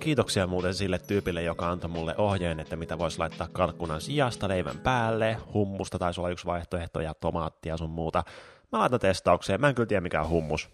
Kiitoksia 0.00 0.46
muuten 0.46 0.74
sille 0.74 0.98
tyypille, 0.98 1.42
joka 1.42 1.70
antoi 1.70 1.90
mulle 1.90 2.14
ohjeen, 2.18 2.60
että 2.60 2.76
mitä 2.76 2.98
voisi 2.98 3.18
laittaa 3.18 3.48
kalkkunan 3.52 4.00
sijasta 4.00 4.48
leivän 4.48 4.78
päälle. 4.78 5.36
Hummusta 5.54 5.98
taisi 5.98 6.20
olla 6.20 6.30
yksi 6.30 6.46
vaihtoehto 6.46 7.00
ja 7.00 7.14
tomaattia 7.14 7.76
sun 7.76 7.90
muuta. 7.90 8.24
Mä 8.72 8.78
laitan 8.78 9.00
testaukseen. 9.00 9.60
Mä 9.60 9.68
en 9.68 9.74
kyllä 9.74 9.86
tiedä 9.86 10.00
mikä 10.00 10.20
on 10.20 10.28
hummus. 10.28 10.70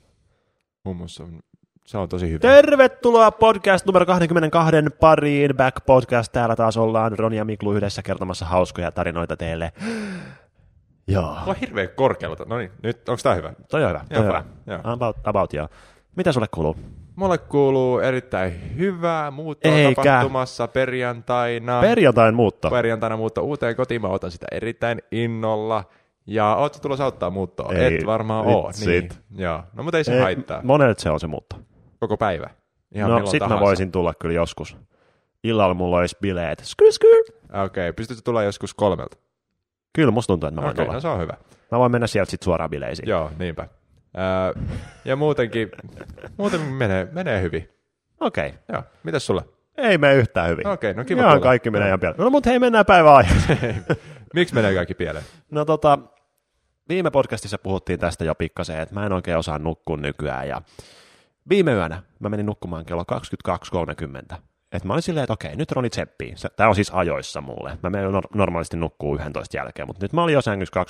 Hummus 0.85 1.21
on, 1.21 1.41
se 1.87 1.99
on 1.99 2.09
tosi 2.09 2.29
hyvä. 2.31 2.39
Tervetuloa 2.39 3.31
podcast 3.31 3.87
numero 3.87 4.07
22 4.07 4.77
pariin. 5.01 5.57
Back 5.57 5.87
podcast. 5.87 6.33
Täällä 6.33 6.57
taas 6.57 6.77
ollaan 6.77 7.19
Roni 7.19 7.37
ja 7.37 7.45
Miklu 7.45 7.73
yhdessä 7.73 8.03
kertomassa 8.03 8.45
hauskoja 8.45 8.93
tarinoita 8.93 9.37
teille. 9.37 9.73
Joo. 11.09 11.23
Mulla 11.23 11.43
on 11.47 11.57
hirveä 11.57 11.87
korkealla. 11.87 12.37
No 12.47 12.59
niin, 12.59 12.71
nyt 12.83 13.09
onko 13.09 13.21
tää 13.23 13.35
hyvä? 13.35 13.53
Toi 13.71 13.85
on 13.85 13.89
hyvä. 13.89 14.05
Toi 14.09 14.19
on 14.19 14.25
hyvä. 14.25 14.45
joo. 14.67 14.81
About, 14.85 15.17
about 15.25 15.53
joo. 15.53 15.69
Mitä 16.17 16.33
sulle 16.33 16.47
kuuluu? 16.51 16.77
Mulle 17.17 17.39
kuuluu 17.39 17.99
erittäin 17.99 18.77
hyvää 18.79 19.31
muuttoa 19.31 19.73
Eikä. 19.73 20.03
tapahtumassa 20.03 20.69
perjantaina. 20.69 21.81
Perjantain 21.81 22.35
muutto. 22.35 22.71
perjantaina 22.71 23.17
muutto 23.17 23.43
uuteen 23.43 23.77
kotiin. 23.77 24.01
Mä 24.01 24.09
otan 24.09 24.31
sitä 24.31 24.47
erittäin 24.53 25.03
innolla. 25.13 25.85
Ja 26.27 26.55
ootko 26.55 26.79
tulossa 26.83 27.05
auttaa 27.05 27.31
muuttoa? 27.31 27.73
Ei, 27.73 27.95
Et 27.95 28.07
varmaan 28.07 28.47
oo. 28.47 28.71
Niin. 28.87 29.09
Joo. 29.37 29.63
No 29.75 29.83
mutta 29.83 29.99
ei 29.99 30.05
se 30.05 30.15
Ei, 30.15 30.21
haittaa. 30.21 30.61
Monelle 30.63 30.95
se 30.99 31.11
on 31.11 31.21
se 31.21 31.27
muutto. 31.27 31.57
Koko 32.01 32.17
päivä. 32.17 32.51
Ihan 32.95 33.11
no 33.11 33.27
sit 33.27 33.41
mä 33.41 33.47
tahansa. 33.47 33.65
voisin 33.65 33.93
tulla 33.93 34.15
kyllä 34.15 34.35
joskus. 34.35 34.77
Illalla 35.45 35.75
mulla 35.75 35.97
olisi 35.97 36.17
bileet. 36.21 36.59
Skyr, 36.65 36.93
skyr. 36.93 37.25
Okei, 37.45 37.65
okay. 37.65 37.93
pystytkö 37.93 38.23
tulla 38.25 38.43
joskus 38.43 38.75
kolmelta? 38.75 39.17
Kyllä 39.93 40.11
musta 40.11 40.33
tuntuu, 40.33 40.47
että 40.49 40.61
mä 40.61 40.63
voin 40.63 40.73
Okei, 40.73 40.85
tulla. 40.85 40.95
no 40.95 41.01
se 41.01 41.09
on 41.09 41.21
hyvä. 41.21 41.35
Mä 41.71 41.79
voin 41.79 41.93
mennä 41.93 42.07
sieltä 42.07 42.31
sit 42.31 42.43
suoraan 42.43 42.71
bileisiin. 42.71 43.09
Joo, 43.09 43.31
niinpä. 43.39 43.69
Öö, 44.19 44.63
ja 45.05 45.17
muutenkin, 45.17 45.71
muuten 46.37 46.61
menee, 46.61 47.09
menee 47.13 47.43
hyvin. 47.43 47.69
Okei. 48.21 48.49
Okay. 48.49 48.59
Joo, 48.73 48.83
mitäs 49.03 49.27
sulle? 49.27 49.43
Ei 49.77 49.99
mene 49.99 50.15
yhtään 50.15 50.49
hyvin. 50.49 50.67
Okei, 50.67 50.95
no 50.95 51.05
kiva 51.05 51.21
Ihan 51.21 51.33
kuulla. 51.33 51.45
kaikki 51.45 51.71
menee 51.71 51.89
ihan 51.89 52.01
pieleen. 52.01 52.21
No 52.21 52.31
mutta 52.31 52.51
hei, 52.51 52.59
mennään 52.59 52.87
päivän 52.87 53.13
aiheeseen. 53.13 53.85
Miksi 54.35 54.55
menee 54.55 54.75
kaikki 54.75 54.95
pieleen? 54.95 55.25
No 55.51 55.65
tota, 55.65 55.99
viime 56.89 57.11
podcastissa 57.11 57.59
puhuttiin 57.59 58.01
tästä 58.01 58.25
jo 58.25 58.35
pikkasen, 58.35 58.81
että 58.81 58.95
mä 58.95 59.07
en 59.07 59.13
oikein 59.13 59.39
osaa 59.39 59.59
nukkua 59.59 59.97
nykyään. 59.97 60.49
Ja 60.49 60.63
viime 61.49 61.73
yönä 61.73 62.03
mä 62.19 62.29
menin 62.29 62.47
nukkumaan 62.47 62.85
kello 62.85 63.05
22.30. 64.33 64.37
Et 64.75 64.85
mä 64.85 64.93
olin 64.93 65.03
silleen, 65.03 65.25
että 65.25 65.33
okei, 65.33 65.57
nyt 65.57 65.73
Roni 65.73 65.91
tseppii. 65.91 66.33
Se- 66.37 66.49
Tää 66.57 66.69
on 66.69 66.75
siis 66.75 66.91
ajoissa 66.95 67.41
mulle. 67.41 67.79
Mä 67.83 67.91
menen 67.91 68.11
nor- 68.13 68.29
normaalisti 68.35 68.77
nukkuu 68.77 69.15
11 69.17 69.57
jälkeen, 69.57 69.89
mutta 69.89 70.05
nyt 70.05 70.13
mä 70.13 70.23
olin 70.23 70.33
jo 70.33 70.43
sängyssä 70.43 70.85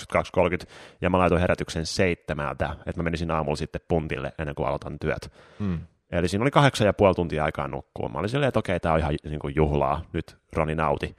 22.30 0.61 0.67
ja 1.01 1.11
mä 1.11 1.19
laitoin 1.19 1.41
herätyksen 1.41 1.87
seitsemältä, 1.87 2.71
että 2.87 2.97
mä 3.01 3.03
menisin 3.03 3.31
aamulla 3.31 3.57
sitten 3.57 3.81
puntille 3.89 4.33
ennen 4.39 4.55
kuin 4.55 4.67
aloitan 4.69 4.99
työt. 4.99 5.33
Mm. 5.59 5.79
Eli 6.13 6.29
siinä 6.29 6.43
oli 6.43 6.51
kahdeksan 6.51 6.87
ja 6.87 6.93
puoli 6.93 7.15
tuntia 7.15 7.45
aikaa 7.45 7.69
nukkua. 7.69 8.09
Mä 8.09 8.19
olin 8.19 8.29
silleen, 8.31 8.49
että 8.49 8.59
okei, 8.59 8.81
tää 8.81 8.93
on 8.93 8.99
ihan 8.99 9.15
niin 9.25 9.39
kuin 9.41 9.55
juhlaa. 9.57 10.03
Nyt 10.13 10.37
Roni 10.53 10.75
nauti. 10.75 11.17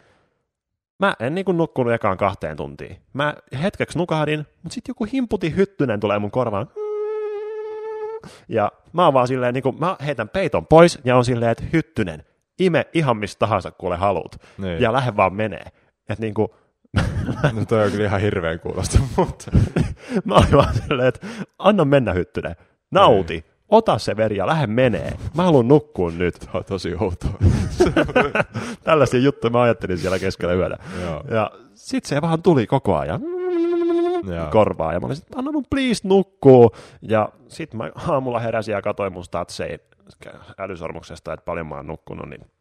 Mä 1.00 1.14
en 1.20 1.36
niin 1.36 1.46
kuin 1.46 1.58
nukkunut 1.58 1.94
ekaan 1.94 2.18
kahteen 2.18 2.58
tuntiin. 2.58 2.98
Mä 3.14 3.34
hetkeksi 3.62 3.98
nukahdin, 3.98 4.40
mutta 4.40 4.74
sitten 4.74 4.90
joku 4.90 5.08
himputi 5.14 5.56
hyttynen 5.56 6.00
tulee 6.00 6.20
mun 6.20 6.32
korvaan. 6.32 6.68
Ja 8.48 8.72
mä 8.94 9.06
oon 9.06 9.14
vaan 9.14 9.28
silleen, 9.28 9.54
niin 9.54 9.64
kuin, 9.64 9.80
mä 9.80 9.98
heitän 10.06 10.30
peiton 10.30 10.68
pois 10.68 11.00
ja 11.04 11.18
on 11.18 11.26
silleen, 11.26 11.52
että 11.52 11.64
hyttynen, 11.74 12.24
ime 12.60 12.86
ihan 12.94 13.18
mistä 13.18 13.40
tahansa 13.40 13.72
kuule 13.72 13.96
haluut. 13.98 14.36
Niin. 14.58 14.82
Ja 14.82 14.94
lähde 14.94 15.18
vaan 15.18 15.34
menee. 15.34 15.66
Että 16.10 16.22
niin 16.22 16.34
kuin, 16.34 16.48
No 17.54 17.66
toi 17.68 17.86
on 17.86 17.92
kyllä 17.92 18.06
ihan 18.06 18.22
hirveän 18.22 18.60
kuulosta, 18.60 19.00
mutta... 19.18 19.52
mä 20.26 20.36
olin 20.36 20.52
vaan 20.52 20.74
silleen, 20.74 21.08
että 21.08 21.28
anna 21.60 21.86
mennä 21.86 22.14
hyttynen. 22.14 22.56
Nauti. 22.92 23.46
Ota 23.70 23.98
se 23.98 24.18
veri 24.18 24.38
ja 24.38 24.48
lähde 24.48 24.68
menee. 24.68 25.14
Mä 25.36 25.44
haluan 25.44 25.68
nukkua 25.68 26.12
nyt. 26.12 26.36
Tämä 26.40 26.52
on 26.54 26.64
tosi 26.66 26.96
outoa. 27.00 27.32
Tällaisia 28.84 29.20
juttuja 29.20 29.52
mä 29.52 29.62
ajattelin 29.62 29.98
siellä 29.98 30.20
keskellä 30.20 30.54
yöllä. 30.54 30.78
Joo. 31.02 31.24
Ja 31.32 31.52
sit 31.74 32.06
se 32.06 32.22
vaan 32.22 32.42
tuli 32.42 32.68
koko 32.68 32.98
ajan 32.98 33.22
Joo. 34.36 34.48
korvaa. 34.52 34.94
Ja 34.94 35.00
mä 35.00 35.06
olin, 35.06 35.18
että 35.18 35.40
anna 35.40 35.52
mun 35.52 35.66
please 35.70 36.08
nukkuu. 36.08 36.72
Ja 37.02 37.30
sit 37.48 37.74
mä 37.74 37.92
aamulla 38.08 38.40
heräsin 38.40 38.72
ja 38.72 38.82
katsoin 38.82 39.14
mun 39.14 39.24
statsein 39.24 39.80
älysormuksesta, 40.60 41.34
että 41.34 41.46
paljon 41.46 41.68
mä 41.68 41.76
oon 41.76 41.88
nukkunut. 41.88 42.30
Niin 42.30 42.52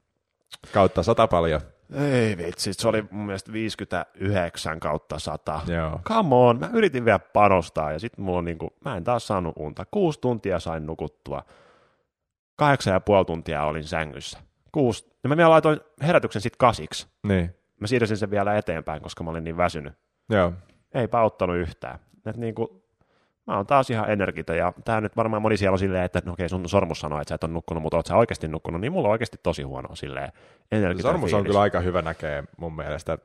Kautta 0.72 1.02
sata 1.02 1.26
paljon. 1.28 1.60
ei 1.94 2.36
vitsi, 2.36 2.72
se 2.72 2.88
oli 2.88 3.04
mun 3.10 3.26
mielestä 3.26 3.52
59 3.52 4.80
kautta 4.80 5.18
100. 5.18 5.60
Joo. 5.66 6.00
Come 6.04 6.34
on, 6.34 6.60
mä 6.60 6.70
yritin 6.72 7.04
vielä 7.04 7.18
panostaa 7.18 7.92
ja 7.92 7.98
sitten 7.98 8.24
mulla 8.24 8.38
on 8.38 8.44
niinku, 8.44 8.72
mä 8.84 8.96
en 8.96 9.04
taas 9.04 9.26
saanut 9.26 9.54
unta. 9.58 9.84
Kuusi 9.90 10.20
tuntia 10.20 10.60
sain 10.60 10.86
nukuttua. 10.86 11.42
Kahdeksan 12.56 12.92
ja 12.92 13.00
puoli 13.00 13.24
tuntia 13.24 13.64
olin 13.64 13.84
sängyssä. 13.84 14.38
Kuusi. 14.72 15.10
Ja 15.22 15.28
mä 15.28 15.36
vielä 15.36 15.50
laitoin 15.50 15.80
herätyksen 16.02 16.42
sitten 16.42 16.58
kasiksi. 16.58 17.06
Niin. 17.22 17.54
Mä 17.80 17.86
siirsin 17.86 18.16
sen 18.16 18.30
vielä 18.30 18.56
eteenpäin, 18.56 19.02
koska 19.02 19.24
mä 19.24 19.30
olin 19.30 19.44
niin 19.44 19.56
väsynyt. 19.56 19.92
Joo. 20.30 20.52
Eipä 20.94 21.18
auttanut 21.18 21.56
yhtään. 21.56 21.98
Et 22.26 22.36
niinku, 22.36 22.83
mä 23.46 23.56
oon 23.56 23.66
taas 23.66 23.90
ihan 23.90 24.10
energitä, 24.10 24.54
ja 24.54 24.72
tää 24.84 25.00
nyt 25.00 25.16
varmaan 25.16 25.42
moni 25.42 25.56
siellä 25.56 25.72
on 25.74 25.78
silleen, 25.78 26.04
että 26.04 26.22
no 26.24 26.32
okei, 26.32 26.48
sun 26.48 26.68
sormus 26.68 27.00
sanoo, 27.00 27.20
että 27.20 27.28
sä 27.28 27.34
et 27.34 27.44
ole 27.44 27.52
nukkunut, 27.52 27.82
mutta 27.82 27.96
oot 27.96 28.06
sä 28.06 28.16
oikeasti 28.16 28.48
nukkunut, 28.48 28.80
niin 28.80 28.92
mulla 28.92 29.08
on 29.08 29.12
oikeasti 29.12 29.38
tosi 29.42 29.62
huono 29.62 29.94
silleen 29.96 30.32
energitä 30.72 31.08
Sormus 31.08 31.34
on 31.34 31.38
fiilis. 31.38 31.46
kyllä 31.48 31.60
aika 31.60 31.80
hyvä 31.80 32.02
näkee 32.02 32.44
mun 32.56 32.76
mielestä 32.76 33.18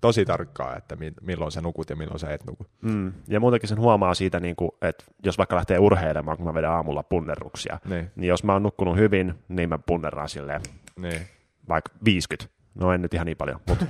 tosi 0.00 0.24
tarkkaa, 0.24 0.76
että 0.76 0.96
mi- 0.96 1.12
milloin 1.20 1.52
sä 1.52 1.60
nukut 1.60 1.90
ja 1.90 1.96
milloin 1.96 2.18
sä 2.18 2.30
et 2.34 2.44
nuku. 2.46 2.66
Mm, 2.82 3.12
ja 3.28 3.40
muutenkin 3.40 3.68
sen 3.68 3.78
huomaa 3.80 4.14
siitä, 4.14 4.40
niin 4.40 4.56
kuin, 4.56 4.70
että 4.82 5.04
jos 5.24 5.38
vaikka 5.38 5.56
lähtee 5.56 5.78
urheilemaan, 5.78 6.36
kun 6.36 6.46
mä 6.46 6.54
vedän 6.54 6.70
aamulla 6.72 7.02
punnerruksia, 7.02 7.78
Niin. 7.84 8.10
niin 8.16 8.28
jos 8.28 8.44
mä 8.44 8.52
oon 8.52 8.62
nukkunut 8.62 8.96
hyvin, 8.96 9.34
niin 9.48 9.68
mä 9.68 9.78
punneraan 9.78 10.28
silleen 10.28 10.60
Niin. 10.96 11.20
vaikka 11.68 11.92
50. 12.04 12.59
No 12.80 12.92
en 12.92 13.02
nyt 13.02 13.14
ihan 13.14 13.26
niin 13.26 13.36
paljon, 13.36 13.60
mutta 13.68 13.86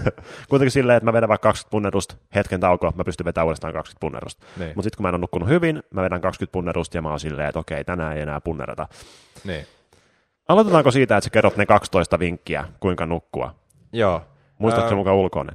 kuitenkin 0.48 0.70
silleen, 0.70 0.96
että 0.96 1.04
mä 1.04 1.12
vedän 1.12 1.28
vaikka 1.28 1.48
20 1.48 1.70
punnerusta, 1.70 2.14
hetken 2.34 2.60
taukoa, 2.60 2.92
mä 2.96 3.04
pystyn 3.04 3.24
vetämään 3.24 3.46
uudestaan 3.46 3.72
20 3.72 4.00
punnerusta. 4.00 4.46
Niin. 4.56 4.72
Mutta 4.74 4.82
sitten 4.82 4.96
kun 4.96 5.02
mä 5.02 5.08
en 5.08 5.14
ole 5.14 5.20
nukkunut 5.20 5.48
hyvin, 5.48 5.82
mä 5.90 6.02
vedän 6.02 6.20
20 6.20 6.52
punnerusta 6.52 6.96
ja 6.96 7.02
mä 7.02 7.08
oon 7.10 7.20
silleen, 7.20 7.48
että 7.48 7.58
okei, 7.58 7.84
tänään 7.84 8.16
ei 8.16 8.22
enää 8.22 8.40
punnerata. 8.40 8.88
Niin. 9.44 9.66
Aloitetaanko 10.48 10.90
siitä, 10.90 11.16
että 11.16 11.24
sä 11.24 11.30
kerrot 11.30 11.56
ne 11.56 11.66
12 11.66 12.18
vinkkiä, 12.18 12.68
kuinka 12.80 13.06
nukkua? 13.06 13.54
Joo. 13.92 14.22
Muistatko 14.58 14.90
Ää, 14.90 14.96
mukaan 14.96 15.16
ulkoa? 15.16 15.44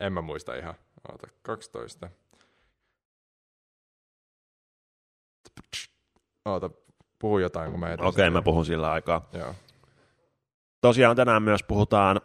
En 0.00 0.12
mä 0.12 0.20
muista 0.20 0.54
ihan. 0.54 0.74
Oota, 1.10 1.26
12. 1.42 2.08
Oota, 6.44 6.70
puhu 7.18 7.38
jotain, 7.38 7.70
kun 7.70 7.80
mä 7.80 7.96
Okei, 8.00 8.10
sitä. 8.10 8.30
mä 8.30 8.42
puhun 8.42 8.64
sillä 8.64 8.92
aikaa. 8.92 9.28
Joo. 9.32 9.54
Tosiaan 10.82 11.16
tänään 11.16 11.42
myös 11.42 11.62
puhutaan 11.62 12.20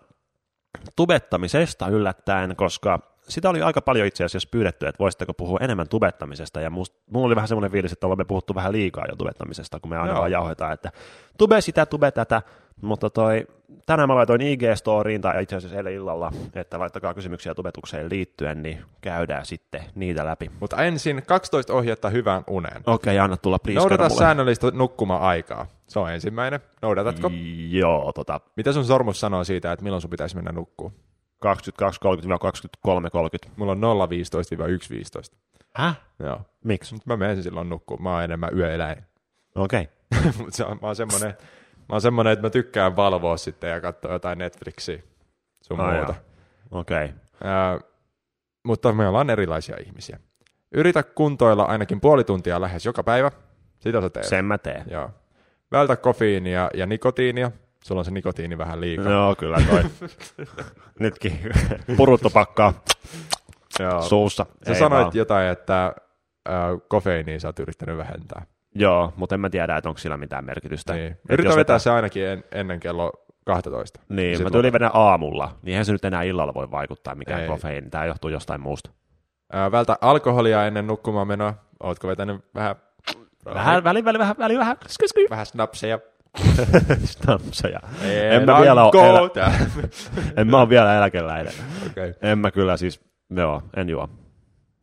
tubettamisesta 0.96 1.88
yllättäen, 1.88 2.56
koska 2.56 3.00
sitä 3.30 3.50
oli 3.50 3.62
aika 3.62 3.82
paljon 3.82 4.08
itse 4.08 4.24
asiassa 4.24 4.50
pyydetty, 4.52 4.88
että 4.88 5.00
voisitteko 5.00 5.34
puhua 5.34 5.60
enemmän 5.62 5.90
tubettamisesta, 5.90 6.62
ja 6.62 6.70
must, 6.70 6.94
mulla 7.12 7.28
oli 7.28 7.36
vähän 7.36 7.48
semmoinen 7.48 7.72
fiilis, 7.72 7.92
että 7.92 8.08
olemme 8.08 8.26
puhuttu 8.26 8.56
vähän 8.56 8.72
liikaa 8.72 9.06
jo 9.10 9.16
tubettamisesta, 9.16 9.80
kun 9.80 9.90
me 9.90 9.98
aina 9.98 10.12
Joo. 10.12 10.20
vaan 10.20 10.32
jauhetaan, 10.32 10.74
että 10.74 10.92
tube 11.38 11.62
sitä, 11.62 11.86
tube 11.86 12.12
tätä, 12.12 12.42
mutta 12.82 13.10
toi, 13.10 13.48
tänään 13.86 14.10
mä 14.10 14.16
laitoin 14.16 14.42
IG-storiin, 14.42 15.22
tai 15.22 15.44
itse 15.44 15.56
asiassa 15.56 15.78
eilen 15.78 15.94
illalla, 15.94 16.32
että 16.54 16.80
laittakaa 16.80 17.14
kysymyksiä 17.14 17.56
tubetukseen 17.56 18.10
liittyen, 18.10 18.64
niin 18.64 18.82
käydään 19.02 19.46
sitten 19.46 19.84
niitä 19.96 20.26
läpi. 20.26 20.52
Mutta 20.60 20.84
ensin 20.84 21.24
12 21.26 21.74
ohjetta 21.74 22.10
hyvään 22.10 22.44
uneen. 22.48 22.82
Okei, 22.86 23.20
anna 23.20 23.38
tulla 23.38 23.60
please, 23.60 23.80
Noudata 23.80 24.10
säännöllistä 24.10 24.72
nukkuma-aikaa. 24.72 25.68
Se 25.88 26.00
on 26.00 26.12
ensimmäinen. 26.12 26.60
Noudatatko? 26.82 27.32
Joo, 27.70 28.14
tota, 28.14 28.40
Mitä 28.56 28.74
sun 28.74 28.86
sormus 28.86 29.20
sanoo 29.20 29.44
siitä, 29.44 29.72
että 29.72 29.84
milloin 29.84 30.02
sun 30.02 30.10
pitäisi 30.10 30.36
mennä 30.36 30.52
nukkuun? 30.52 30.94
22.30-23.30. 31.46 31.50
Mulla 33.56 33.72
on 33.72 33.82
0.15-1.15. 35.32 35.38
Häh? 35.74 36.02
Joo. 36.20 36.42
Miksi? 36.64 36.94
Mut 36.94 37.06
mä 37.06 37.18
menen 37.18 37.44
silloin 37.44 37.70
nukkuun. 37.70 38.04
Mä 38.04 38.14
oon 38.14 38.24
enemmän 38.24 38.58
yöeläin. 38.58 39.04
Okei. 39.56 39.90
On, 40.66 40.80
mä 40.82 40.88
oon 40.88 40.96
semmonen, 40.96 41.34
mä 41.78 41.86
oon 41.90 42.02
semmonen, 42.02 42.34
että 42.34 42.46
mä 42.46 42.50
tykkään 42.50 42.96
valvoa 42.96 43.38
sitten 43.38 43.70
ja 43.70 43.82
katsoa 43.82 44.12
jotain 44.12 44.38
Netflixiä 44.38 45.00
sun 45.62 45.80
Ai 45.80 45.98
muuta. 45.98 46.16
Okei. 46.72 47.10
Ää, 47.44 47.80
mutta 48.64 48.94
me 48.94 49.08
ollaan 49.08 49.30
erilaisia 49.30 49.78
ihmisiä. 49.86 50.20
Yritä 50.72 51.04
kuntoilla 51.04 51.64
ainakin 51.64 52.02
puoli 52.02 52.24
tuntia 52.24 52.62
lähes 52.62 52.86
joka 52.86 53.04
päivä. 53.04 53.32
Sitä 53.80 54.02
sä 54.02 54.10
teet. 54.10 54.26
Sen 54.26 54.46
mä 54.46 54.58
teen. 54.58 54.86
Joo. 54.92 55.10
Vältä 55.72 55.96
kofeiinia 55.96 56.70
ja 56.74 56.86
nikotiinia. 56.86 57.52
Sulla 57.84 58.00
on 58.02 58.06
se 58.06 58.12
nikotiini 58.12 58.58
vähän 58.58 58.82
liikaa. 58.82 59.12
Joo, 59.12 59.36
kyllä 59.36 59.58
toi. 59.70 59.84
Nytkin 61.00 61.40
puruttu 61.98 62.30
pakkaa 62.30 62.74
Joo. 63.80 64.02
suussa. 64.02 64.46
Sä 64.66 64.74
Ei 64.74 64.80
sanoit 64.80 65.04
vaan. 65.04 65.12
jotain, 65.16 65.48
että 65.48 65.86
äh, 66.50 66.56
kofeiiniä 66.88 67.40
sä 67.40 67.48
oot 67.48 67.60
yrittänyt 67.60 67.98
vähentää. 67.98 68.46
Joo, 68.76 69.14
mutta 69.16 69.36
en 69.36 69.42
mä 69.42 69.50
tiedä, 69.50 69.78
että 69.78 69.90
onko 69.90 70.00
sillä 70.00 70.18
mitään 70.18 70.46
merkitystä. 70.46 70.94
Niin. 70.94 71.12
Et 71.12 71.20
Yritä 71.30 71.50
jos 71.50 71.56
vetää 71.56 71.80
se 71.80 71.90
ainakin 71.92 72.26
en, 72.26 72.44
ennen 72.52 72.80
kello 72.80 73.12
12. 73.46 74.00
Niin, 74.10 74.40
mä 74.44 74.46
lopeta. 74.46 74.74
vedän 74.74 74.92
aamulla, 74.94 75.56
niin 75.62 75.72
eihän 75.72 75.86
se 75.86 75.92
nyt 75.92 76.06
enää 76.06 76.24
illalla 76.24 76.54
voi 76.54 76.72
vaikuttaa 76.72 77.16
mikään 77.16 77.42
Ei. 77.42 77.48
kofeiini. 77.48 77.90
Tämä 77.90 78.06
johtuu 78.06 78.30
jostain 78.30 78.62
muusta. 78.62 78.90
Ää, 79.54 79.72
vältä 79.72 79.98
alkoholia 80.02 80.66
ennen 80.68 80.88
nukkumaan 80.88 81.28
menoa. 81.28 81.54
Ootko 81.84 82.08
vetänyt 82.08 82.46
vähän, 82.56 82.76
Vähän, 83.54 83.84
väli, 83.84 84.06
väli, 84.06 84.20
vähän, 84.20 84.36
väli, 84.40 84.58
vähän, 84.58 84.78
sky, 84.88 85.08
sky. 85.08 85.26
vähän 85.30 85.46
snapseja? 85.46 86.00
Snapseja. 87.06 87.80
En 88.32 88.46
mä 88.46 88.62
vielä 88.62 88.84
ole 88.84 89.10
elä... 89.10 89.52
en 90.38 90.48
mä 90.48 90.60
ole 90.62 90.70
vielä 90.70 90.98
eläkeläinen. 90.98 91.54
okay. 91.92 92.14
En 92.22 92.40
mä 92.40 92.52
kyllä 92.52 92.78
siis, 92.78 93.02
joo, 93.30 93.62
en 93.76 93.90
juo. 93.90 94.10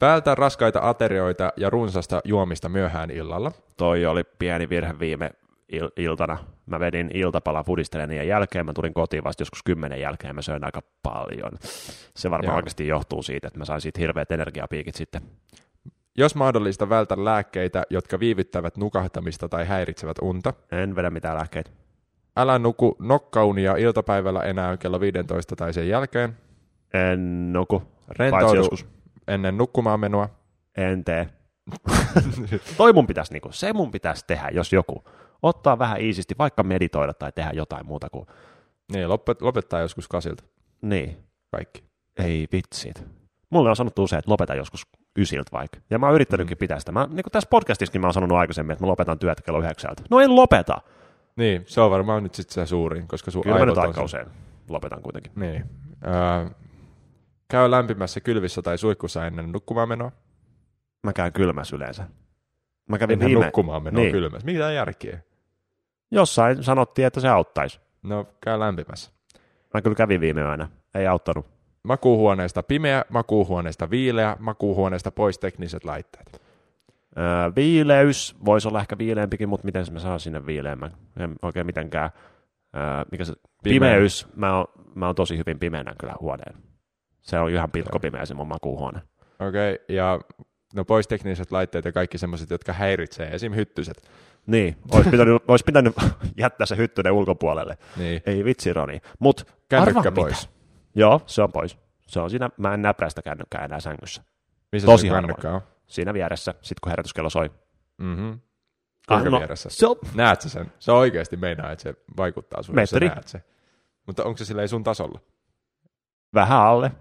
Vältä 0.01 0.35
raskaita 0.35 0.81
aterioita 0.83 1.53
ja 1.57 1.71
runsasta 1.71 2.21
juomista 2.25 2.69
myöhään 2.69 3.11
illalla. 3.11 3.53
Toi 3.77 4.07
oli 4.07 4.25
pieni 4.25 4.69
virhe 4.69 4.99
viime 4.99 5.31
il- 5.73 5.93
iltana. 5.97 6.39
Mä 6.67 6.81
vedin 6.81 7.11
iltapalan 7.15 7.65
fudistelenien 7.65 8.29
jälkeen, 8.29 8.67
mä 8.67 8.73
tulin 8.73 8.95
kotiin 8.95 9.25
vasta 9.25 9.41
joskus 9.41 9.63
kymmenen 9.63 10.01
jälkeen 10.01 10.29
ja 10.29 10.35
mä 10.35 10.43
söin 10.43 10.65
aika 10.65 10.81
paljon. 11.03 11.53
Se 12.17 12.31
varmaan 12.31 12.53
Joo. 12.53 12.57
oikeasti 12.57 12.87
johtuu 12.87 13.23
siitä, 13.23 13.47
että 13.47 13.59
mä 13.59 13.65
sain 13.65 13.81
siitä 13.81 14.01
hirveät 14.01 14.33
energiapiikit 14.33 14.95
sitten. 14.95 15.23
Jos 16.19 16.35
mahdollista, 16.35 16.89
vältä 16.89 17.25
lääkkeitä, 17.25 17.83
jotka 17.91 18.21
viivyttävät 18.21 18.77
nukahtamista 18.77 19.49
tai 19.49 19.67
häiritsevät 19.67 20.17
unta. 20.23 20.55
En 20.73 20.97
vedä 20.97 21.11
mitään 21.11 21.37
lääkkeitä. 21.37 21.71
Älä 22.37 22.59
nuku 22.59 22.97
nokkaunia 22.99 23.77
iltapäivällä 23.77 24.41
enää 24.43 24.77
kello 24.77 25.01
15 25.01 25.57
tai 25.57 25.73
sen 25.73 25.89
jälkeen. 25.89 26.37
En 26.95 27.53
nuku, 27.53 27.83
Rentoudu 28.09 28.55
joskus. 28.55 28.87
ennen 29.29 29.57
nukkumaan 29.59 30.01
menoa. 30.01 30.29
En 30.77 31.05
tee. 31.05 31.29
Toi 32.77 32.93
mun 32.93 33.07
pitäisi, 33.07 33.33
niinku, 33.33 33.49
se 33.53 33.73
mun 33.73 33.91
pitäisi 33.91 34.25
tehdä, 34.27 34.49
jos 34.53 34.73
joku. 34.73 35.05
Ottaa 35.43 35.79
vähän 35.79 36.01
iisisti, 36.01 36.35
vaikka 36.39 36.63
meditoida 36.63 37.15
tai 37.15 37.33
tehdä 37.33 37.51
jotain 37.55 37.87
muuta 37.87 38.11
kuin, 38.11 38.27
Niin, 38.93 39.09
lopet, 39.09 39.43
lopettaa 39.43 39.81
joskus 39.81 40.09
kasilta 40.09 40.45
niin, 40.83 41.17
kaikki. 41.51 41.85
ei 42.19 42.49
vitsit. 42.53 43.05
Mulle 43.51 43.71
on 43.71 43.77
sanottu 43.77 44.03
usein, 44.03 44.19
että 44.19 44.31
lopeta 44.31 44.55
joskus 44.55 44.87
ysiltä 45.19 45.51
vaikka. 45.53 45.79
Ja 45.91 45.99
mä 45.99 46.07
oon 46.07 46.15
yrittänytkin 46.15 46.59
pitää 46.59 46.79
sitä. 46.79 46.93
Mä, 46.93 47.07
niin 47.11 47.23
kuin 47.23 47.33
tässä 47.33 47.49
podcastissakin 47.51 48.01
mä 48.01 48.07
oon 48.07 48.15
sanonut 48.15 48.39
aikaisemmin, 48.39 48.73
että 48.73 48.85
mä 48.85 48.89
lopetan 48.89 49.19
työt 49.19 49.41
kello 49.41 49.61
yhdeksältä. 49.61 50.03
No 50.11 50.21
en 50.21 50.37
lopeta. 50.37 50.81
Niin, 51.37 51.65
se 51.67 51.81
on 51.81 51.91
varmaan 51.91 52.23
nyt 52.23 52.35
sitten 52.35 52.55
se 52.55 52.67
suurin, 52.69 53.09
koska 53.09 53.31
sun 53.31 53.43
Kyllä 53.43 53.59
mä 53.59 53.67
nyt 53.67 53.79
aika 53.79 53.93
se- 53.95 54.01
usein 54.01 54.27
lopetan 54.69 55.03
kuitenkin. 55.03 55.33
Niin. 55.37 55.65
Öö, 56.07 56.51
käy 57.49 57.71
lämpimässä 57.71 58.21
kylvissä 58.21 58.63
tai 58.63 58.79
suihkussa 58.79 59.27
ennen 59.27 59.53
nukkumaan 59.53 59.89
menoa. 59.89 60.13
Mä 61.03 61.13
käyn 61.13 61.33
kylmässä 61.33 61.77
yleensä. 61.77 62.05
Mä 62.89 62.99
kävin 62.99 63.13
Ennen 63.15 63.29
viime... 63.29 63.45
nukkumaan 63.45 63.83
menoa 63.83 64.03
Niin. 64.03 64.13
kylmässä. 64.13 64.47
Mitä 64.47 64.73
järkeä? 64.73 65.21
Jossain 66.11 66.63
sanottiin, 66.63 67.07
että 67.07 67.21
se 67.21 67.29
auttaisi. 67.29 67.81
No, 68.03 68.27
käy 68.41 68.59
lämpimässä. 68.59 69.11
Mä 69.75 69.83
kyllä 69.83 69.97
kävin 69.97 70.21
viime 70.21 70.41
yönä. 70.41 70.69
Ei 70.95 71.07
auttanut. 71.07 71.47
Makuuhuoneesta 71.85 72.63
pimeä, 72.63 73.05
makuuhuoneesta 73.09 73.91
viileä, 73.91 74.37
makuuhuoneesta 74.41 75.11
pois 75.11 75.39
tekniset 75.39 75.85
laitteet. 75.85 76.43
Öö, 77.19 77.53
viileys 77.57 78.37
voisi 78.45 78.69
olla 78.69 78.81
ehkä 78.81 78.99
viileämpikin, 78.99 79.49
mutta 79.49 79.65
miten 79.65 79.87
mä 79.93 79.99
saan 79.99 80.21
sinne 80.21 80.47
viileämmän? 80.47 80.91
En 81.19 81.35
oikein 81.43 81.67
mitenkään. 81.67 82.11
Öö, 82.77 82.83
mikä 83.13 83.25
se? 83.25 83.33
Pimeä. 83.63 83.91
Pimeys. 83.91 84.27
Mä 84.37 84.57
oon, 84.57 84.67
mä 84.95 85.07
oon 85.07 85.15
tosi 85.15 85.39
hyvin 85.39 85.59
pimeänä 85.59 85.95
kyllä 85.99 86.15
huoneen. 86.21 86.55
Se 87.21 87.39
on 87.39 87.51
ihan 87.51 87.71
pilkkopimeä 87.71 88.27
se 88.27 88.35
mun 88.35 88.49
makuuhuone. 88.49 89.01
Okei, 89.41 89.75
okay, 89.75 89.97
ja 89.97 90.21
no 90.75 90.85
pois 90.85 91.09
tekniset 91.09 91.53
laitteet 91.53 91.85
ja 91.85 91.93
kaikki 91.93 92.19
semmoiset, 92.19 92.51
jotka 92.51 92.73
häiritsee, 92.73 93.29
esim. 93.35 93.55
hyttyset. 93.55 94.11
Niin, 94.47 94.77
olisi 94.93 95.11
pitänyt, 95.11 95.43
ois 95.49 95.65
pitänyt 95.65 95.95
jättää 96.39 96.67
se 96.67 96.77
hyttynen 96.77 97.13
ulkopuolelle. 97.13 97.79
Niin. 97.97 98.23
Ei 98.27 98.45
vitsi, 98.45 98.73
Roni. 98.73 99.01
Mut 99.19 99.47
Kännykkä 99.69 100.13
pois. 100.13 100.49
Mitä? 100.49 100.64
Joo, 100.95 101.21
se 101.27 101.43
on 101.43 101.53
pois. 101.53 101.79
Se 102.07 102.21
on 102.21 102.31
siinä, 102.31 102.51
mä 102.57 102.75
en 102.75 102.83
näprää 102.83 103.11
sitä 103.11 103.23
kännykkää 103.23 103.65
enää 103.65 103.81
sängyssä. 103.81 104.23
Missä 104.73 104.87
Tosi 104.87 105.09
se 105.09 105.49
on? 105.49 105.61
Siinä 105.87 106.15
vieressä, 106.15 106.55
sit 106.63 106.81
kun 106.81 106.91
herätyskello 106.91 107.31
soi. 107.31 107.51
Mm-hmm. 107.99 108.41
Kuinka 109.09 109.31
no, 109.31 109.39
vieressä? 109.39 109.71
Se 109.71 109.87
on, 109.87 109.97
Näet 110.15 110.41
sä 110.41 110.49
sen? 110.49 110.73
Se 110.79 110.93
oikeasti 110.93 111.37
meinaa, 111.37 111.73
että 111.73 111.83
se 111.83 111.95
vaikuttaa 112.17 112.63
sun, 112.63 112.75
Metri. 112.75 113.09
näet 113.09 113.29
se. 113.29 113.43
Mutta 114.07 114.25
onko 114.25 114.39
se 114.39 114.45
silleen 114.45 114.69
sun 114.69 114.85
tasolla? 114.85 115.21
vähän 116.35 116.61
alle. 116.61 116.93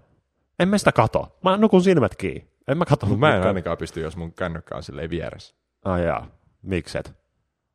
En 0.58 0.68
mä 0.68 0.78
sitä 0.78 0.92
kato. 0.92 1.38
Mä 1.44 1.56
nukun 1.56 1.82
silmät 1.82 2.16
kiinni. 2.16 2.50
En 2.68 2.78
mä 2.78 2.84
kato. 2.84 3.06
Mä 3.06 3.36
en 3.36 3.42
ainakaan 3.42 3.78
pysty, 3.78 4.00
jos 4.00 4.16
mun 4.16 4.32
kännykkä 4.32 4.76
on 4.76 4.82
silleen 4.82 5.10
vieressä. 5.10 5.54
Ai 5.84 6.04
jaa, 6.04 6.26
mikset? 6.62 7.23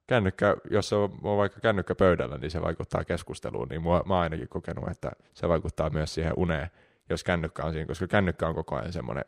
Kännykkä, 0.10 0.58
jos 0.72 0.90
se 0.90 0.96
on, 0.96 1.10
on 1.24 1.38
vaikka 1.38 1.60
kännykkä 1.60 1.96
pöydällä, 1.96 2.38
niin 2.38 2.52
se 2.52 2.62
vaikuttaa 2.62 3.04
keskusteluun, 3.04 3.68
niin 3.68 3.82
mua, 3.82 4.04
mä 4.06 4.14
oon 4.14 4.24
ainakin 4.24 4.48
kokenut, 4.48 4.90
että 4.90 5.12
se 5.34 5.50
vaikuttaa 5.50 5.90
myös 5.90 6.14
siihen 6.14 6.34
uneen, 6.38 6.70
jos 7.10 7.24
kännykkä 7.24 7.64
on 7.64 7.72
siinä, 7.74 7.86
koska 7.86 8.08
kännykkä 8.08 8.48
on 8.48 8.56
koko 8.56 8.76
ajan 8.76 8.94
semmoinen, 8.94 9.24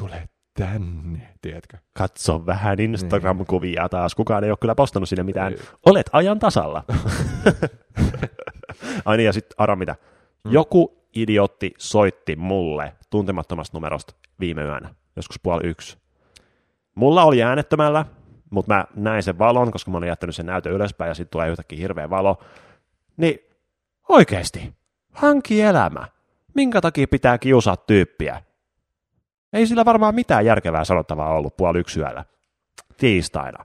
tule 0.00 0.28
tänne, 0.58 1.28
tiedätkö? 1.42 1.76
Katso 1.92 2.46
vähän 2.46 2.76
Niin. 2.78 2.94
Instagram-kuvia 2.94 3.88
taas. 3.88 4.14
Kukaan 4.14 4.44
ei 4.44 4.50
ole 4.50 4.58
kyllä 4.60 4.74
postannut 4.74 5.08
sinne 5.08 5.22
mitään. 5.22 5.54
Olet 5.86 6.10
ajan 6.12 6.38
tasalla. 6.38 6.84
Ai 9.04 9.16
niin, 9.16 9.26
ja 9.26 9.32
sitten 9.32 9.54
Ara 9.58 9.76
mitä? 9.76 9.96
Mm. 10.44 10.52
Joku 10.52 11.06
idiotti 11.16 11.74
soitti 11.78 12.36
mulle 12.36 12.92
tuntemattomasta 13.10 13.76
numerosta 13.76 14.14
viime 14.40 14.62
yönä, 14.62 14.94
joskus 15.16 15.40
puoli 15.42 15.66
yksi. 15.66 15.98
Mulla 16.94 17.24
oli 17.24 17.42
äänettömällä, 17.42 18.04
mutta 18.50 18.74
mä 18.74 18.84
näin 18.94 19.22
sen 19.22 19.38
valon, 19.38 19.72
koska 19.72 19.90
mä 19.90 19.98
olin 19.98 20.08
jättänyt 20.08 20.36
sen 20.36 20.46
näytön 20.46 20.72
ylöspäin 20.72 21.08
ja 21.08 21.14
sitten 21.14 21.30
tulee 21.30 21.48
yhtäkkiä 21.50 21.78
hirveä 21.78 22.10
valo. 22.10 22.42
Niin 23.16 23.38
oikeesti, 24.08 24.72
hanki 25.12 25.60
elämä. 25.62 26.08
Minkä 26.54 26.80
takia 26.80 27.08
pitää 27.08 27.38
kiusaa 27.38 27.76
tyyppiä? 27.76 28.42
Ei 29.52 29.66
sillä 29.66 29.84
varmaan 29.84 30.14
mitään 30.14 30.44
järkevää 30.44 30.84
sanottavaa 30.84 31.34
ollut 31.34 31.56
puoli 31.56 31.78
yksi 31.78 32.00
yöllä. 32.00 32.24
Tiistaina. 32.96 33.64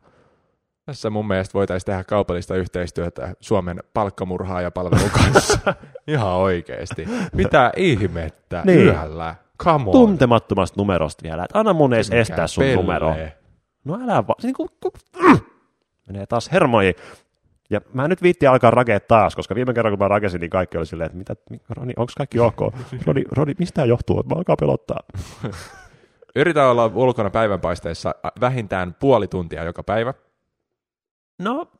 Tässä 0.85 1.09
mun 1.09 1.27
mielestä 1.27 1.53
voitaisiin 1.53 1.85
tehdä 1.85 2.03
kaupallista 2.03 2.55
yhteistyötä 2.55 3.33
Suomen 3.39 3.83
palkkamurhaajapalvelun 3.93 5.09
kanssa. 5.09 5.59
Ihan 6.07 6.27
oikeesti. 6.33 7.07
Mitä 7.33 7.71
ihmettä 7.77 8.61
Niin. 8.65 8.79
yöllä? 8.87 9.35
Come 9.63 9.85
on. 9.85 9.91
Tuntemattomasta 9.91 10.81
numerosta 10.81 11.23
vielä. 11.23 11.43
Et 11.43 11.49
anna 11.53 11.73
mun 11.73 11.93
edes 11.93 12.09
Mikä 12.09 12.21
estää 12.21 12.47
sun 12.47 12.61
pellee. 12.61 12.75
numero. 12.75 13.15
No 13.83 13.95
älä 14.03 14.27
vaan. 14.27 14.41
Se 14.41 14.47
niinku, 14.47 14.69
ku, 14.83 14.91
mm. 15.21 15.39
menee 16.07 16.25
taas 16.25 16.51
hermoihin. 16.51 16.95
Ja 17.69 17.81
mä 17.93 18.07
nyt 18.07 18.21
viitti 18.21 18.47
alkaa 18.47 18.71
rakea 18.71 18.99
taas, 18.99 19.35
koska 19.35 19.55
viime 19.55 19.73
kerran 19.73 19.91
kun 19.91 19.99
mä 19.99 20.07
rakesin, 20.07 20.41
niin 20.41 20.49
kaikki 20.49 20.77
oli 20.77 20.85
silleen, 20.85 21.05
että 21.05 21.17
mitä, 21.17 21.35
mi- 21.49 21.61
Roni, 21.69 21.93
onko 21.97 22.11
kaikki 22.17 22.39
ok? 22.39 22.59
Roni, 23.05 23.23
Roni, 23.31 23.53
mistä 23.59 23.75
tää 23.75 23.85
johtuu? 23.85 24.23
Mä 24.23 24.35
alkaa 24.35 24.55
pelottaa. 24.55 24.99
Yritä 26.35 26.69
olla 26.69 26.91
ulkona 26.93 27.29
päivänpaisteessa 27.29 28.15
vähintään 28.41 28.93
puoli 28.99 29.27
tuntia 29.27 29.63
joka 29.63 29.83
päivä. 29.83 30.13
No, 31.39 31.71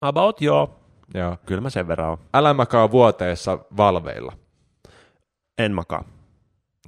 about 0.00 0.40
joo. 0.40 0.80
Joo. 1.14 1.36
Kyllä 1.46 1.60
mä 1.60 1.70
sen 1.70 1.88
verran 1.88 2.10
on. 2.10 2.18
Älä 2.34 2.54
makaa 2.54 2.90
vuoteessa 2.90 3.58
valveilla. 3.76 4.32
En 5.58 5.72
makaa. 5.72 6.04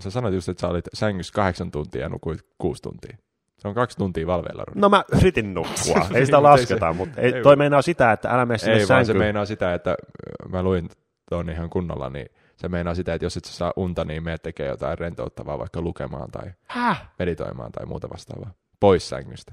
Sä 0.01 0.11
sanoit 0.11 0.35
just, 0.35 0.49
että 0.49 0.61
sä 0.61 0.69
olit 0.69 0.85
sängyssä 0.95 1.33
kahdeksan 1.35 1.71
tuntia 1.71 2.03
ja 2.03 2.09
nukuit 2.09 2.41
kuusi 2.59 2.83
tuntia. 2.83 3.17
Se 3.59 3.69
on 3.69 3.75
kaksi 3.75 3.97
tuntia 3.99 4.27
valveilla. 4.27 4.65
No 4.75 4.89
mä 4.89 5.05
yritin 5.21 5.55
nukkua. 5.55 6.07
Ei 6.15 6.27
sitä 6.27 6.43
lasketa, 6.43 6.93
mutta 6.93 7.21
ei, 7.21 7.35
ei- 7.35 7.43
toi 7.43 7.57
meinaa 7.57 7.83
sitä, 7.83 8.13
että 8.13 8.29
älä 8.31 8.47
mene 8.47 8.59
sinne 8.59 8.73
Ei 8.73 8.79
vaan 8.89 9.05
se 9.05 9.09
sänkyyn. 9.09 9.25
meinaa 9.25 9.45
sitä, 9.45 9.75
että 9.75 9.91
ö, 9.91 10.49
mä 10.49 10.63
luin 10.63 10.89
tuon 11.31 11.51
ihan 11.51 11.71
kunnolla, 11.71 12.11
niin 12.11 12.27
se 12.57 12.69
meinaa 12.69 12.95
sitä, 12.95 13.15
että 13.15 13.25
jos 13.25 13.37
et 13.37 13.45
saa 13.45 13.73
unta, 13.77 14.05
niin 14.05 14.23
meet 14.25 14.43
tekee 14.43 14.67
jotain 14.69 14.99
rentouttavaa, 14.99 15.59
vaikka 15.59 15.81
lukemaan 15.81 16.31
tai 16.31 16.51
Häh? 16.69 17.09
meditoimaan 17.19 17.73
tai 17.73 17.87
muuta 17.87 18.11
vastaavaa. 18.11 18.51
Pois 18.81 19.09
sängystä. 19.09 19.53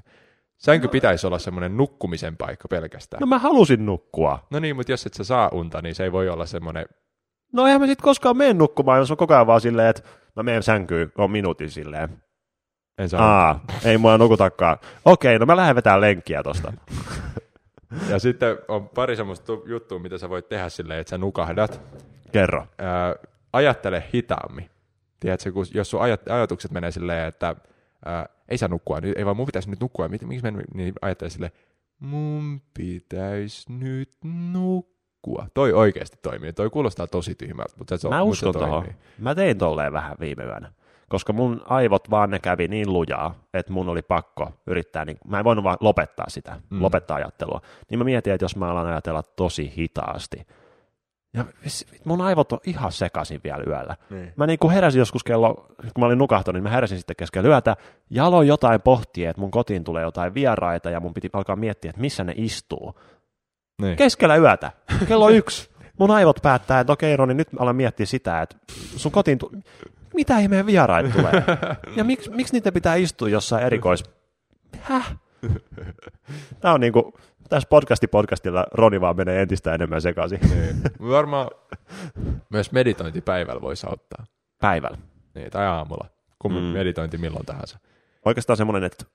Sänky 0.58 0.88
pitäisi 0.88 1.28
olla 1.28 1.40
semmoinen 1.40 1.78
nukkumisen 1.78 2.38
paikka 2.38 2.68
pelkästään. 2.68 3.20
No 3.22 3.28
mä 3.28 3.40
halusin 3.40 3.86
nukkua. 3.86 4.48
No 4.50 4.60
niin, 4.60 4.76
mutta 4.76 4.92
jos 4.92 5.06
et 5.06 5.14
sä 5.14 5.24
saa 5.24 5.50
unta, 5.54 5.82
niin 5.82 5.96
se 5.96 6.04
ei 6.04 6.12
voi 6.12 6.30
olla 6.30 6.46
semmoinen, 6.46 6.86
No 7.54 7.66
eihän 7.66 7.82
mä 7.82 7.88
sit 7.88 8.02
koskaan 8.02 8.38
mene 8.38 8.54
nukkumaan, 8.54 9.00
jos 9.00 9.12
on 9.12 9.18
koko 9.18 9.34
ajan 9.34 9.48
vaan 9.48 9.62
silleen, 9.62 9.88
että 9.90 10.02
mä 10.36 10.44
menen 10.44 10.64
sänkyyn, 10.64 11.12
on 11.18 11.32
minuutin 11.32 11.72
silleen. 11.72 12.10
En 12.98 13.10
saa. 13.10 13.48
Aa, 13.48 13.66
ei 13.86 13.98
mua 13.98 14.18
nukutakaan. 14.18 14.78
Okei, 15.06 15.40
no 15.40 15.46
mä 15.46 15.56
lähden 15.56 15.76
vetää 15.76 16.02
lenkkiä 16.02 16.44
tosta. 16.44 16.74
Ja 18.10 18.20
sitten 18.20 18.58
on 18.68 18.90
pari 18.90 19.16
semmoista 19.16 19.46
tu- 19.46 19.64
juttua, 19.68 20.00
mitä 20.00 20.18
sä 20.18 20.30
voit 20.30 20.50
tehdä 20.50 20.70
silleen, 20.70 21.00
että 21.00 21.10
sä 21.10 21.18
nukahdat. 21.18 21.82
Kerro. 22.32 22.68
Ää, 22.78 23.16
ajattele 23.54 24.04
hitaammin. 24.14 24.70
Tiedätkö, 25.20 25.52
kun, 25.52 25.66
jos 25.74 25.90
sun 25.90 26.02
ajat, 26.02 26.30
ajatukset 26.30 26.72
menee 26.72 26.92
silleen, 26.92 27.28
että 27.28 27.56
ää, 28.06 28.30
ei 28.50 28.58
saa 28.58 28.70
nukkua, 28.70 29.02
nyt, 29.02 29.18
ei 29.18 29.26
vaan 29.26 29.38
mun 29.38 29.46
pitäisi 29.46 29.70
nyt 29.70 29.80
nukkua, 29.80 30.08
miksi 30.08 30.42
mä 30.52 30.52
niin 30.74 30.94
ajattele 31.02 31.30
silleen, 31.30 31.52
mun 32.00 32.62
pitäisi 32.78 33.72
nyt 33.74 34.12
nukkua. 34.54 35.48
Toi 35.54 35.74
oikeasti 35.74 36.18
toimii. 36.22 36.54
Toi 36.54 36.70
kuulostaa 36.70 37.08
tosi 37.08 37.36
tyhmältä, 37.36 37.74
mutta 37.78 37.98
se, 37.98 38.10
Mä 38.10 38.16
mutta 38.16 38.24
uskon 38.32 38.54
se 38.54 38.60
tohon. 38.60 38.84
toimii. 38.84 38.96
Mä 39.20 39.36
tein 39.36 39.58
tolleen 39.58 39.94
vähän 39.94 40.18
viime 40.20 40.44
yönä. 40.44 40.72
Koska 41.10 41.34
mun 41.34 41.62
aivot 41.66 42.10
vaan 42.10 42.30
ne 42.30 42.40
kävi 42.40 42.68
niin 42.68 42.94
lujaa, 42.94 43.36
että 43.54 43.74
mun 43.74 43.90
oli 43.90 44.02
pakko 44.02 44.52
yrittää, 44.68 45.06
niin 45.06 45.18
mä 45.28 45.38
en 45.40 45.44
voinut 45.46 45.64
vaan 45.64 45.78
lopettaa 45.80 46.26
sitä, 46.30 46.60
Mm. 46.70 46.82
lopettaa 46.82 47.18
ajattelua. 47.18 47.62
Niin 47.90 47.98
mä 48.00 48.04
mietin, 48.04 48.34
että 48.34 48.44
jos 48.44 48.56
mä 48.56 48.68
alan 48.72 48.88
ajatella 48.88 49.24
tosi 49.24 49.74
hitaasti, 49.78 50.48
ja 51.34 51.46
mun 52.06 52.22
aivot 52.22 52.52
on 52.52 52.60
ihan 52.66 52.92
sekaisin 52.92 53.42
vielä 53.44 53.64
yöllä. 53.68 53.96
Niin. 54.10 54.34
Mä 54.36 54.48
niin 54.48 54.60
kuin 54.60 54.74
heräsin 54.74 55.00
joskus 55.00 55.24
kello, 55.24 55.54
kun 55.78 55.92
mä 56.00 56.06
olin 56.06 56.18
nukahtanut, 56.18 56.56
niin 56.56 56.64
mä 56.64 56.70
heräsin 56.76 56.98
sitten 56.98 57.16
keskellä 57.16 57.50
yötä 57.50 57.76
ja 58.10 58.26
aloin 58.26 58.48
jotain 58.48 58.82
pohtia, 58.82 59.30
että 59.30 59.40
mun 59.42 59.52
kotiin 59.52 59.84
tulee 59.84 60.04
jotain 60.04 60.34
vieraita 60.34 60.90
ja 60.90 61.00
mun 61.00 61.14
piti 61.14 61.30
alkaa 61.34 61.56
miettiä, 61.56 61.90
että 61.90 62.02
missä 62.02 62.24
ne 62.24 62.34
istuu. 62.38 63.00
Niin. 63.82 63.98
Keskellä 63.98 64.36
yötä, 64.36 64.72
kello 65.08 65.30
yksi. 65.30 65.70
Mun 66.00 66.12
aivot 66.12 66.40
päättää, 66.42 66.80
että 66.80 66.94
okei 66.94 67.18
Roni, 67.18 67.34
nyt 67.34 67.54
mä 67.54 67.58
alan 67.62 67.76
miettiä 67.76 68.06
sitä, 68.06 68.42
että 68.42 68.56
sun 68.96 69.12
kotiin, 69.12 69.38
tu- 69.38 69.52
mitä 70.16 70.40
ihmeen 70.40 70.66
vieraita 70.66 71.10
tulee? 71.10 71.32
Ja 71.96 72.04
miksi, 72.04 72.30
miksi 72.30 72.54
niitä 72.54 72.72
pitää 72.72 72.96
istua 72.96 73.30
jossain 73.30 73.66
erikois... 73.66 74.04
Häh? 74.82 75.16
Tämä 76.60 76.74
on 76.74 76.80
niinku, 76.82 77.14
tässä 77.50 77.68
podcasti 77.70 78.08
podcastilla 78.08 78.66
Roni 78.72 79.02
vaan 79.02 79.16
menee 79.18 79.42
entistä 79.42 79.74
enemmän 79.74 80.02
sekaisin 80.02 80.40
niin. 80.42 80.82
Varmaan 81.10 81.48
myös 82.50 82.72
meditointi 82.72 83.22
päivällä 83.22 83.62
voisi 83.62 83.88
auttaa. 83.88 84.26
päivällä. 84.62 84.98
Niin, 85.36 85.52
tai 85.52 85.66
aamulla, 85.66 86.08
kun 86.40 86.52
Mm. 86.54 86.58
meditointi 86.58 87.18
milloin 87.18 87.46
tahansa. 87.46 87.80
Oikeastaan 88.26 88.58
semmoinen, 88.58 88.84
että 88.84 89.06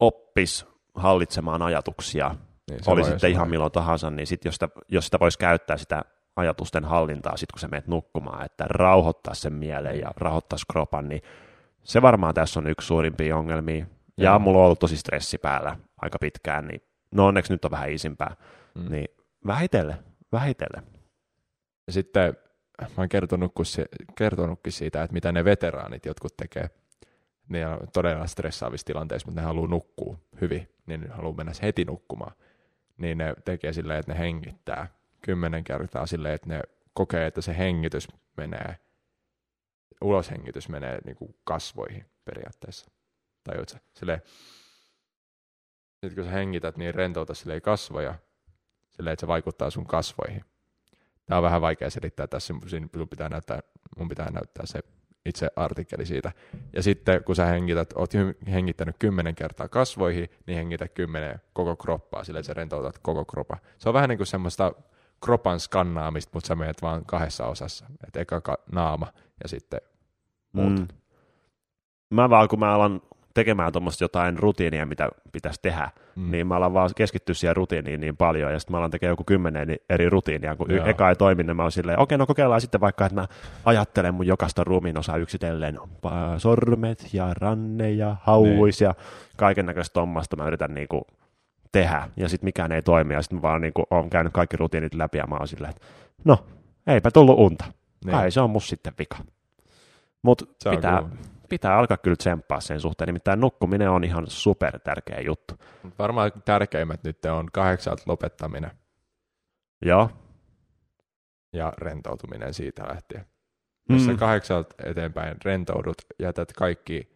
oppis 0.00 0.66
hallitsemaan 0.94 1.62
ajatuksia, 1.62 2.34
Niin, 2.70 2.80
oli 2.86 3.04
sitten 3.04 3.30
ihan 3.30 3.50
milloin 3.50 3.72
tahansa, 3.72 4.10
niin 4.10 4.26
sit 4.26 4.44
jos, 4.44 4.54
sitä, 4.54 4.68
jos 4.88 5.04
sitä 5.04 5.20
voisi 5.20 5.38
käyttää 5.38 5.76
sitä 5.76 6.02
ajatusten 6.40 6.84
hallintaa, 6.84 7.36
sit 7.36 7.52
kun 7.52 7.60
sä 7.60 7.68
menet 7.68 7.86
nukkumaan, 7.86 8.44
että 8.44 8.64
rauhoittaa 8.68 9.34
sen 9.34 9.52
mielen 9.52 10.00
ja 10.00 10.10
rauhoittaa 10.16 10.58
kropan, 10.72 11.08
niin 11.08 11.22
se 11.82 12.02
varmaan 12.02 12.34
tässä 12.34 12.60
on 12.60 12.66
yksi 12.66 12.86
suurimpia 12.86 13.36
ongelmia. 13.36 13.86
Ja 14.16 14.30
Joo. 14.30 14.38
mulla 14.38 14.58
on 14.58 14.64
ollut 14.64 14.78
tosi 14.78 14.96
stressi 14.96 15.38
päällä 15.38 15.76
aika 16.02 16.18
pitkään, 16.18 16.66
niin 16.66 16.82
no 17.14 17.26
onneksi 17.26 17.52
nyt 17.52 17.64
on 17.64 17.70
vähän 17.70 17.90
isimpää. 17.90 18.36
Mm. 18.74 18.90
Niin 18.90 19.08
vähitellen, 19.46 19.96
vähitellen. 20.32 20.82
Ja 21.86 21.92
sitten 21.92 22.36
mä 22.80 22.86
oon 22.96 23.08
kertonutkin, 23.08 23.64
se- 23.66 23.86
kertonutkin 24.14 24.72
siitä, 24.72 25.02
että 25.02 25.14
mitä 25.14 25.32
ne 25.32 25.44
veteraanit 25.44 26.06
jotkut 26.06 26.36
tekee. 26.36 26.70
Ne 27.48 27.66
on 27.66 27.78
todella 27.92 28.26
stressaavissa 28.26 28.84
tilanteissa, 28.84 29.26
mutta 29.26 29.40
ne 29.40 29.46
haluaa 29.46 29.68
nukkua 29.68 30.16
hyvin, 30.40 30.68
niin 30.86 31.00
ne 31.00 31.08
haluaa 31.08 31.36
mennä 31.36 31.52
heti 31.62 31.84
nukkumaan. 31.84 32.32
Niin 32.96 33.18
ne 33.18 33.34
tekee 33.44 33.72
silleen, 33.72 34.00
että 34.00 34.12
ne 34.12 34.18
hengittää 34.18 34.88
kymmenen 35.22 35.64
kertaa 35.64 36.06
silleen, 36.06 36.34
että 36.34 36.48
ne 36.48 36.62
kokee, 36.92 37.26
että 37.26 37.40
se 37.40 37.58
hengitys 37.58 38.08
menee, 38.36 38.78
uloshengitys 40.00 40.68
menee 40.68 40.98
niin 41.04 41.16
kuin 41.16 41.34
kasvoihin 41.44 42.06
periaatteessa. 42.24 42.90
Tajuutko? 43.44 43.78
Silleen, 43.94 44.22
sitten 46.00 46.14
kun 46.14 46.24
sä 46.24 46.30
hengität, 46.30 46.76
niin 46.76 46.94
rentouta 46.94 47.34
silleen 47.34 47.62
kasvoja, 47.62 48.14
silleen, 48.88 49.12
että 49.12 49.20
se 49.20 49.26
vaikuttaa 49.26 49.70
sun 49.70 49.86
kasvoihin. 49.86 50.44
Tämä 51.26 51.38
on 51.38 51.42
vähän 51.42 51.60
vaikea 51.60 51.90
selittää 51.90 52.26
tässä, 52.26 52.54
siinä 52.66 52.88
mun 52.96 53.08
pitää 53.08 53.28
näyttää, 53.28 53.60
mun 53.98 54.08
pitää 54.08 54.30
näyttää 54.30 54.66
se 54.66 54.80
itse 55.26 55.50
artikkeli 55.56 56.06
siitä. 56.06 56.32
Ja 56.72 56.82
sitten 56.82 57.24
kun 57.24 57.36
sä 57.36 57.46
hengität, 57.46 57.92
oot 57.96 58.12
hengittänyt 58.50 58.96
kymmenen 58.98 59.34
kertaa 59.34 59.68
kasvoihin, 59.68 60.28
niin 60.46 60.56
hengitä 60.56 60.88
kymmenen 60.88 61.40
koko 61.52 61.76
kroppaa, 61.76 62.24
sillä 62.24 62.42
sä 62.42 62.54
rentoutat 62.54 62.98
koko 62.98 63.24
kropa. 63.24 63.56
Se 63.78 63.88
on 63.88 63.94
vähän 63.94 64.08
niin 64.08 64.18
kuin 64.18 64.26
semmoista 64.26 64.72
kropan 65.24 65.60
skannaamista, 65.60 66.30
mutta 66.34 66.48
sä 66.48 66.54
menet 66.54 66.82
vaan 66.82 67.04
kahdessa 67.06 67.46
osassa. 67.46 67.86
Et 68.08 68.16
eka 68.16 68.40
ka- 68.40 68.58
naama 68.72 69.06
ja 69.42 69.48
sitten 69.48 69.80
muut. 70.52 70.78
Mm. 70.78 70.88
Mä 72.10 72.30
vaan, 72.30 72.48
kun 72.48 72.58
mä 72.58 72.74
alan 72.74 73.00
tekemään 73.34 73.72
tuommoista 73.72 74.04
jotain 74.04 74.38
rutiinia, 74.38 74.86
mitä 74.86 75.08
pitäisi 75.32 75.58
tehdä, 75.62 75.90
Mm. 76.16 76.30
niin 76.30 76.46
mä 76.46 76.56
alan 76.56 76.74
vaan 76.74 76.90
keskittyä 76.96 77.34
siihen 77.34 77.56
rutiiniin 77.56 78.00
niin 78.00 78.16
paljon, 78.16 78.52
ja 78.52 78.58
sitten 78.58 78.72
mä 78.74 78.78
alan 78.78 78.90
tekemään 78.90 79.12
joku 79.12 79.24
kymmenen 79.24 79.76
eri 79.88 80.08
rutiinia, 80.10 80.56
kun 80.56 80.70
Joo. 80.74 80.86
eka 80.86 81.08
ei 81.08 81.16
toimi, 81.16 81.42
niin 81.42 81.56
mä 81.56 81.62
oon 81.62 81.72
silleen, 81.72 81.98
okei, 81.98 82.18
no 82.18 82.26
kokeillaan 82.26 82.60
sitten 82.60 82.80
vaikka, 82.80 83.06
että 83.06 83.20
mä 83.20 83.28
ajattelen 83.64 84.14
mun 84.14 84.26
jokaista 84.26 84.64
ruumiin 84.64 84.98
osaa 84.98 85.16
yksitellen, 85.16 85.78
sormet 86.38 87.14
ja 87.14 87.34
ranne 87.34 87.90
ja 87.90 88.16
hauis 88.22 88.80
ja 88.80 88.94
kaiken 89.36 89.66
näköistä 89.66 89.92
tommasta 89.94 90.36
mä 90.36 90.46
yritän 90.46 90.74
niinku 90.74 91.06
tehdä, 91.72 92.08
ja 92.16 92.28
sitten 92.28 92.46
mikään 92.46 92.72
ei 92.72 92.82
toimi, 92.82 93.14
ja 93.14 93.22
sitten 93.22 93.38
mä 93.38 93.42
vaan 93.42 93.60
niinku 93.60 93.84
oon 93.90 94.10
käynyt 94.10 94.32
kaikki 94.32 94.56
rutiinit 94.56 94.94
läpi, 94.94 95.18
ja 95.18 95.26
mä 95.26 95.36
oon 95.36 95.48
silleen, 95.48 95.70
että 95.70 95.86
no, 96.24 96.46
eipä 96.86 97.10
tullut 97.10 97.38
unta, 97.38 97.64
Niin. 98.04 98.10
kai 98.12 98.30
se 98.30 98.40
on 98.40 98.50
mus 98.50 98.68
sitten 98.68 98.92
vika. 98.98 99.16
Mutta 100.22 100.44
pitää, 100.70 100.98
cool. 100.98 101.08
pitää 101.48 101.76
alkaa 101.76 101.96
kyllä 101.96 102.16
tsemppaa 102.16 102.60
sen 102.60 102.80
suhteen, 102.80 103.06
nimittäin 103.06 103.40
nukkuminen 103.40 103.90
on 103.90 104.04
ihan 104.04 104.24
super 104.28 104.78
tärkeä 104.80 105.20
juttu. 105.20 105.54
Varmaan 105.98 106.32
tärkeimmät 106.44 107.04
nyt 107.04 107.24
on 107.24 107.48
kahdeksalta 107.52 108.02
lopettaminen 108.06 108.70
Joo. 109.82 110.10
ja 111.52 111.72
rentoutuminen 111.78 112.54
siitä 112.54 112.82
lähtien. 112.88 113.26
Jos 113.88 114.06
Mm. 114.06 114.16
kahdeksalta 114.16 114.74
eteenpäin 114.84 115.36
rentoudut, 115.44 115.96
jätät 116.18 116.52
kaikki 116.52 117.12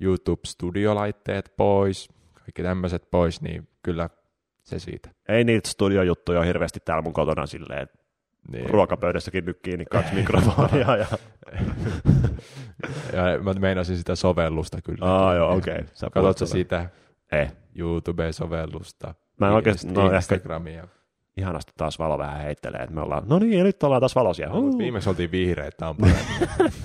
YouTube-studiolaitteet 0.00 1.52
pois, 1.56 2.08
kaikki 2.46 2.62
tämmöiset 2.62 3.10
pois, 3.10 3.40
niin 3.40 3.68
kyllä 3.82 4.10
se 4.62 4.78
siitä. 4.78 5.08
Ei 5.28 5.44
niitä 5.44 5.70
studiojuttuja 5.70 6.42
hirveästi 6.42 6.80
täällä 6.84 7.02
mun 7.02 7.12
kotona 7.12 7.46
silleen, 7.46 7.82
että 7.82 7.98
Niin. 8.52 8.70
ruokapöydässäkin 8.70 9.44
nyt 9.44 9.58
kiinni 9.62 9.84
kaksi 9.84 10.14
mikrofonia. 10.14 10.96
Ja... 10.96 11.06
Ja 13.12 13.38
mä 13.42 13.54
meinasin 13.54 13.96
sitä 13.96 14.14
sovellusta 14.14 14.82
kyllä. 14.82 15.06
Aa, 15.06 15.34
joo, 15.34 15.54
okei. 15.56 15.74
Okay. 15.74 16.10
Katsotko 16.10 16.46
sitä? 16.46 16.90
Ei. 17.32 17.46
YouTube-sovellusta? 17.78 19.14
Mä 19.40 19.48
en 19.48 19.52
oikeasti, 19.54 19.86
no 19.86 20.04
ehkä 20.04 20.16
Instagramia. 20.16 20.88
Ihanasti 21.36 21.72
taas 21.76 21.98
valo 21.98 22.18
vähän 22.18 22.40
heittelee, 22.40 22.80
että 22.80 22.94
me 22.94 23.00
ollaan, 23.00 23.22
no 23.26 23.38
niin, 23.38 23.64
nyt 23.64 23.82
ollaan 23.82 24.00
taas 24.02 24.14
valosia. 24.14 24.48
No, 24.48 24.58
Uh, 24.58 24.78
viimeksi 24.78 25.08
oltiin 25.08 25.30
vihreät, 25.32 25.76
tää 25.76 25.88
on 25.88 25.96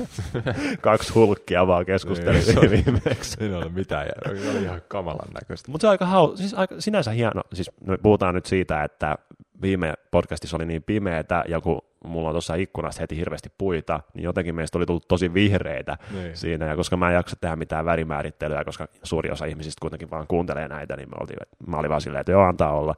kaksi 0.82 1.14
hulkkia 1.14 1.68
vaan 1.68 1.86
keskusteli 1.86 2.40
Niin, 2.40 2.72
viimeksi. 2.86 3.44
Ei 3.44 3.54
ole 3.54 3.70
mitään 3.70 4.06
järkeä. 4.08 4.52
Oli 4.52 4.64
ihan 4.64 4.82
kamalan 4.88 5.30
näköistä. 5.34 5.72
Mutta 5.72 5.82
se 5.82 5.88
on 5.88 5.92
aika, 5.92 6.06
hau, 6.06 6.38
siis 6.38 6.54
aika 6.54 6.76
sinänsä 6.80 7.12
hieno. 7.12 7.42
Siis 7.54 7.72
me 7.86 7.98
puhutaan 7.98 8.36
nyt 8.36 8.46
siitä, 8.46 8.84
että 8.84 9.18
viime 9.62 9.94
podcastissa 10.12 10.58
oli 10.58 10.66
niin 10.66 10.84
pimeätä, 10.84 11.44
ja 11.48 11.62
kun 11.62 11.82
mulla 12.06 12.30
on 12.30 12.34
tuossa 12.34 12.56
ikkunassa 12.56 13.02
heti 13.02 13.18
hirveästi 13.18 13.50
puita, 13.58 14.00
niin 14.14 14.24
jotenkin 14.24 14.56
meistä 14.56 14.78
oli 14.78 14.86
tullut 14.86 15.08
tosi 15.08 15.34
vihreitä 15.34 15.98
Niin. 16.14 16.38
siinä, 16.38 16.66
ja 16.66 16.76
koska 16.76 16.98
mä 16.98 17.10
en 17.10 17.16
jaksa 17.16 17.36
tehdä 17.42 17.56
mitään 17.56 17.86
värimäärittelyä, 17.86 18.64
koska 18.64 18.88
suuri 19.04 19.32
osa 19.32 19.46
ihmisistä 19.46 19.82
kuitenkin 19.82 20.10
vaan 20.12 20.28
kuuntelee 20.28 20.68
näitä, 20.68 20.96
niin 20.96 21.10
me 21.10 21.16
oltiin, 21.22 21.38
mä 21.68 21.78
olin 21.78 21.90
vaan 21.90 22.02
silleen, 22.02 22.22
että 22.22 22.32
joo, 22.32 22.44
antaa 22.44 22.72
olla. 22.74 22.96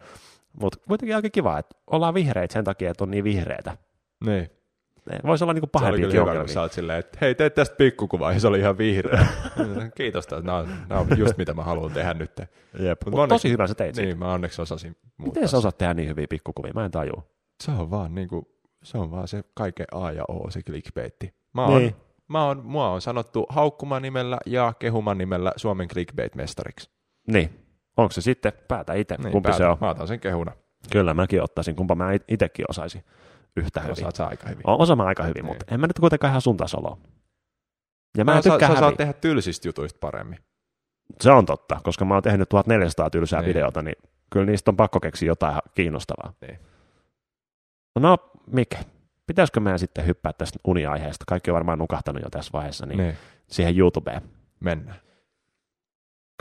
Mutta 0.62 0.80
kuitenkin 0.88 1.16
aika 1.16 1.30
kiva, 1.30 1.60
että 1.60 1.76
ollaan 1.88 2.14
vihreitä 2.14 2.54
sen 2.54 2.64
takia, 2.64 2.92
että 2.92 3.04
on 3.04 3.12
niin 3.12 3.24
vihreitä. 3.24 3.78
Niin. 4.26 4.50
Voisi 5.24 5.44
olla 5.44 5.54
niinku 5.54 5.70
Se 5.80 5.86
oli 5.86 6.02
hyvä, 6.02 6.22
ongelmia. 6.22 6.48
sä 6.54 6.62
oot 6.62 6.72
silleen, 6.72 7.00
että 7.00 7.18
hei, 7.22 7.36
teet 7.36 7.54
tästä 7.54 7.76
pikkukuva, 7.76 8.34
ja 8.34 8.40
se 8.40 8.48
oli 8.48 8.60
ihan 8.60 8.78
vihreä. 8.78 9.28
Kiitos, 9.98 10.28
taas. 10.28 10.44
nämä 10.44 10.58
on, 10.58 10.70
nämä 10.90 11.02
on 11.02 11.08
just 11.18 11.38
mitä 11.38 11.54
mä 11.54 11.64
haluan 11.64 11.92
tehdä 11.92 12.14
nyt. 12.14 12.32
Jep, 12.80 13.02
Mut 13.06 13.12
mut 13.12 13.20
onneksi- 13.20 13.30
tosi 13.30 13.50
hyvä 13.50 13.68
sä 13.68 13.76
teit 13.76 13.96
niin. 13.96 14.06
Niin, 14.06 14.20
mä 14.20 14.34
onneksi 14.34 14.62
osasin 14.62 14.96
muuttaa. 15.18 15.26
Miten 15.42 15.48
sä 15.50 15.58
osaat 15.58 15.78
tehdä 15.78 15.94
niin 15.94 16.10
hyviä 16.10 16.28
pikkukuvia? 16.30 16.72
Mä 16.76 16.86
en 16.86 16.92
tajua. 16.92 17.24
Se 17.64 17.72
on 17.72 17.92
vaan 17.92 18.16
niinku, 18.16 18.48
se 18.84 18.98
on 18.98 19.12
vaan 19.12 19.28
se 19.28 19.44
kaiken 19.54 19.86
A 19.92 20.12
ja 20.12 20.24
O, 20.28 20.50
se 20.52 20.62
clickbaitti. 20.64 21.34
Mä 21.54 21.66
oon, 21.66 21.82
Niin. 21.82 21.96
mä 22.28 22.46
oon, 22.46 22.66
mua 22.66 22.90
on 22.90 23.02
sanottu 23.02 23.46
haukkuman 23.50 24.02
nimellä 24.02 24.38
ja 24.46 24.74
kehuman 24.80 25.18
nimellä 25.18 25.52
Suomen 25.56 25.88
clickbait-mestariksi. 25.88 26.90
Niin. 27.28 27.63
Onko 27.98 28.12
se 28.12 28.22
sitten? 28.22 28.54
Päätä 28.68 28.94
itse, 28.94 29.16
Niin, 29.18 29.32
kumpi 29.32 29.48
se 29.48 29.52
päätän. 29.52 29.72
on. 29.72 29.78
Mä 29.82 29.90
otan 29.90 30.08
sen 30.08 30.20
kehuna. 30.20 30.52
Kyllä 30.92 31.14
mäkin 31.14 31.44
ottaisin, 31.44 31.76
kumpa 31.76 31.96
mä 31.96 32.12
it- 32.14 32.24
itekin 32.28 32.66
osaisin 32.70 33.04
yhtä 33.58 33.80
hyvin. 33.80 33.92
Osaat 33.92 34.16
sä 34.16 34.26
aika 34.28 34.50
hyvin. 34.50 34.62
Osaan 34.70 34.98
mä 34.98 35.04
aika 35.06 35.24
hyvin, 35.24 35.34
Niin. 35.44 35.46
mutta 35.46 35.66
en 35.74 35.80
mä 35.80 35.88
nyt 35.88 36.00
kuitenkaan 36.00 36.30
ihan 36.32 36.42
sun 36.42 36.58
tasolla. 36.58 36.98
Ja 38.18 38.26
mä 38.26 38.32
Mä 38.32 38.38
en 38.38 38.44
sä, 38.44 38.50
tykkää 38.50 38.68
sä 38.70 38.74
häviä. 38.74 38.80
saat 38.80 38.98
tehdä 38.98 39.14
tylsistä 39.14 39.68
jutuista 39.68 39.98
paremmin. 40.02 40.40
Se 41.22 41.32
on 41.32 41.46
totta, 41.46 41.80
koska 41.84 42.06
mä 42.06 42.14
oon 42.14 42.24
tehnyt 42.24 42.50
1400 42.50 43.10
tylsää 43.10 43.42
Niin. 43.42 43.50
videota, 43.50 43.82
niin 43.82 43.96
kyllä 44.30 44.46
niistä 44.46 44.72
on 44.72 44.78
pakko 44.78 45.00
keksiä 45.00 45.28
jotain 45.28 45.56
kiinnostavaa. 45.76 46.34
Niin. 46.42 46.60
No, 48.00 48.18
Mike, 48.52 48.78
pitäisikö 49.28 49.60
meidän 49.60 49.80
sitten 49.80 50.06
hyppää 50.06 50.34
tästä 50.34 50.60
uniaiheesta? 50.68 51.26
Kaikki 51.28 51.52
on 51.52 51.56
varmaan 51.56 51.80
nukahtanut 51.80 52.24
jo 52.24 52.30
tässä 52.30 52.50
vaiheessa, 52.54 52.86
niin, 52.86 52.98
Niin. 52.98 53.18
siihen 53.48 53.78
YouTubeen. 53.78 54.22
Mennään. 54.60 55.00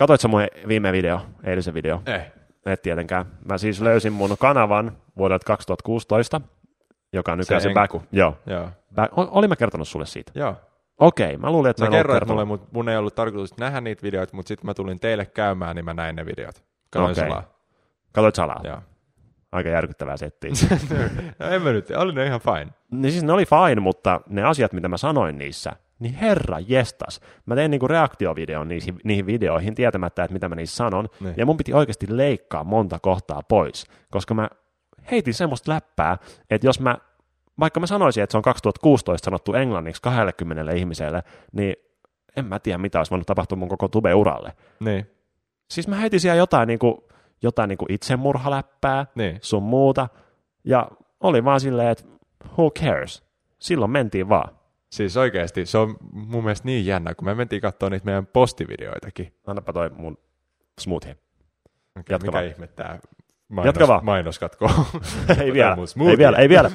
Katoitko 0.03 0.29
mun 0.29 0.43
viime 0.69 0.93
video, 0.93 1.21
eilisen 1.45 1.75
video? 1.75 2.03
Ei. 2.07 2.21
Et 2.67 2.83
tietenkään. 2.83 3.27
Mä 3.45 3.59
siis 3.59 3.81
löysin 3.81 4.13
mun 4.13 4.37
kanavan 4.39 4.97
vuodelta 5.17 5.45
2016, 5.47 6.41
joka 7.13 7.33
on 7.33 7.39
nykyään 7.39 7.61
se, 7.61 7.69
Se 7.69 7.75
back. 7.75 7.95
Joo. 8.13 8.37
Joo. 8.47 8.69
Back. 8.95 9.13
Olin 9.17 9.51
mä 9.51 9.57
kertonut 9.57 9.89
sulle 9.89 10.07
siitä? 10.07 10.33
Joo. 10.35 10.57
Okei, 10.99 11.37
mä 11.37 11.51
luulin, 11.51 11.71
että 11.71 11.83
mä 11.83 11.87
ollut 11.87 11.99
kerroit 11.99 12.27
mulle, 12.27 12.45
mutta 12.45 12.69
mun 12.73 12.89
ei 12.89 12.97
ollut 12.97 13.15
tarkoitus 13.15 13.57
nähdä 13.57 13.81
niitä 13.81 14.03
videoita, 14.03 14.37
mutta 14.37 14.49
sitten 14.49 14.67
mä 14.67 14.75
tulin 14.75 15.01
teille 15.01 15.27
käymään, 15.27 15.77
niin 15.77 15.85
mä 15.85 15.95
näin 15.95 16.17
ne 16.17 16.27
videot. 16.27 16.65
Kanoin 16.91 17.13
Okei. 17.13 17.25
salaa. 17.25 17.45
Katoit 18.13 18.35
salaa. 18.35 18.61
Joo. 18.65 18.79
Aika 19.53 19.69
järkyttävää 19.69 20.17
settiä. 20.17 20.51
no 21.39 21.47
en 21.47 21.63
mä 21.63 21.73
nyt, 21.73 21.91
oli 21.91 22.13
ne 22.13 22.27
ihan 22.27 22.41
fine. 22.41 22.69
niin 22.91 23.13
siis 23.13 23.25
ne 23.25 23.33
oli 23.33 23.47
fine, 23.47 23.81
mutta 23.81 24.21
ne 24.29 24.45
asiat, 24.45 24.73
mitä 24.73 24.89
mä 24.89 24.97
sanoin 24.97 25.39
niissä, 25.39 25.73
niin 26.03 26.15
herra 26.15 26.59
jestas. 26.67 27.21
Mä 27.47 27.55
tein 27.55 27.71
niinku 27.71 27.89
reaktiovideon 27.89 28.69
niihin, 28.69 28.97
niihin 29.05 29.27
videoihin 29.27 29.75
tietämättä, 29.75 30.25
että 30.25 30.33
mitä 30.33 30.49
mä 30.49 30.55
niissä 30.55 30.77
sanon. 30.77 31.09
Niin. 31.21 31.35
Ja 31.37 31.47
mun 31.47 31.57
piti 31.57 31.73
oikeasti 31.75 32.07
leikkaa 32.11 32.65
monta 32.65 32.99
kohtaa 32.99 33.43
pois, 33.49 33.87
koska 34.11 34.35
mä 34.35 34.49
heitin 35.11 35.35
semmoista 35.35 35.73
läppää, 35.73 36.19
että 36.51 36.67
jos 36.67 36.81
mä, 36.81 36.99
vaikka 37.61 37.81
mä 37.81 37.87
sanoisin, 37.87 38.23
että 38.23 38.33
se 38.33 38.37
on 38.37 38.43
2016 38.43 39.25
sanottu 39.25 39.55
englanniksi 39.55 40.03
20 40.03 40.73
ihmiselle, 40.73 41.23
niin 41.53 41.77
en 42.37 42.45
mä 42.45 42.59
tiedä, 42.59 42.79
mitä 42.79 42.99
olisi 43.01 43.11
voinut 43.11 43.27
tapahtua 43.27 43.59
mun 43.59 43.69
koko 43.69 43.89
tube-uralle. 43.89 44.53
Niin. 44.81 45.07
Siis 45.71 45.89
mä 45.89 45.97
heitin 45.97 46.21
siellä 46.21 46.39
jotain, 46.39 46.67
niinku, 46.67 47.09
jotain 47.43 47.69
niin 47.69 47.79
kuin 47.79 47.93
itsemurhaläppää, 47.93 49.07
Niin. 49.15 49.39
sun 49.43 49.63
muuta, 49.63 50.09
ja 50.65 50.89
oli 51.21 51.45
vaan 51.45 51.61
silleen, 51.61 51.89
että 51.89 52.05
who 52.59 52.71
cares? 52.71 53.23
Silloin 53.59 53.91
mentiin 53.91 54.29
vaan. 54.29 54.59
Siis 54.93 55.17
oikeasti, 55.17 55.67
se 55.67 55.79
on 55.79 55.97
mun 56.13 56.45
mielestä 56.45 56.67
niin 56.67 56.87
jännä, 56.87 57.15
kun 57.15 57.25
me 57.27 57.35
mentiin 57.35 57.63
katsoa 57.63 57.91
niitä 57.91 58.05
meidän 58.05 58.27
postivideoitakin. 58.27 59.33
Annapa 59.47 59.73
toi 59.73 59.91
mun 59.91 60.19
smoothie. 60.81 61.13
Okay, 61.13 62.03
Jatka 62.15 62.19
mikä 62.27 62.33
vaan. 62.33 62.47
ihme 62.47 62.67
tää 62.67 62.99
Jatka 63.65 63.81
mainos, 63.81 63.89
vaan. 63.89 64.05
mainoskatko 64.05 64.71
ei 65.43 65.53
vielä, 65.53 65.77
ei 66.11 66.19
vielä, 66.19 66.37
ei 66.39 66.49
vielä. 66.55 66.71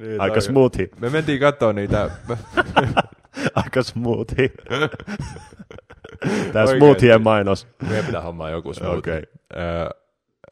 Niin, 0.00 0.20
Aika 0.20 0.34
toi- 0.34 0.42
smoothie. 0.42 0.88
Me 1.00 1.10
mentiin 1.10 1.40
katsoa 1.40 1.72
niitä, 1.72 2.10
Aika 3.54 3.82
smoothie. 3.82 4.50
Oikeesti. 4.70 4.96
smoothien 6.78 7.22
mainos. 7.22 7.68
meidän 7.88 8.04
pitää 8.04 8.20
hommaa 8.20 8.50
joku 8.50 8.74
smoothie. 8.74 8.98
Okei. 8.98 9.22
Öö, 9.56 9.88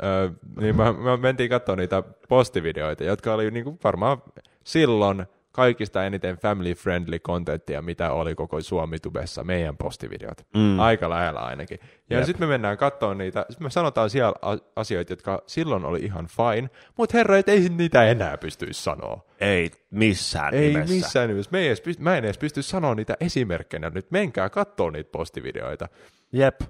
öö, 0.02 0.30
niin 0.60 0.76
me, 0.76 0.92
me 0.92 1.16
mentiin 1.16 1.50
katsoa 1.50 1.76
niitä 1.76 2.02
postivideoita, 2.28 3.04
jotka 3.04 3.34
oli 3.34 3.50
niinku 3.50 3.78
varmaan 3.84 4.22
silloin 4.64 5.26
kaikista 5.52 6.04
eniten 6.04 6.36
family 6.36 6.74
friendly 6.74 7.18
contenttia, 7.18 7.82
mitä 7.82 8.12
oli 8.12 8.34
koko 8.34 8.60
Suomi-tubessa, 8.60 9.44
meidän 9.44 9.76
postivideot. 9.76 10.46
Mm. 10.56 10.80
Aika 10.80 11.10
lähellä 11.10 11.40
ainakin. 11.40 11.78
Ja 12.10 12.26
sitten 12.26 12.48
me 12.48 12.52
mennään 12.52 12.76
katsoa 12.76 13.14
niitä, 13.14 13.46
sit 13.50 13.60
me 13.60 13.70
sanotaan 13.70 14.10
siellä 14.10 14.34
asioita, 14.76 15.12
jotka 15.12 15.42
silloin 15.46 15.84
oli 15.84 16.00
ihan 16.00 16.26
fine, 16.26 16.70
mutta 16.96 17.18
herra, 17.18 17.38
et 17.38 17.48
ei 17.48 17.68
niitä 17.68 18.04
enää 18.04 18.36
pystyisi 18.36 18.82
sanoa. 18.82 19.24
Ei 19.40 19.70
missään 19.90 20.54
Ei 20.54 20.68
nimessä. 20.68 20.94
missään 20.94 21.28
nimessä. 21.28 21.50
Me 21.52 21.58
ei 21.58 21.66
edes 21.66 21.80
pysty, 21.80 22.02
mä 22.02 22.16
en 22.16 22.24
edes 22.24 22.38
pysty 22.38 22.62
sanoa 22.62 22.94
niitä 22.94 23.16
esimerkkeinä. 23.20 23.90
Nyt 23.90 24.10
menkää 24.10 24.50
katsoa 24.50 24.90
niitä 24.90 25.10
postivideoita. 25.12 25.88
Jep. 26.32 26.60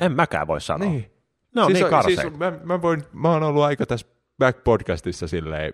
En 0.00 0.12
mäkään 0.12 0.46
voi 0.46 0.60
sanoa. 0.60 0.88
Niin. 0.88 1.13
Ne 1.54 1.62
on 1.62 1.66
siis, 1.66 1.78
niin 1.80 1.90
karseita. 1.90 2.22
siis 2.22 2.36
mä, 2.38 2.52
mä, 2.64 2.82
voin, 2.82 3.02
mä 3.12 3.30
oon 3.30 3.42
ollut 3.42 3.62
aika 3.62 3.86
tässä 3.86 4.06
back-podcastissa 4.44 5.28
silleen 5.28 5.72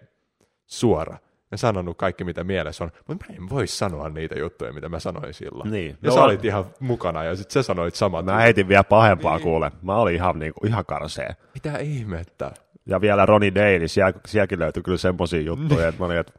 suora 0.66 1.18
ja 1.50 1.56
sanonut 1.58 1.96
kaikki, 1.98 2.24
mitä 2.24 2.44
mielessä 2.44 2.84
on, 2.84 2.90
mutta 3.08 3.26
mä 3.28 3.34
en 3.36 3.50
voi 3.50 3.66
sanoa 3.66 4.08
niitä 4.08 4.38
juttuja, 4.38 4.72
mitä 4.72 4.88
mä 4.88 5.00
sanoin 5.00 5.34
silloin. 5.34 5.70
Niin. 5.70 5.90
Ja 6.02 6.08
No, 6.08 6.14
sä 6.14 6.22
olit 6.22 6.44
ihan 6.44 6.64
mukana 6.80 7.24
ja 7.24 7.36
sit 7.36 7.50
sä 7.50 7.62
sanoit 7.62 7.94
samat. 7.94 8.24
Mä 8.24 8.36
heitin 8.40 8.68
vielä 8.68 8.84
pahempaa 8.84 9.36
Niin. 9.36 9.42
kuule. 9.42 9.70
Mä 9.82 9.96
olin 9.96 10.14
ihan, 10.14 10.38
niinku, 10.38 10.66
ihan 10.66 10.84
karsee. 10.86 11.36
Mitä 11.54 11.78
ihmettä? 11.78 12.52
Ja 12.86 13.00
vielä 13.00 13.26
Ronnie 13.26 13.54
Daly, 13.54 13.88
siellä, 13.88 14.12
sielläkin 14.26 14.58
löytyi 14.58 14.82
kyllä 14.82 14.98
semmoisia 14.98 15.40
juttuja, 15.40 15.88
että 15.88 15.98
mä 16.00 16.06
olin, 16.06 16.18
että 16.18 16.32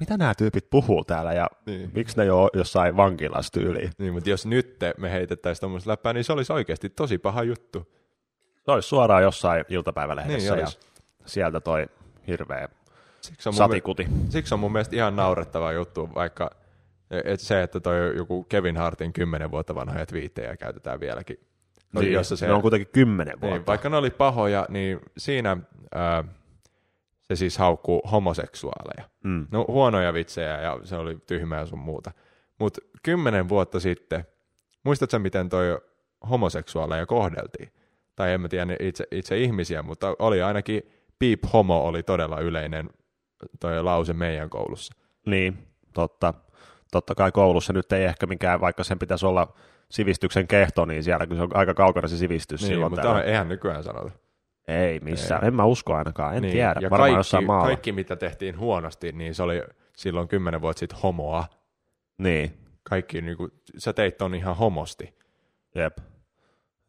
mitä 0.00 0.16
nämä 0.16 0.34
tyypit 0.34 0.70
puhuu 0.70 1.04
täällä 1.04 1.32
ja 1.32 1.46
Niin. 1.66 1.90
miksi 1.94 2.16
ne 2.16 2.24
jo 2.24 2.48
jossain 2.54 2.96
vankilassa 2.96 3.52
tyyliin. 3.52 3.90
Niin, 3.98 4.12
mutta 4.12 4.30
jos 4.30 4.46
nyt 4.46 4.76
me 4.98 5.10
heitettäisiin 5.12 5.60
tuommoista 5.60 5.90
läppää, 5.90 6.12
niin 6.12 6.24
se 6.24 6.32
olisi 6.32 6.52
oikeasti 6.52 6.88
tosi 6.90 7.18
paha 7.18 7.42
juttu. 7.42 7.92
Se 8.68 8.72
olisi 8.72 8.88
suoraan 8.88 9.22
jossain 9.22 9.64
iltapäivälehdessä 9.68 10.38
Niin 10.54 10.58
ja 10.60 10.64
olisi. 10.66 10.78
sieltä 11.26 11.60
toi 11.60 11.86
hirveä 12.26 12.68
Siksi 13.20 13.48
on, 13.48 13.54
mun, 13.54 13.58
satikuti. 13.58 14.06
siksi 14.28 14.54
on 14.54 14.60
mun 14.60 14.72
mielestä 14.72 14.96
ihan 14.96 15.16
naurettava 15.16 15.72
juttu, 15.72 16.10
vaikka 16.14 16.50
et 17.24 17.40
se, 17.40 17.62
että 17.62 17.80
toi 17.80 18.16
joku 18.16 18.44
Kevin 18.44 18.76
Hartin 18.76 19.12
kymmenen 19.12 19.50
vuotta 19.50 19.74
vanhoja 19.74 20.06
twiittejä 20.06 20.56
käytetään 20.56 21.00
vieläkin. 21.00 21.38
No, 21.92 22.00
Niin, 22.00 22.12
jossa 22.12 22.36
se, 22.36 22.46
ne 22.46 22.52
on 22.52 22.62
kuitenkin 22.62 22.88
kymmenen 22.92 23.38
niin, 23.40 23.50
vuotta. 23.50 23.66
vaikka 23.66 23.88
ne 23.88 23.96
oli 23.96 24.10
pahoja, 24.10 24.66
niin 24.68 25.00
siinä 25.18 25.56
ää, 25.94 26.24
se 27.22 27.36
siis 27.36 27.58
haukkuu 27.58 28.00
homoseksuaaleja. 28.12 29.08
Mm. 29.24 29.46
No 29.50 29.64
huonoja 29.68 30.14
vitsejä 30.14 30.60
ja 30.60 30.80
se 30.84 30.96
oli 30.96 31.18
tyhmää 31.26 31.66
sun 31.66 31.78
muuta. 31.78 32.10
Mutta 32.58 32.80
kymmenen 33.02 33.48
vuotta 33.48 33.80
sitten, 33.80 34.26
muistatko 34.84 35.18
miten 35.18 35.48
toi 35.48 35.78
homoseksuaaleja 36.30 37.06
kohdeltiin? 37.06 37.72
Tai 38.18 38.32
en 38.32 38.40
mä 38.40 38.48
tiedä 38.48 38.64
ne 38.64 38.76
itse, 38.80 39.04
itse 39.10 39.38
ihmisiä, 39.38 39.82
mutta 39.82 40.16
oli 40.18 40.42
ainakin 40.42 40.82
piip 41.18 41.42
homo 41.52 41.84
oli 41.86 42.02
todella 42.02 42.40
yleinen 42.40 42.90
toi 43.60 43.82
lause 43.82 44.12
meidän 44.12 44.50
koulussa. 44.50 44.94
Niin, 45.26 45.58
totta. 45.94 46.34
Totta 46.92 47.14
kai 47.14 47.32
koulussa 47.32 47.72
nyt 47.72 47.92
ei 47.92 48.04
ehkä 48.04 48.26
mikään, 48.26 48.60
vaikka 48.60 48.84
sen 48.84 48.98
pitäisi 48.98 49.26
olla 49.26 49.54
sivistyksen 49.90 50.46
kehto, 50.48 50.84
niin 50.84 51.02
siellä 51.04 51.26
kyllä 51.26 51.36
se 51.38 51.42
on 51.42 51.56
aika 51.56 51.74
kaukana 51.74 52.08
se 52.08 52.16
sivistys 52.16 52.60
Niin, 52.60 52.68
silloin 52.68 52.92
mutta 52.92 53.02
täällä. 53.02 53.22
eihän 53.22 53.48
nykyään 53.48 53.84
sanota. 53.84 54.10
Ei 54.68 55.00
missään, 55.00 55.44
en 55.44 55.54
mä 55.54 55.64
usko 55.64 55.94
ainakaan, 55.94 56.36
en 56.36 56.42
niin, 56.42 56.52
tiedä, 56.52 56.74
ja 56.80 56.90
varmaan 56.90 57.12
kaikki, 57.14 57.46
maalla. 57.46 57.66
kaikki, 57.66 57.92
mitä 57.92 58.16
tehtiin 58.16 58.58
huonosti, 58.58 59.12
niin 59.12 59.34
se 59.34 59.42
oli 59.42 59.62
silloin 59.96 60.28
kymmenen 60.28 60.60
vuotta 60.60 60.80
sitten 60.80 60.98
homoa. 61.02 61.44
Niin, 62.18 62.52
Kaikki, 62.82 63.22
niin 63.22 63.36
kuin, 63.36 63.50
sä 63.78 63.92
teit 63.92 64.16
ton 64.18 64.34
ihan 64.34 64.56
homosti. 64.56 65.14
jep. 65.74 65.98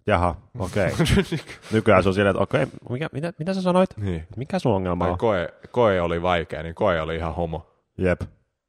Jaha, 0.07 0.35
okei. 0.59 0.91
Nykyään 1.73 2.03
se 2.03 2.09
on 2.09 2.15
silleen, 2.15 2.31
että 2.35 2.43
okei, 2.43 2.65
mikä, 2.89 3.09
mitä, 3.11 3.33
mitä 3.39 3.53
sä 3.53 3.61
sanoit? 3.61 3.89
niin. 3.97 4.27
Mikä 4.37 4.59
sun 4.59 4.71
ongelma 4.75 5.07
on? 5.07 5.17
koe, 5.17 5.49
koe 5.71 6.01
oli 6.01 6.21
vaikea, 6.21 6.63
niin 6.63 6.75
koe 6.75 7.01
oli 7.01 7.15
ihan 7.15 7.35
homo. 7.35 7.67
Jep. 7.97 8.21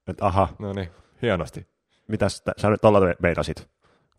Et 0.09 0.17
aha, 0.23 0.49
No 0.59 0.73
niin, 0.73 0.89
hienosti. 1.23 1.67
mitäs 2.09 2.41
tä- 2.43 2.53
sä 2.57 2.71
nyt 2.71 2.81
tolla 2.81 3.01
meinasit? 3.23 3.69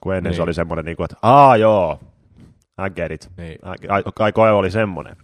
Kun 0.02 0.16
ennen 0.16 0.30
Niin. 0.30 0.36
se 0.36 0.42
oli 0.42 0.54
semmoinen, 0.54 0.86
niin 0.86 0.98
kuin, 0.98 1.06
että 1.06 1.18
aa 1.22 1.58
joo, 1.58 2.00
I 2.88 2.90
get 2.90 3.12
it. 3.12 3.30
Niin. 3.38 3.60
Ai, 3.62 3.76
ai, 3.90 4.04
ai 4.20 4.32
koe 4.32 4.52
oli 4.52 4.72
semmoinen. 4.72 5.16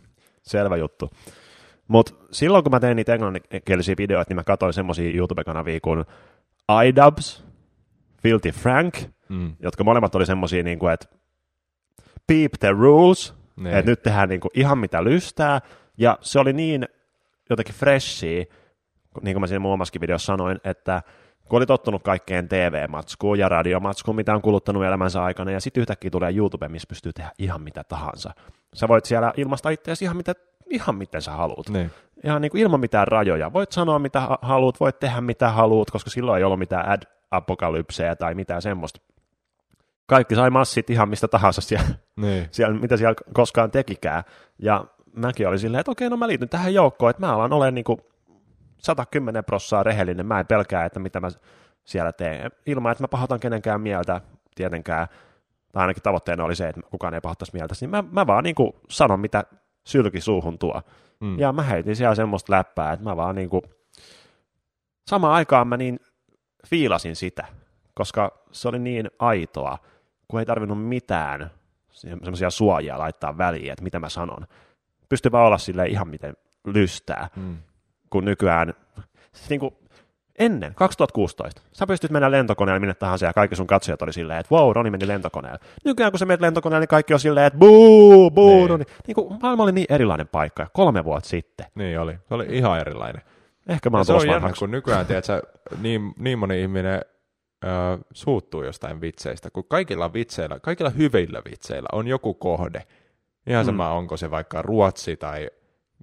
Selvä 0.44 0.78
juttu. 0.78 1.10
Mutta 1.88 2.14
silloin, 2.32 2.64
kun 2.64 2.72
mä 2.72 2.80
tein 2.80 2.96
niitä 2.96 3.14
englanninkielisiä 3.14 3.96
videoita, 3.98 4.30
niin 4.30 4.36
mä 4.36 4.44
katsoin 4.44 4.74
semmoisia 4.74 5.12
YouTube-kanavia 5.18 5.80
kuin 5.82 6.06
iDubbbz, 6.86 7.44
Filthy 8.22 8.52
Frank, 8.52 8.98
Mm. 9.30 9.56
jotka 9.60 9.84
molemmat 9.84 10.16
oli 10.16 10.26
semmoisia, 10.26 10.64
niin 10.64 10.80
kuin, 10.80 10.94
että 10.94 11.08
peep 12.28 12.52
the 12.60 12.72
rules, 12.72 13.34
Niin. 13.56 13.76
että 13.76 13.92
nyt 13.92 14.04
tehdään 14.04 14.30
niin 14.30 14.40
kuin 14.42 14.52
ihan 14.54 14.78
mitä 14.78 15.04
lystää, 15.04 15.62
ja 15.98 16.18
se 16.22 16.40
oli 16.40 16.54
niin 16.54 16.88
jotenkin 17.50 17.76
freshia, 17.76 18.46
niin 19.22 19.34
kuin 19.34 19.42
mä 19.42 19.48
siinä 19.48 19.60
mun 19.60 19.74
omassakin 19.74 20.02
videossa 20.02 20.26
sanoin, 20.26 20.60
että 20.64 21.02
kun 21.50 21.58
oli 21.58 21.66
tottunut 21.66 22.04
kaikkeen 22.04 22.48
TV-matskuun 22.50 23.40
ja 23.40 23.50
radiomatskuun, 23.50 24.16
mitä 24.16 24.36
on 24.36 24.42
kuluttanut 24.42 24.84
elämänsä 24.84 25.24
aikana, 25.24 25.52
ja 25.52 25.60
sitten 25.60 25.82
yhtäkkiä 25.82 26.10
tulee 26.12 26.36
YouTube, 26.36 26.68
missä 26.68 26.88
pystyy 26.90 27.14
tehdä 27.14 27.32
ihan 27.40 27.62
mitä 27.62 27.84
tahansa. 27.84 28.34
Sä 28.74 28.88
voit 28.88 29.06
siellä 29.06 29.34
ilmaista 29.38 29.70
itseäsi 29.70 30.06
ihan, 30.06 30.18
mitä, 30.18 30.34
ihan 30.70 30.96
miten 30.96 31.22
sä 31.22 31.32
haluat. 31.32 31.70
Niin. 31.70 31.92
Ihan 32.24 32.42
niin 32.42 32.52
kuin 32.52 32.62
ilman 32.62 32.80
mitään 32.80 33.08
rajoja. 33.08 33.54
Voit 33.54 33.72
sanoa 33.72 34.00
mitä 34.00 34.20
ha- 34.20 34.40
haluat, 34.42 34.80
voit 34.80 35.00
tehdä 35.00 35.22
mitä 35.22 35.50
haluat, 35.52 35.92
koska 35.92 36.10
silloin 36.10 36.38
ei 36.38 36.44
ollut 36.44 36.60
mitään 36.60 36.90
ad-apokalypseja 36.90 38.16
tai 38.16 38.36
mitään 38.36 38.62
semmoista. 38.62 39.00
Kaikki 40.08 40.36
sai 40.36 40.50
massit 40.50 40.90
ihan 40.90 41.10
mistä 41.10 41.28
tahansa 41.28 41.62
siellä, 41.62 41.88
Niin. 42.16 42.48
siellä 42.52 42.80
mitä 42.80 42.98
siellä 42.98 43.16
koskaan 43.34 43.72
tekikään. 43.72 44.24
Ja 44.60 44.86
mäkin 45.16 45.48
olin 45.48 45.60
silleen, 45.60 45.80
että 45.80 45.92
okei, 45.92 46.10
no 46.10 46.18
mä 46.18 46.28
liityn 46.28 46.50
tähän 46.50 46.74
joukkoon, 46.74 47.10
että 47.10 47.26
mä 47.26 47.34
alan 47.34 47.54
olemaan 47.54 47.76
niin 47.76 47.86
kuin 47.86 48.00
110 48.78 49.44
prossaa 49.46 49.84
rehellinen. 49.84 50.26
Mä 50.26 50.40
en 50.40 50.48
pelkää, 50.48 50.86
että 50.86 51.00
mitä 51.00 51.20
mä 51.20 51.30
siellä 51.86 52.12
teen. 52.12 52.52
Ilman, 52.66 52.92
että 52.92 53.04
mä 53.04 53.08
pahoitan 53.08 53.40
kenenkään 53.40 53.82
mieltä 53.82 54.22
tietenkään. 54.56 55.08
Tai 55.74 55.82
ainakin 55.82 56.04
tavoitteena 56.04 56.44
oli 56.44 56.56
se, 56.56 56.70
että 56.70 56.82
kukaan 56.92 57.14
ei 57.14 57.22
pahoittaisi 57.22 57.54
mieltä. 57.54 57.76
Niin 57.82 57.90
mä, 57.90 58.04
mä 58.12 58.28
vaan 58.28 58.44
niin 58.44 58.56
kuin 58.56 58.74
sanon, 58.90 59.20
mitä 59.20 59.44
sylki 59.88 60.22
suuhun 60.22 60.60
tuo. 60.60 60.82
Mm. 61.20 61.40
Ja 61.40 61.52
mä 61.52 61.62
heitin 61.62 61.96
siellä 61.96 62.16
semmoista 62.16 62.54
läppää, 62.54 62.94
että 62.94 63.04
mä 63.04 63.18
vaan 63.18 63.36
niinku, 63.36 63.62
samaan 65.08 65.34
aikaan 65.34 65.68
mä 65.68 65.78
niin 65.78 66.00
fiilasin 66.68 67.16
sitä, 67.16 67.46
koska 67.94 68.44
se 68.52 68.68
oli 68.68 68.80
niin 68.80 69.12
aitoa, 69.20 69.78
kun 70.28 70.40
ei 70.40 70.46
tarvinnut 70.46 70.84
mitään 70.88 71.52
semmoisia 71.92 72.50
suojia 72.50 73.00
laittaa 73.00 73.38
väliin, 73.38 73.72
että 73.72 73.84
mitä 73.84 74.00
mä 74.00 74.10
sanon. 74.10 74.48
Pystyi 75.10 75.32
vaan 75.32 75.46
olla 75.46 75.58
sille 75.58 75.88
ihan 75.88 76.08
miten 76.08 76.34
lystää, 76.66 77.30
Mm. 77.36 77.58
kun 78.10 78.26
nykyään, 78.26 78.74
siis 79.34 79.50
niin 79.50 79.60
kuin 79.60 79.76
ennen, 80.40 80.76
2016, 80.76 81.62
sä 81.74 81.88
pystyt 81.88 82.12
mennä 82.12 82.32
lentokoneelle 82.32 82.80
minne 82.80 82.94
tahansa 82.94 83.26
ja 83.26 83.34
kaikki 83.34 83.56
sun 83.56 83.68
katsojat 83.68 84.02
oli 84.02 84.14
silleen, 84.14 84.40
että 84.40 84.56
wow, 84.56 84.72
Roni 84.76 84.90
meni 84.90 85.08
lentokoneelle. 85.08 85.60
Nykyään 85.86 86.12
kun 86.12 86.20
sä 86.20 86.26
menet 86.26 86.42
lentokoneelle, 86.42 86.82
niin 86.82 86.88
kaikki 86.88 87.14
on 87.14 87.20
silleen, 87.20 87.46
että 87.46 87.60
buu, 87.60 88.32
buu, 88.32 88.58
Niin. 88.60 88.70
Roni. 88.70 88.84
Niin 89.08 89.16
kuin, 89.16 89.40
maailma 89.42 89.64
oli 89.64 89.72
niin 89.72 89.88
erilainen 89.90 90.28
paikka, 90.28 90.68
kolme 90.74 91.04
vuotta 91.04 91.30
sitten. 91.30 91.66
Niin 91.76 92.00
oli. 92.00 92.14
Se 92.28 92.34
oli 92.34 92.46
ihan 92.50 92.80
erilainen. 92.80 93.22
Ehkä 93.68 93.90
mä 93.90 93.98
Ja 93.98 94.00
oon 94.00 94.06
se 94.06 94.14
on 94.14 94.28
jännä, 94.28 94.54
kun 94.60 94.72
nykyään 94.72 95.06
tiedätkö, 95.06 95.42
niin, 95.82 96.14
niin 96.18 96.40
moni 96.40 96.62
ihminen 96.62 97.02
ö, 97.64 97.68
suuttuu 98.14 98.64
jostain 98.64 99.02
vitseistä, 99.02 99.50
kun 99.50 99.64
kaikilla 99.70 100.14
vitseillä, 100.14 100.60
kaikilla 100.60 100.90
hyvillä 100.90 101.42
vitseillä 101.52 101.90
on 101.92 102.08
joku 102.08 102.34
kohde. 102.34 102.84
Ihan 103.48 103.66
Mm. 103.66 103.66
sama, 103.66 103.92
onko 103.92 104.18
se 104.18 104.32
vaikka 104.32 104.62
Ruotsi 104.62 105.18
tai 105.18 105.50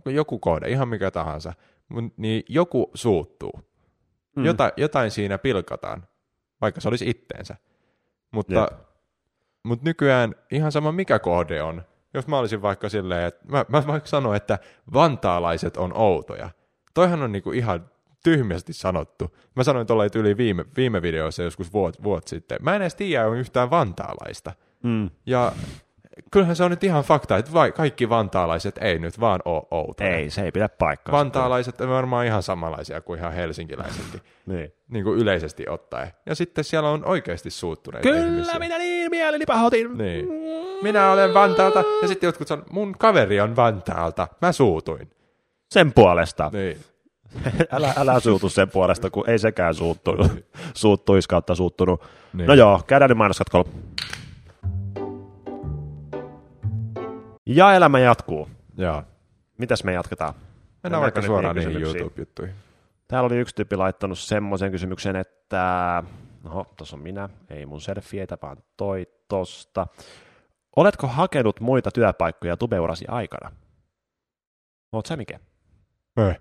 joku 0.06 0.38
kohde, 0.38 0.68
ihan 0.68 0.88
mikä 0.88 1.10
tahansa. 1.10 1.52
Mut, 1.88 2.04
niin 2.16 2.42
joku 2.48 2.90
suuttuu. 2.94 3.60
Mm. 4.36 4.44
Jota, 4.44 4.72
jotain 4.76 5.10
siinä 5.10 5.38
pilkataan, 5.38 6.06
vaikka 6.60 6.80
se 6.80 6.88
olisi 6.88 7.10
itteensä. 7.10 7.56
Mutta, 8.32 8.54
Jep. 8.70 8.80
mutta 9.64 9.84
nykyään 9.84 10.34
ihan 10.50 10.72
sama 10.72 10.92
mikä 10.92 11.18
kohde 11.18 11.62
on. 11.62 11.82
Jos 12.14 12.26
mä 12.26 12.38
olisin 12.38 12.62
vaikka 12.62 12.88
silleen, 12.88 13.24
että 13.26 13.40
mä, 13.48 13.64
mä 13.68 13.86
vaikka 13.86 14.08
sanon, 14.08 14.36
että 14.36 14.58
vantaalaiset 14.92 15.76
on 15.76 15.96
outoja. 15.96 16.50
Toihan 16.94 17.22
on 17.22 17.32
niinku 17.32 17.52
ihan 17.52 17.90
tyhmästi 18.24 18.72
sanottu. 18.72 19.36
Mä 19.56 19.64
sanoin 19.64 19.86
tuolla 19.86 20.04
yli 20.14 20.36
viime, 20.36 20.64
viime 20.76 21.02
videossa 21.02 21.42
joskus 21.42 21.72
vuot, 21.72 22.02
vuot 22.02 22.28
sitten. 22.28 22.58
Mä 22.62 22.76
en 22.76 22.82
edes 22.82 22.94
tiedä, 22.94 23.26
on 23.26 23.36
yhtään 23.36 23.70
vantaalaista. 23.70 24.52
Mm. 24.82 25.10
Ja 25.26 25.52
kyllähän 26.30 26.56
se 26.56 26.64
on 26.64 26.70
nyt 26.70 26.84
ihan 26.84 27.04
fakta, 27.04 27.36
että 27.36 27.52
vai, 27.52 27.72
kaikki 27.72 28.08
vantaalaiset 28.08 28.78
ei 28.80 28.98
nyt 28.98 29.20
vaan 29.20 29.40
ole 29.44 29.62
outoja. 29.70 30.16
Ei, 30.16 30.30
se 30.30 30.42
ei 30.42 30.52
pidä 30.52 30.68
paikkaa. 30.68 31.12
Vantaalaiset 31.12 31.80
on 31.80 31.88
varmaan 31.88 32.26
ihan 32.26 32.42
samanlaisia 32.42 33.00
kuin 33.00 33.18
ihan 33.20 33.32
helsinkiläisetkin, 33.32 34.20
Niin. 34.46 34.72
niin 34.88 35.04
kuin 35.04 35.18
yleisesti 35.18 35.68
ottaen. 35.68 36.10
Ja 36.26 36.34
sitten 36.34 36.64
siellä 36.64 36.90
on 36.90 37.04
oikeasti 37.08 37.50
suuttuneita 37.50 38.08
Kyllä, 38.08 38.26
ihmisiä. 38.26 38.58
minä 38.58 38.78
niin 38.78 39.10
mieleni 39.10 39.46
pahoitin. 39.46 39.98
Niin. 39.98 40.28
Minä 40.82 41.12
olen 41.12 41.34
Vantaalta, 41.34 41.84
ja 42.02 42.08
sitten 42.08 42.28
jotkut 42.28 42.48
sanoo, 42.48 42.64
mun 42.70 42.94
kaveri 42.98 43.40
on 43.40 43.56
Vantaalta, 43.56 44.28
mä 44.42 44.52
suutuin. 44.52 45.10
Sen 45.70 45.92
puolesta. 45.92 46.50
Niin. 46.52 46.76
älä, 47.72 47.92
älä 47.96 48.20
suutu 48.20 48.48
sen 48.48 48.70
puolesta, 48.70 49.10
kun 49.10 49.30
ei 49.30 49.38
sekään 49.38 49.74
suuttunut. 49.74 50.32
Suuttuisi 50.74 51.28
kautta 51.28 51.54
suuttunut. 51.54 52.02
Niin. 52.32 52.46
No 52.46 52.54
joo, 52.54 52.82
käydään 52.86 53.08
nyt 53.08 53.18
mainoskatkolla. 53.18 53.68
Ja 57.46 57.74
elämä 57.74 57.98
jatkuu. 57.98 58.48
Joo. 58.76 59.02
Mitäs 59.58 59.84
me 59.84 59.92
jatketaan? 59.92 60.34
Mennään 60.82 61.02
vaikka 61.02 61.22
suoraan 61.22 61.56
niihin? 61.56 61.82
YouTube-juttuihin. 61.82 62.54
Täällä 63.08 63.26
oli 63.26 63.36
yksi 63.36 63.54
tyyppi 63.54 63.76
laittanut 63.76 64.18
semmoisen 64.18 64.70
kysymyksen, 64.70 65.16
että... 65.16 66.02
Oho, 66.46 66.66
tuossa 66.76 66.96
on 66.96 67.02
minä, 67.02 67.28
ei 67.50 67.66
mun 67.66 67.80
selfieitä, 67.80 68.38
vaan 68.42 68.56
toi 68.76 69.06
tosta. 69.28 69.86
Oletko 70.76 71.06
hakenut 71.06 71.60
muita 71.60 71.90
työpaikkoja 71.90 72.56
tubeurasi 72.56 73.04
aikana? 73.08 73.52
Oot 74.92 75.06
sä 75.06 75.16
mikä? 75.16 75.38
Ei. 76.16 76.34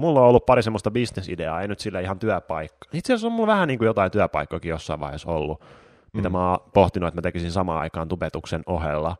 Mulla 0.00 0.20
on 0.20 0.26
ollut 0.26 0.46
pari 0.46 0.62
semmoista 0.62 0.90
bisnesideaa, 0.90 1.60
ei 1.62 1.68
nyt 1.68 1.80
sillä 1.80 2.00
ihan 2.00 2.18
työpaikka. 2.18 2.88
Itse 2.92 3.12
asiassa 3.12 3.26
on 3.26 3.32
mulla 3.32 3.52
vähän 3.52 3.68
niin 3.68 3.78
kuin 3.78 3.86
jotain 3.86 4.10
työpaikkojakin 4.10 4.68
jossain 4.68 5.00
vaiheessa 5.00 5.30
ollut, 5.30 5.64
mitä 6.12 6.28
Mm. 6.28 6.32
mä 6.32 6.50
oon 6.50 6.58
pohtinut, 6.74 7.08
että 7.08 7.18
mä 7.18 7.22
tekisin 7.22 7.52
samaan 7.52 7.80
aikaan 7.80 8.08
tubetuksen 8.08 8.62
ohella. 8.66 9.16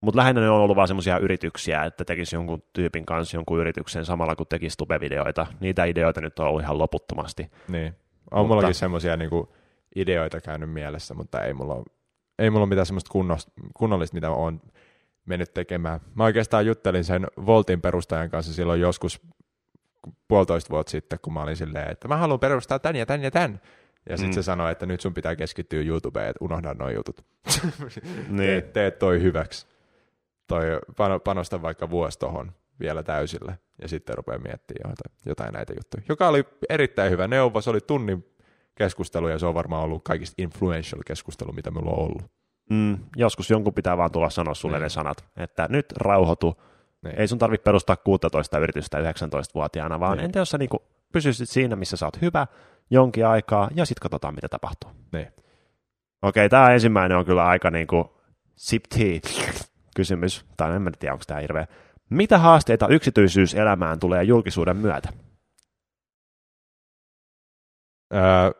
Mutta 0.00 0.18
lähinnä 0.18 0.40
ne 0.40 0.50
on 0.50 0.60
ollut 0.60 0.76
vaan 0.76 0.88
semmoisia 0.88 1.18
yrityksiä, 1.18 1.84
että 1.84 2.04
tekisi 2.04 2.36
jonkun 2.36 2.62
tyypin 2.72 3.06
kanssa 3.06 3.36
jonkun 3.36 3.60
yrityksen 3.60 4.04
samalla 4.04 4.36
kun 4.36 4.46
tekisi 4.46 4.78
tubevideoita. 4.78 5.46
Niitä 5.60 5.84
ideoita 5.84 6.20
nyt 6.20 6.38
on 6.38 6.46
ollut 6.46 6.62
ihan 6.62 6.78
loputtomasti. 6.78 7.50
Niin. 7.68 7.86
On 7.86 7.92
Mutta- 8.40 8.46
mullakin 8.54 8.74
semmoisia 8.74 9.16
niinku 9.16 9.54
ideoita 9.96 10.40
käynyt 10.40 10.70
mielessä, 10.70 11.14
mutta 11.14 11.40
ei 11.44 11.54
mulla 11.54 11.82
ei 12.38 12.50
mulla 12.50 12.66
mitään 12.66 12.86
semmoista 12.86 13.12
kunnos, 13.12 13.46
kunnollista, 13.74 14.14
mitä 14.14 14.30
oon 14.30 14.60
mennyt 15.26 15.54
tekemään. 15.54 16.00
Mä 16.14 16.24
oikeastaan 16.24 16.66
juttelin 16.66 17.04
sen 17.04 17.26
Voltin 17.46 17.80
perustajan 17.80 18.30
kanssa 18.30 18.54
silloin 18.54 18.80
joskus 18.80 19.20
puolitoista 20.28 20.70
vuotta 20.70 20.90
sitten, 20.90 21.18
kun 21.22 21.32
mä 21.32 21.42
olin 21.42 21.56
silleen, 21.56 21.90
että 21.90 22.08
mä 22.08 22.16
haluan 22.16 22.40
perustaa 22.40 22.78
tän 22.78 22.96
ja 22.96 23.06
tän 23.06 23.22
ja 23.22 23.30
tän. 23.30 23.60
Ja 24.08 24.16
sitten 24.16 24.30
Mm. 24.30 24.34
se 24.34 24.42
sanoi, 24.42 24.72
että 24.72 24.86
nyt 24.86 25.00
sun 25.00 25.14
pitää 25.14 25.36
keskittyä 25.36 25.82
YouTubeen, 25.82 26.28
että 26.30 26.44
unohda 26.44 26.74
nuo 26.74 26.88
jutut. 26.90 27.24
Niin. 28.28 28.36
Teet, 28.36 28.72
teet 28.72 28.98
toi 28.98 29.22
hyväksi. 29.22 29.66
Toi, 30.46 30.62
pano- 30.96 31.20
panosta 31.24 31.62
vaikka 31.62 31.90
vuosi 31.90 32.18
tohon 32.18 32.52
vielä 32.80 33.02
täysille 33.02 33.58
ja 33.82 33.88
sitten 33.88 34.16
rupeaa 34.16 34.38
miettimään 34.38 34.90
jotain, 34.92 35.16
jotain 35.26 35.52
näitä 35.52 35.72
juttuja. 35.72 36.02
Joka 36.08 36.28
oli 36.28 36.44
erittäin 36.68 37.10
hyvä 37.10 37.28
neuvo. 37.28 37.60
Se 37.60 37.70
oli 37.70 37.80
tunnin 37.80 38.26
keskustelu 38.74 39.28
ja 39.28 39.38
se 39.38 39.46
on 39.46 39.54
varmaan 39.54 39.82
ollut 39.82 40.02
kaikista 40.04 40.34
influential 40.42 41.02
keskustelu, 41.06 41.52
mitä 41.52 41.70
mulla 41.70 41.90
on 41.90 41.98
ollut. 41.98 42.22
Mm, 42.70 42.98
joskus 43.16 43.50
jonkun 43.50 43.74
pitää 43.74 43.96
vaan 43.96 44.12
tulla 44.12 44.30
sanoa 44.30 44.54
sulle 44.54 44.76
Niin. 44.76 44.82
ne 44.82 44.88
sanat, 44.88 45.24
että 45.36 45.66
nyt 45.70 45.86
rauhoitu. 45.96 46.62
Niin. 47.06 47.20
Ei 47.20 47.28
sun 47.28 47.38
tarvitse 47.38 47.64
perustaa 47.64 47.96
16 47.96 48.58
yritystä 48.58 48.98
19-vuotiaana, 48.98 50.00
vaan 50.00 50.16
Niin. 50.16 50.24
entä 50.24 50.38
jos 50.38 50.50
sä 50.50 50.58
niinku 50.58 50.82
pysyisit 51.12 51.48
siinä, 51.48 51.76
missä 51.76 51.96
sä 51.96 52.06
oot 52.06 52.20
hyvä 52.22 52.46
jonkin 52.90 53.26
aikaa, 53.26 53.68
ja 53.74 53.84
sitten 53.86 54.02
katsotaan, 54.02 54.34
mitä 54.34 54.48
tapahtuu. 54.48 54.90
Niin. 55.12 55.28
Okei, 56.22 56.48
tämä 56.48 56.70
ensimmäinen 56.70 57.18
on 57.18 57.24
kyllä 57.24 57.46
aika 57.46 57.70
sip 58.56 58.84
tea 58.88 59.20
kysymys, 59.96 60.44
tai 60.56 60.76
en 60.76 60.82
mä 60.82 60.90
tiedä, 60.98 61.12
onko 61.12 61.24
tämä 61.26 61.40
hirveä. 61.40 61.66
Mitä 62.10 62.38
haasteita 62.38 62.88
yksityisyyselämään 62.88 64.00
tulee 64.00 64.22
julkisuuden 64.24 64.76
myötä? 64.76 65.08
Öö, 68.14 68.50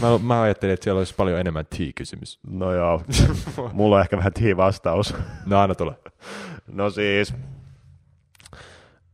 mä, 0.00 0.18
mä 0.22 0.42
ajattelin, 0.42 0.74
että 0.74 0.84
siellä 0.84 0.98
olisi 0.98 1.14
paljon 1.14 1.40
enemmän 1.40 1.66
T-kysymys. 1.66 2.38
No 2.46 2.72
joo, 2.72 3.02
mulla 3.72 3.96
on 3.96 4.02
ehkä 4.02 4.16
vähän 4.16 4.32
tea 4.32 4.56
vastaus. 4.56 5.14
No 5.46 5.60
aina 5.60 5.74
tulee. 5.74 5.96
No 6.66 6.90
siis, 6.90 7.34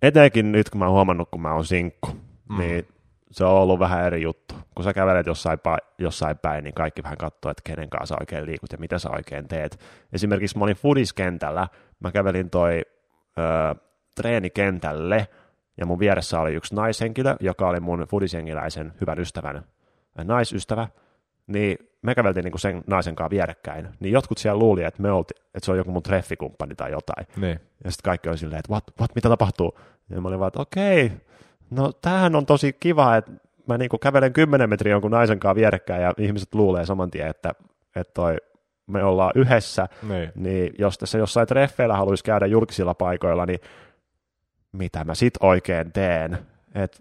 etenkin 0.02 0.52
nyt 0.52 0.70
kun 0.70 0.78
mä 0.78 0.84
oon 0.84 0.94
huomannut, 0.94 1.28
kun 1.30 1.42
mä 1.42 1.54
oon 1.54 1.64
sinkku, 1.64 2.08
mm. 2.48 2.58
niin 2.58 2.88
se 3.30 3.44
on 3.44 3.52
ollut 3.52 3.78
vähän 3.78 4.04
eri 4.04 4.22
juttu. 4.22 4.54
Kun 4.74 4.84
sä 4.84 4.92
kävelet 4.92 5.26
jossain, 5.26 5.58
pa- 5.58 5.92
jossain 5.98 6.38
päin, 6.38 6.64
niin 6.64 6.74
kaikki 6.74 7.02
vähän 7.02 7.18
katsoo, 7.18 7.50
että 7.50 7.62
kenen 7.64 7.90
kanssa 7.90 8.14
sä 8.14 8.18
oikein 8.20 8.46
liikut 8.46 8.72
ja 8.72 8.78
mitä 8.78 8.98
sä 8.98 9.10
oikein 9.10 9.48
teet. 9.48 9.78
Esimerkiksi 10.12 10.58
mä 10.58 10.64
olin 10.64 10.76
fudiskentällä, 10.76 11.68
mä 12.00 12.12
kävelin 12.12 12.50
toi 12.50 12.82
ö, 13.38 13.74
treenikentälle, 14.14 15.28
ja 15.76 15.86
mun 15.86 15.98
vieressä 15.98 16.40
oli 16.40 16.54
yksi 16.54 16.74
naishenkilö, 16.74 17.36
joka 17.40 17.68
oli 17.68 17.80
mun 17.80 18.06
fudisjengiläisen 18.10 18.92
hyvän 19.00 19.18
ystävän 19.20 19.64
naisystävä, 20.24 20.88
niin 21.52 21.78
me 22.02 22.14
käveltiin 22.14 22.44
niinku 22.44 22.58
sen 22.58 22.84
naisen 22.86 23.14
kanssa 23.14 23.30
vierekkäin, 23.30 23.88
niin 24.00 24.12
jotkut 24.12 24.38
siellä 24.38 24.58
luuli, 24.58 24.84
että, 24.84 25.02
me 25.02 25.12
olti, 25.12 25.34
että 25.54 25.64
se 25.66 25.72
on 25.72 25.78
joku 25.78 25.90
mun 25.92 26.02
treffikumppani 26.02 26.74
tai 26.74 26.90
jotain. 26.90 27.26
Niin. 27.36 27.60
Ja 27.84 27.90
sitten 27.90 28.04
kaikki 28.04 28.28
oli 28.28 28.38
silleen, 28.38 28.58
että 28.58 28.72
what, 28.72 28.84
what, 29.00 29.14
mitä 29.14 29.28
tapahtuu? 29.28 29.78
Ja 30.10 30.20
mä 30.20 30.28
olin 30.28 30.38
vaan, 30.38 30.48
että 30.48 30.60
okei, 30.62 31.12
no 31.70 31.92
tämähän 31.92 32.36
on 32.36 32.46
tosi 32.46 32.72
kiva, 32.80 33.16
että 33.16 33.32
mä 33.68 33.78
niinku 33.78 33.98
kävelen 33.98 34.32
10 34.32 34.68
metriä 34.70 34.90
jonkun 34.90 35.10
naisen 35.10 35.38
kanssa 35.40 35.54
vierekkäin 35.54 36.02
ja 36.02 36.12
ihmiset 36.18 36.54
luulee 36.54 36.86
saman 36.86 37.10
tien, 37.10 37.28
että, 37.28 37.52
että 37.96 38.14
toi, 38.14 38.36
me 38.86 39.04
ollaan 39.04 39.32
yhdessä, 39.34 39.88
Niin. 40.08 40.32
niin 40.34 40.74
jos 40.78 40.98
tässä 40.98 41.18
jossain 41.18 41.46
treffeillä 41.46 41.96
haluaisi 41.96 42.24
käydä 42.24 42.46
julkisilla 42.46 42.94
paikoilla, 42.94 43.46
niin 43.46 43.60
mitä 44.72 45.04
mä 45.04 45.14
sit 45.14 45.34
oikein 45.40 45.92
teen? 45.92 46.38
Et 46.74 47.00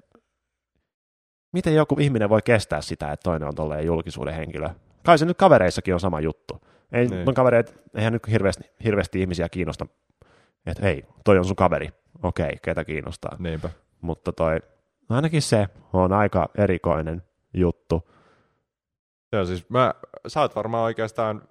miten 1.52 1.76
joku 1.76 1.96
ihminen 2.00 2.30
voi 2.30 2.42
kestää 2.42 2.82
sitä, 2.82 3.12
että 3.12 3.24
toinen 3.24 3.48
on 3.48 3.56
tolleen 3.56 3.86
julkisuuden 3.86 4.34
henkilö? 4.34 4.70
Kai 5.06 5.18
se 5.18 5.26
nyt 5.26 5.38
kavereissakin 5.38 5.94
on 5.94 6.00
sama 6.00 6.20
juttu. 6.20 6.62
Ei, 6.92 7.08
Niin. 7.08 7.26
mun 7.26 7.34
kavereet, 7.34 7.82
eihän 7.96 8.14
nyt 8.14 8.28
hirveästi, 8.32 8.64
hirveästi 8.84 9.22
ihmisiä 9.22 9.50
kiinnosta, 9.50 9.86
että 10.66 10.84
hei, 10.84 11.06
toi 11.26 11.38
on 11.38 11.46
sun 11.46 11.56
kaveri. 11.56 11.90
Okei, 12.24 12.58
ketä 12.62 12.84
kiinnostaa. 12.84 13.36
Niinpä. 13.40 13.70
Mutta 14.02 14.32
toi, 14.32 14.60
ainakin 15.10 15.42
se 15.42 15.68
on 15.94 16.14
aika 16.14 16.50
erikoinen 16.58 17.24
juttu. 17.54 18.10
On 19.34 19.48
siis, 19.48 19.70
mä, 19.70 19.94
sä 20.28 20.42
oot 20.42 20.56
varmaan 20.56 20.84
oikeastaan 20.84 21.42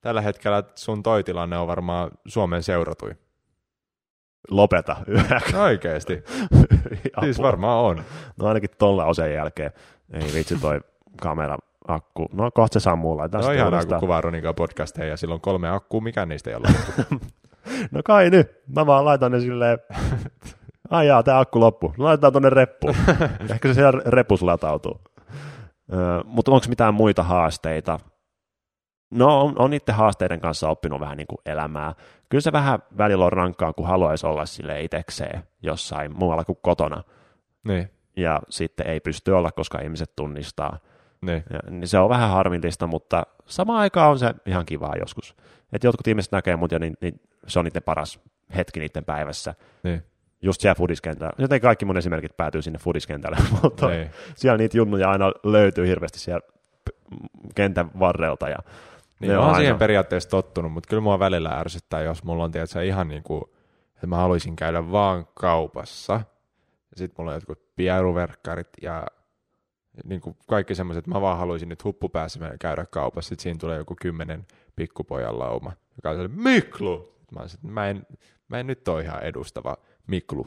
tällä 0.00 0.20
hetkellä 0.20 0.62
sun 0.74 1.02
toi 1.02 1.24
tilanne 1.24 1.58
on 1.58 1.66
varmaan 1.66 2.10
Suomen 2.26 2.62
seuratui. 2.62 3.10
Lopeta 4.50 4.96
yhä. 5.06 5.40
Oikeesti. 5.62 6.24
siis 7.20 7.42
varmaan 7.42 7.84
on. 7.84 8.02
No 8.40 8.46
ainakin 8.46 8.70
tolla 8.78 9.04
osan 9.04 9.32
jälkeen. 9.32 9.70
Ei 10.12 10.34
vitsi 10.34 10.56
toi 10.60 10.80
kamera 11.20 11.58
akku. 11.88 12.28
No 12.32 12.50
kohta 12.50 12.80
se 12.80 12.82
sammuu, 12.82 13.16
laitetaan 13.16 13.44
on 13.44 13.50
sitten 13.50 13.66
ihanaa, 13.66 13.84
kun 13.84 14.00
kuvaa 14.00 14.20
Roninkaan 14.20 14.54
podcasteja 14.54 15.08
ja 15.08 15.16
silloin 15.16 15.40
kolme 15.40 15.68
akkuu, 15.70 16.00
mikään 16.00 16.28
niistä 16.28 16.50
ei 16.50 16.56
ole. 16.56 16.68
No 17.90 18.00
kai 18.04 18.30
nyt. 18.30 18.50
Mä 18.76 18.86
vaan 18.86 19.04
laitan 19.04 19.32
ne 19.32 19.40
silleen, 19.40 19.78
ai 20.90 21.06
jaa, 21.06 21.22
tää 21.22 21.38
akku 21.38 21.60
loppu. 21.60 21.94
No 21.98 22.04
Laitetaan 22.04 22.32
tonne 22.32 22.50
reppuun. 22.50 22.94
Ehkä 23.50 23.68
se 23.68 23.74
siellä 23.74 24.02
repus 24.06 24.42
latautuu. 24.42 25.00
Mutta 26.24 26.50
onko 26.52 26.66
mitään 26.68 26.94
muita 26.94 27.22
haasteita? 27.22 28.00
No 29.10 29.40
on, 29.40 29.52
on 29.58 29.70
niiden 29.70 29.94
haasteiden 29.94 30.40
kanssa 30.40 30.68
oppinut 30.68 31.00
vähän 31.00 31.16
niin 31.16 31.26
kuin 31.26 31.38
elämää. 31.46 31.94
Kyllä 32.28 32.42
se 32.42 32.52
vähän 32.52 32.78
välillä 32.98 33.24
on 33.24 33.32
rankkaa, 33.32 33.72
kun 33.72 33.86
haluaisi 33.86 34.26
olla 34.26 34.46
sille 34.46 34.82
itsekseen 34.82 35.42
jossain 35.62 36.16
muualla 36.16 36.44
kuin 36.44 36.58
kotona. 36.62 37.02
niin, 37.68 37.90
Ja 38.16 38.40
sitten 38.48 38.86
ei 38.86 39.00
pysty 39.00 39.32
olla, 39.32 39.52
koska 39.52 39.78
ihmiset 39.78 40.16
tunnistaa. 40.16 40.78
niin, 41.22 41.44
Ja, 41.50 41.70
niin 41.70 41.88
se 41.88 41.98
on 41.98 42.08
vähän 42.08 42.30
harmillista, 42.30 42.86
mutta 42.86 43.22
samaan 43.46 43.80
aikaan 43.80 44.10
on 44.10 44.18
se 44.18 44.34
ihan 44.46 44.66
kivaa 44.66 44.96
joskus. 45.00 45.34
Että 45.72 45.86
jotkut 45.86 46.06
ihmiset 46.06 46.32
näkee 46.32 46.56
mut 46.56 46.72
ja 46.72 46.78
niin, 46.78 46.96
niin 47.00 47.20
se 47.46 47.58
on 47.58 47.64
niiden 47.64 47.82
paras 47.82 48.20
hetki 48.56 48.80
niiden 48.80 49.04
päivässä. 49.04 49.54
niin, 49.82 50.02
Just 50.42 50.60
siellä 50.60 50.74
fudiskentällä. 50.74 51.32
Joten 51.38 51.60
kaikki 51.60 51.84
mun 51.84 51.96
esimerkit 51.96 52.36
päätyy 52.36 52.62
sinne 52.62 52.78
fudiskentälle, 52.78 53.36
mutta 53.62 53.88
niin. 53.88 54.10
siellä 54.34 54.58
niitä 54.58 54.76
junnuja 54.76 55.10
aina 55.10 55.32
löytyy 55.44 55.86
hirveästi 55.86 56.18
siellä 56.18 56.40
kentän 57.54 57.90
varrelta. 57.98 58.48
Ja 58.48 58.58
Niin, 59.20 59.28
ne 59.28 59.34
mä 59.34 59.40
on 59.40 59.44
oon 59.44 59.54
aina- 59.54 59.58
siihen 59.62 59.78
periaatteessa 59.78 60.28
tottunut, 60.30 60.72
mutta 60.72 60.88
kyllä 60.88 61.00
mua 61.02 61.18
välillä 61.18 61.48
ärsyttää, 61.50 62.02
jos 62.02 62.24
mulla 62.24 62.44
on 62.44 62.50
tiedätkö, 62.50 62.84
ihan 62.84 63.08
niin 63.08 63.22
kuin, 63.22 63.42
että 63.94 64.06
mä 64.06 64.16
haluaisin 64.16 64.56
käydä 64.56 64.90
vaan 64.92 65.26
kaupassa. 65.34 66.12
Ja 66.90 66.96
sit 66.96 67.12
mulla 67.18 67.30
on 67.30 67.36
jotkut 67.36 67.76
pieruverkkarit 67.76 68.68
ja 68.82 69.06
niin 70.04 70.20
kuin 70.20 70.36
kaikki 70.48 70.74
semmoiset, 70.74 71.06
mä 71.06 71.20
vaan 71.20 71.38
haluaisin 71.38 71.68
nyt 71.68 71.84
mennä 72.38 72.56
käydä 72.58 72.86
kaupassa. 72.90 73.28
Sitten 73.28 73.42
siinä 73.42 73.58
tulee 73.58 73.78
joku 73.78 73.96
kymmenen 74.00 74.46
pikkupojan 74.76 75.38
lauma, 75.38 75.72
joka 75.96 76.10
on 76.10 76.16
sellainen, 76.16 76.42
Miklu! 76.42 77.16
Mä, 77.32 77.48
sit, 77.48 77.62
mä, 77.62 77.88
en, 77.88 78.06
mä 78.48 78.60
en 78.60 78.66
nyt 78.66 78.88
ole 78.88 79.02
ihan 79.02 79.22
edustava 79.22 79.76
Miklu. 80.06 80.46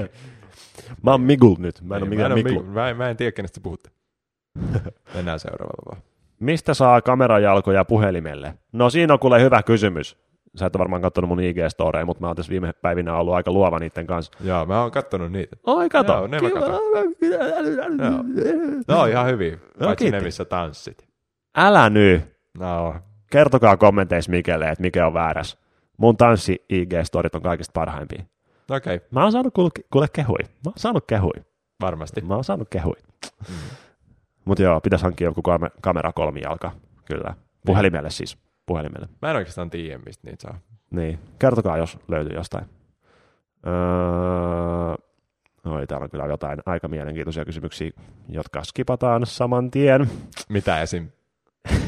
mä 1.02 1.10
oon 1.10 1.20
Migul 1.20 1.56
nyt, 1.58 1.80
mä 1.82 1.96
en 1.96 2.00
Niin, 2.00 2.08
ole 2.08 2.10
mikään 2.10 2.32
Miklu. 2.34 2.52
Miklu. 2.52 2.72
Mä, 2.72 2.90
en, 2.90 2.96
mä 2.96 3.10
en 3.10 3.16
tiedä, 3.16 3.32
kenestä 3.32 3.60
puhutte. 3.60 3.90
Mennään 5.14 5.40
seuraavaan 5.40 5.84
vaan. 5.90 6.02
Mistä 6.40 6.74
saa 6.74 7.00
kamerajalkoja 7.02 7.84
puhelimelle? 7.84 8.54
No 8.72 8.90
siinä 8.90 9.12
on 9.12 9.18
kuule 9.18 9.42
hyvä 9.42 9.62
kysymys. 9.62 10.16
Sä 10.56 10.66
et 10.66 10.76
ole 10.76 10.80
varmaan 10.80 11.02
katsonut 11.02 11.28
mun 11.28 11.38
IG-storeja, 11.38 12.04
mutta 12.04 12.20
mä 12.20 12.26
oon 12.26 12.36
tässä 12.36 12.50
viime 12.50 12.72
päivinä 12.72 13.16
ollut 13.16 13.34
aika 13.34 13.52
luova 13.52 13.78
niiden 13.78 14.06
kanssa. 14.06 14.32
Joo, 14.44 14.66
mä 14.66 14.82
oon 14.82 14.90
kattonut 14.90 15.32
niitä. 15.32 15.56
Oi, 15.66 15.88
kato. 15.88 16.12
Joo, 16.12 16.26
ne 16.26 16.40
mä 16.40 16.48
Joo. 18.04 18.24
No 18.88 19.06
ihan 19.06 19.26
hyvin, 19.26 19.52
No, 19.80 19.86
paitsi 19.86 20.04
kiitti. 20.04 20.18
ne, 20.18 20.24
missä 20.24 20.44
tanssit. 20.44 21.08
Älä 21.56 21.90
nyt. 21.90 22.22
No, 22.58 22.94
Kertokaa 23.30 23.76
kommenteissa 23.76 24.30
Mikelle, 24.30 24.68
että 24.68 24.82
mikä 24.82 25.06
on 25.06 25.14
väärässä. 25.14 25.58
Mun 25.96 26.16
tanssi 26.16 26.64
IG-storit 26.72 27.34
on 27.34 27.42
kaikista 27.42 27.72
parhaimpia. 27.74 28.22
okei, 28.70 28.96
okay, 28.96 29.08
Mä 29.10 29.22
oon 29.22 29.32
saanut 29.32 29.54
kuule, 29.54 29.70
kuule 29.92 30.06
kehui. 30.12 30.38
Mä 30.42 30.48
oon 30.66 30.72
saanut 30.76 31.04
kehui. 31.06 31.32
varmasti. 31.80 32.20
Mä 32.20 32.34
oon 32.34 32.44
saanut 32.44 32.68
kehui. 32.70 32.94
Mm. 33.48 33.54
Mutta 34.44 34.62
joo, 34.62 34.80
pitäisi 34.80 35.04
hankkia 35.04 35.28
joku 35.28 35.42
kame- 35.42 35.70
kamera 35.80 36.12
kolmijalka. 36.12 36.72
Kyllä. 37.04 37.34
Puhelimelle 37.66 38.10
siis. 38.10 38.38
Puhelimelle. 38.66 39.08
Mä 39.22 39.30
en 39.30 39.36
oikeastaan 39.36 39.70
tiedä, 39.70 39.98
mistä 40.06 40.26
niitä 40.26 40.42
saa. 40.42 40.58
Niin. 40.90 41.18
Kertokaa, 41.38 41.78
jos 41.78 41.98
löytyy 42.08 42.36
jostain. 42.36 42.64
Öö... 43.66 44.94
Oi, 45.64 45.86
täällä 45.86 46.04
on 46.04 46.10
kyllä 46.10 46.26
jotain 46.26 46.58
aika 46.66 46.88
mielenkiintoisia 46.88 47.44
kysymyksiä, 47.44 47.90
jotka 48.28 48.64
skipataan 48.64 49.26
saman 49.26 49.70
tien. 49.70 50.10
Mitä 50.48 50.82
esim? 50.82 51.08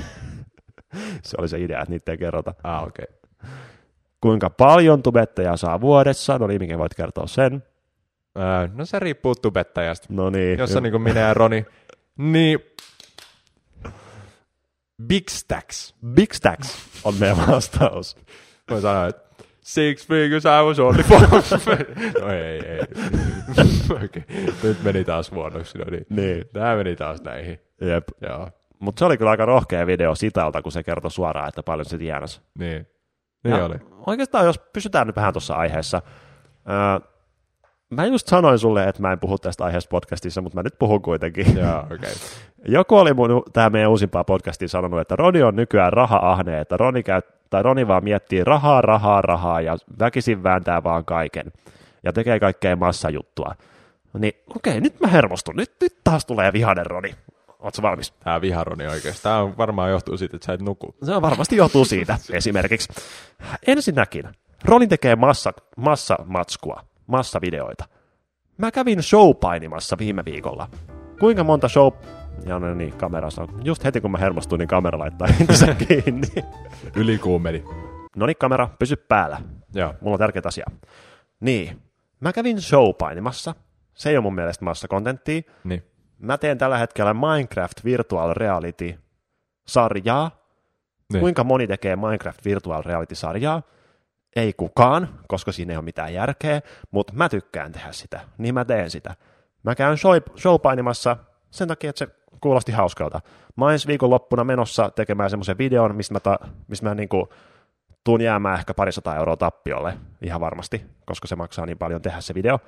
Se 1.25 1.37
oli 1.39 1.49
se 1.49 1.61
idea, 1.61 1.81
että 1.81 1.91
niitä 1.91 2.13
ei 2.13 2.19
kerrota. 2.19 2.55
Ah, 2.65 2.83
okei. 2.83 3.07
Okay. 3.09 3.51
Kuinka 4.21 4.51
paljon 4.51 5.03
tubettajaa 5.03 5.57
saa 5.57 5.81
vuodessa? 5.81 6.39
No 6.39 6.47
niin, 6.47 6.63
mikä 6.63 6.79
voit 6.79 6.95
kertoa 6.95 7.27
sen? 7.27 7.63
Öö, 8.39 8.69
no 8.75 8.85
se 8.85 8.99
riippuu 8.99 9.35
tubettajasta. 9.35 10.07
No 10.11 10.31
niin. 10.31 10.59
Jos 10.59 10.77
on 10.77 10.83
niin 10.83 10.91
kuin 10.91 11.03
minä 11.03 11.21
ja 11.21 11.35
Roni, 11.35 11.67
niin 12.19 12.59
Big 15.07 15.29
Stacks. 15.29 15.95
Big 16.15 16.33
Stacks 16.33 16.79
on 17.05 17.15
meidän 17.15 17.37
vastaus. 17.49 18.17
Mä 18.71 18.81
sanoin, 18.81 19.09
että 19.09 19.45
six 19.61 20.07
figures 20.07 20.45
I 20.45 20.65
was 20.67 20.79
only 20.79 21.03
for. 21.03 21.21
no 22.21 22.29
ei, 22.33 22.61
ei. 22.67 22.81
okay. 23.91 24.23
Nyt 24.63 24.83
meni 24.83 25.05
taas 25.05 25.31
huonoksi. 25.31 25.79
No 25.79 25.85
niin. 25.91 26.07
Niin, 26.11 26.45
Tämä 26.53 26.77
meni 26.77 26.97
taas 26.97 27.23
näihin. 27.23 27.61
jep. 27.81 28.05
Joo, 28.21 28.49
Mutta 28.79 28.99
se 28.99 29.05
oli 29.05 29.17
kyllä 29.19 29.31
aika 29.31 29.45
rohkea 29.45 29.87
video 29.87 30.15
Sitalta, 30.15 30.63
kun 30.63 30.73
se 30.73 30.83
kertoi 30.83 31.11
suoraan, 31.11 31.49
että 31.49 31.63
paljon 31.63 31.85
se 31.85 31.99
tienasi. 31.99 32.41
niin. 32.59 32.87
Niin 33.45 33.57
Ja 33.57 33.65
oli. 33.65 33.75
Oikeastaan, 34.07 34.47
jos 34.47 34.59
pysytään 34.73 35.07
nyt 35.07 35.17
vähän 35.17 35.33
tuossa 35.33 35.55
aiheessa. 35.55 36.03
Öö, 36.71 37.12
mä 37.93 38.07
just 38.07 38.29
sanoin 38.29 38.59
sulle, 38.59 38.85
että 38.85 39.03
mä 39.03 39.13
en 39.13 39.21
puhu 39.21 39.39
tästä 39.39 39.65
aiheesta 39.65 39.89
podcastissa, 39.89 40.41
mutta 40.41 40.57
mä 40.59 40.63
nyt 40.63 40.79
puhun 40.79 41.03
kuitenkin. 41.03 41.57
Joo. 41.59 41.79
Okay. 41.79 42.11
Joku 42.69 42.97
oli 42.97 43.15
mun 43.15 43.43
tämä 43.53 43.71
meidän 43.71 43.91
uusimpaa 43.91 44.25
podcastia 44.25 44.69
sanonut, 44.69 45.01
että 45.01 45.17
Roni 45.17 45.43
on 45.43 45.57
nykyään 45.57 45.93
raha-ahne, 45.93 46.61
että 46.61 46.77
Roni, 46.77 47.03
käy, 47.03 47.21
tai 47.51 47.63
Roni 47.63 47.89
vaan 47.89 48.05
miettii 48.05 48.45
rahaa, 48.45 48.81
rahaa, 48.81 49.23
rahaa 49.23 49.61
ja 49.61 49.77
väkisin 49.99 50.43
vääntää 50.43 50.83
vaan 50.83 51.05
kaiken 51.05 51.53
ja 52.05 52.13
tekee 52.13 52.41
kaikkea 52.41 52.77
massajuttua. 52.77 53.55
Niin 54.19 54.35
okei, 54.57 54.81
nyt 54.81 55.01
mä 55.01 55.09
hermostun. 55.09 55.57
Nyt, 55.57 55.73
nyt 55.81 55.97
taas 56.05 56.27
tulee 56.27 56.53
vihanen 56.53 56.87
Roni. 56.87 57.15
Ootko 57.63 57.83
valmis? 57.83 58.11
Tää 58.11 58.41
viharoni 58.41 58.87
oikeesti. 58.87 59.23
Tää 59.23 59.43
on 59.43 59.57
varmaan 59.57 59.91
johtuu 59.91 60.17
siitä, 60.17 60.37
että 60.37 60.47
sä 60.47 60.53
et 60.53 60.63
nuku. 60.63 60.95
Se 61.03 61.15
on 61.15 61.23
varmasti 61.23 61.57
johtuu 61.57 61.85
siitä 61.85 62.19
esimerkiksi. 62.33 62.89
Ensinnäkin, 63.67 64.25
Ronin 64.65 64.89
tekee 64.89 65.17
massa, 65.17 65.53
massamatskua, 65.77 66.85
massavideoita. 67.13 67.85
Mä 68.59 68.71
kävin 68.71 69.03
showpainimassa 69.03 69.99
viime 69.99 70.25
viikolla. 70.25 70.69
Kuinka 71.21 71.45
monta 71.45 71.69
show... 71.69 71.93
Ja 72.47 72.59
no 72.59 72.75
niin, 72.75 72.93
kamerassa 72.93 73.43
on. 73.43 73.49
Just 73.65 73.85
heti 73.85 74.01
kun 74.01 74.11
mä 74.11 74.19
hermostuin, 74.19 74.59
niin 74.59 74.69
kamera 74.69 74.99
laittaa 74.99 75.29
itsensä 75.41 75.75
kiinni. 75.75 76.29
Ylikuumeni. 76.97 77.65
No 78.17 78.27
niin, 78.27 78.37
kamera, 78.37 78.69
pysy 78.79 78.97
päällä. 78.97 79.41
Joo. 79.75 79.95
Mulla 80.01 80.15
on 80.15 80.19
tärkeä 80.19 80.43
asia. 80.45 80.67
Niin, 81.41 81.83
mä 82.21 82.33
kävin 82.33 82.61
showpainimassa. 82.61 83.55
Se 83.95 84.11
ei 84.11 84.17
ole 84.17 84.23
mun 84.23 84.35
mielestä 84.35 84.65
massakontenttia. 84.65 85.43
Niin. 85.65 85.83
Mä 86.19 86.39
teen 86.39 86.59
tällä 86.59 86.79
hetkellä 86.79 87.15
Minecraft 87.15 87.85
Virtual 87.85 88.35
Reality-sarjaa. 88.35 90.31
Niin. 91.13 91.21
Kuinka 91.21 91.45
moni 91.45 91.67
tekee 91.67 91.97
Minecraft 91.97 92.45
Virtual 92.45 92.83
Reality-sarjaa? 92.83 93.63
Ei 94.37 94.53
kukaan, 94.53 95.09
koska 95.29 95.53
siinä 95.53 95.73
ei 95.73 95.77
ole 95.77 95.85
mitään 95.85 96.15
järkeä, 96.15 96.61
mutta 96.91 97.13
mä 97.13 97.29
tykkään 97.29 97.73
tehdä 97.73 97.93
sitä, 97.93 98.21
niin 98.39 98.55
mä 98.55 98.65
teen 98.65 98.91
sitä. 98.91 99.15
Mä 99.63 99.75
käyn 99.75 99.97
show- 99.97 100.39
showpainimassa 100.41 101.17
sen 101.51 101.69
takia, 101.69 101.91
että 101.91 101.99
se 101.99 102.09
kuulosti 102.41 102.73
hauskalta. 102.73 103.21
Mä 103.57 103.65
oon 103.65 103.73
ensi 103.73 103.89
viikon 103.89 104.11
loppuna 104.11 104.45
menossa 104.45 104.91
tekemään 104.91 105.31
semmoisen 105.31 105.59
videon, 105.59 105.97
mistä 105.97 106.15
mä, 106.15 106.21
ta- 106.21 106.39
mistä 106.69 106.89
mä 106.89 106.95
niinku 106.95 107.29
tuun 108.05 108.21
jäämään 108.21 108.59
ehkä 108.59 108.75
parisataa 108.75 109.17
euroa 109.17 109.37
tappiolle, 109.37 109.99
ihan 110.23 110.41
varmasti, 110.41 110.87
koska 111.07 111.27
se 111.27 111.37
maksaa 111.37 111.67
niin 111.67 111.79
paljon 111.79 112.03
tehdä 112.03 112.21
se 112.21 112.35
video. 112.35 112.59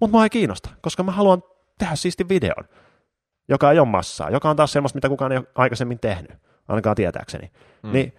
Mutta 0.00 0.16
mua 0.16 0.24
ei 0.24 0.30
kiinnosta, 0.30 0.70
koska 0.80 1.02
mä 1.02 1.12
haluan 1.12 1.42
tehdä 1.78 1.94
siisti 1.94 2.28
videon, 2.28 2.64
joka 3.48 3.72
ei 3.72 3.78
ole 3.78 3.88
massaa, 3.88 4.30
joka 4.30 4.50
on 4.50 4.56
taas 4.56 4.72
semmoista, 4.72 4.96
mitä 4.96 5.08
kukaan 5.08 5.32
ei 5.32 5.38
ole 5.38 5.46
aikaisemmin 5.54 5.98
tehnyt, 5.98 6.32
ainakaan 6.68 6.96
tietääkseni. 6.96 7.50
Mm. 7.82 7.92
Niin 7.92 8.12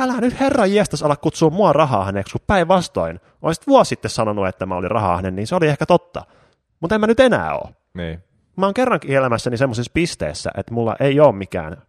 älä 0.00 0.20
nyt 0.20 0.40
herra 0.40 0.66
jästäs 0.66 1.02
ala 1.02 1.16
kutsua 1.16 1.50
mua 1.50 1.72
rahahneeksi, 1.72 2.32
kun 2.32 2.40
päinvastoin 2.46 3.20
olisit 3.42 3.66
vuosi 3.66 3.88
sitten 3.88 4.10
sanonut, 4.10 4.48
että 4.48 4.66
mä 4.66 4.76
olin 4.76 4.90
rahahne, 4.90 5.30
niin 5.30 5.46
se 5.46 5.54
oli 5.54 5.68
ehkä 5.68 5.86
totta. 5.86 6.24
Mutta 6.80 6.94
en 6.94 7.00
mä 7.00 7.06
nyt 7.06 7.20
enää 7.20 7.54
ole. 7.54 7.74
Niin. 7.94 8.24
Mä 8.56 8.66
oon 8.66 8.74
kerrankin 8.74 9.10
elämässäni 9.10 9.56
semmoisessa 9.56 9.90
pisteessä, 9.94 10.50
että 10.56 10.74
mulla 10.74 10.96
ei 11.00 11.20
ole 11.20 11.32
mikään 11.32 11.82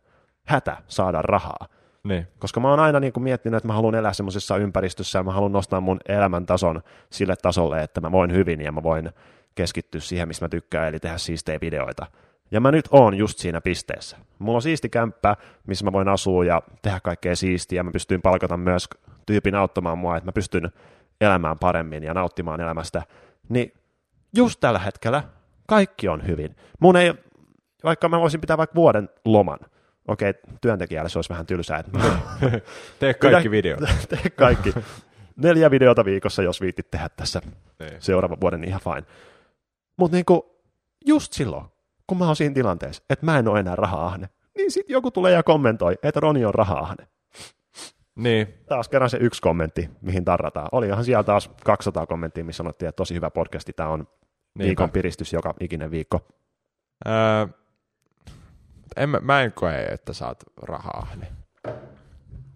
hätä 0.46 0.78
saada 0.88 1.22
rahaa. 1.22 1.68
Niin. 2.04 2.28
Koska 2.40 2.60
mä 2.60 2.70
oon 2.70 2.80
aina 2.80 3.00
niin 3.00 3.14
kuin 3.14 3.24
miettinyt, 3.24 3.58
että 3.58 3.68
mä 3.68 3.74
haluan 3.74 3.96
elää 3.96 4.14
semmoisessa 4.14 4.58
ympäristössä 4.58 5.20
ja 5.20 5.24
mä 5.24 5.32
haluan 5.32 5.52
nostaa 5.52 5.82
mun 5.82 6.00
elämäntason 6.08 6.82
sille 7.10 7.36
tasolle, 7.42 7.84
että 7.84 8.02
mä 8.02 8.12
voin 8.12 8.34
hyvin 8.34 8.62
ja 8.62 8.72
mä 8.72 8.84
voin 8.84 9.10
keskittyä 9.56 10.02
siihen, 10.02 10.28
mistä 10.28 10.46
mä 10.46 10.50
tykkään, 10.50 10.88
eli 10.88 11.00
tehdä 11.00 11.18
siistejä 11.18 11.60
videoita. 11.62 12.06
Ja 12.52 12.60
mä 12.62 12.72
nyt 12.72 12.86
oon 12.92 13.16
just 13.16 13.40
siinä 13.40 13.62
pisteessä. 13.62 14.18
Mulla 14.40 14.56
on 14.58 14.62
siisti 14.62 14.90
kämppä, 14.90 15.36
missä 15.68 15.86
mä 15.86 15.92
voin 15.92 16.08
asua 16.08 16.46
ja 16.46 16.62
tehdä 16.82 17.00
kaikkea 17.00 17.36
siistiä. 17.36 17.84
Mä 17.84 17.92
pystyn 17.92 18.22
palkata 18.22 18.58
myös 18.58 18.88
tyypin 19.26 19.56
auttamaan 19.56 19.98
mua, 19.98 20.18
että 20.18 20.28
mä 20.28 20.32
pystyn 20.32 20.72
elämään 21.22 21.60
paremmin 21.60 22.04
ja 22.04 22.14
nauttimaan 22.14 22.62
elämästä. 22.62 23.04
Niin 23.50 23.74
just 24.36 24.60
tällä 24.60 24.80
hetkellä 24.80 25.24
kaikki 25.68 26.08
on 26.08 26.28
hyvin. 26.28 26.56
Mun 26.80 26.96
ei, 26.96 27.14
vaikka 27.84 28.10
mä 28.10 28.20
voisin 28.20 28.42
pitää 28.42 28.58
vaikka 28.58 28.76
vuoden 28.76 29.10
loman, 29.26 29.60
okei, 30.08 30.34
työntekijälle 30.62 31.10
se 31.10 31.18
olisi 31.18 31.30
vähän 31.30 31.46
tylsää, 31.46 31.80
että 31.80 31.92
Tee 33.00 33.14
kaikki 33.14 33.52
videot. 33.52 33.80
tee 34.10 34.30
kaikki. 34.36 34.74
Neljä 35.36 35.72
videota 35.72 36.06
viikossa, 36.06 36.44
jos 36.44 36.62
viitit 36.62 36.92
tehdä 36.92 37.10
tässä 37.10 37.42
Niin. 37.80 37.92
seuraavan 38.00 38.42
vuoden, 38.42 38.62
niin 38.62 38.70
ihan 38.70 38.82
fine. 38.82 39.04
Mutta 39.98 40.16
niinku, 40.18 40.62
just 41.06 41.34
silloin, 41.34 41.66
kun 42.10 42.18
mä 42.18 42.26
oon 42.26 42.36
siinä 42.36 42.54
tilanteessa, 42.56 43.04
että 43.10 43.26
mä 43.26 43.40
en 43.40 43.48
ole 43.48 43.60
enää 43.60 43.76
raha-ahne, 43.76 44.30
niin 44.58 44.72
sitten 44.72 44.94
joku 44.94 45.12
tulee 45.12 45.34
ja 45.34 45.44
kommentoi, 45.44 45.96
että 46.04 46.20
Roni 46.20 46.46
on 46.46 46.54
raha-ahne. 46.54 47.08
Niin. 48.16 48.54
Taas 48.70 48.90
kerran 48.90 49.10
se 49.10 49.18
yksi 49.22 49.42
kommentti, 49.42 49.90
mihin 50.02 50.26
tarrataan. 50.26 50.68
Olihan 50.72 51.04
siellä 51.06 51.24
taas 51.24 51.52
200 51.64 52.06
kommenttia, 52.06 52.44
missä 52.44 52.58
sanottiin, 52.58 52.90
että 52.90 52.98
tosi 52.98 53.14
hyvä 53.14 53.30
podcasti, 53.30 53.74
tämä 53.74 53.90
on 53.90 54.00
Niinpä. 54.00 54.64
viikon 54.68 54.90
piristys 54.92 55.34
joka 55.34 55.54
ikinen 55.60 55.92
viikko. 55.92 56.28
Öö, 57.08 57.48
en, 58.98 59.10
mä- 59.22 59.42
en 59.42 59.52
koe, 59.52 59.84
että 59.84 60.14
saat 60.14 60.44
rahaa. 60.62 61.08
Niin. 61.16 61.34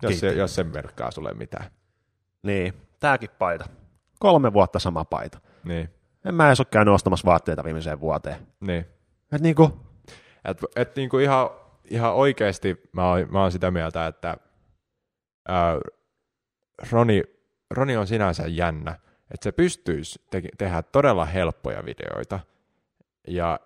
Jos, 0.02 0.20
se, 0.20 0.34
jos 0.34 0.56
sen 0.56 0.68
merkkaa 0.68 1.12
sulle 1.12 1.34
mitään. 1.34 1.66
Niin, 2.44 2.74
tääkin 3.00 3.30
paita. 3.40 3.66
Kolme 4.20 4.54
vuotta 4.54 4.80
sama 4.80 5.06
paita. 5.06 5.40
Niin. 5.64 5.90
En 6.26 6.36
mä 6.36 6.48
edes 6.48 6.60
ole 6.60 6.68
käynyt 6.72 6.94
ostamassa 6.94 7.26
vaatteita 7.26 7.64
viimeiseen 7.64 8.00
vuoteen. 8.00 8.48
Niin. 8.60 8.86
Et 9.36 9.42
niinku, 9.42 9.80
Et, 10.46 10.58
et 10.76 10.96
niinku 10.96 11.20
ihan, 11.20 11.50
ihan 11.90 12.14
oikeasti 12.14 12.82
mä 12.92 13.10
oon, 13.10 13.28
mä 13.32 13.42
oon 13.42 13.52
sitä 13.52 13.72
mieltä, 13.72 14.08
että 14.08 14.38
ää, 15.48 15.80
Roni, 16.92 17.24
Roni 17.72 17.98
on 17.98 18.08
sinänsä 18.08 18.44
jännä, 18.48 18.92
että 19.32 19.44
se 19.44 19.52
pystyisi 19.52 20.22
te- 20.30 20.50
tehdä 20.58 20.82
todella 20.84 21.26
helppoja 21.26 21.86
videoita 21.86 22.40
ja 23.28 23.60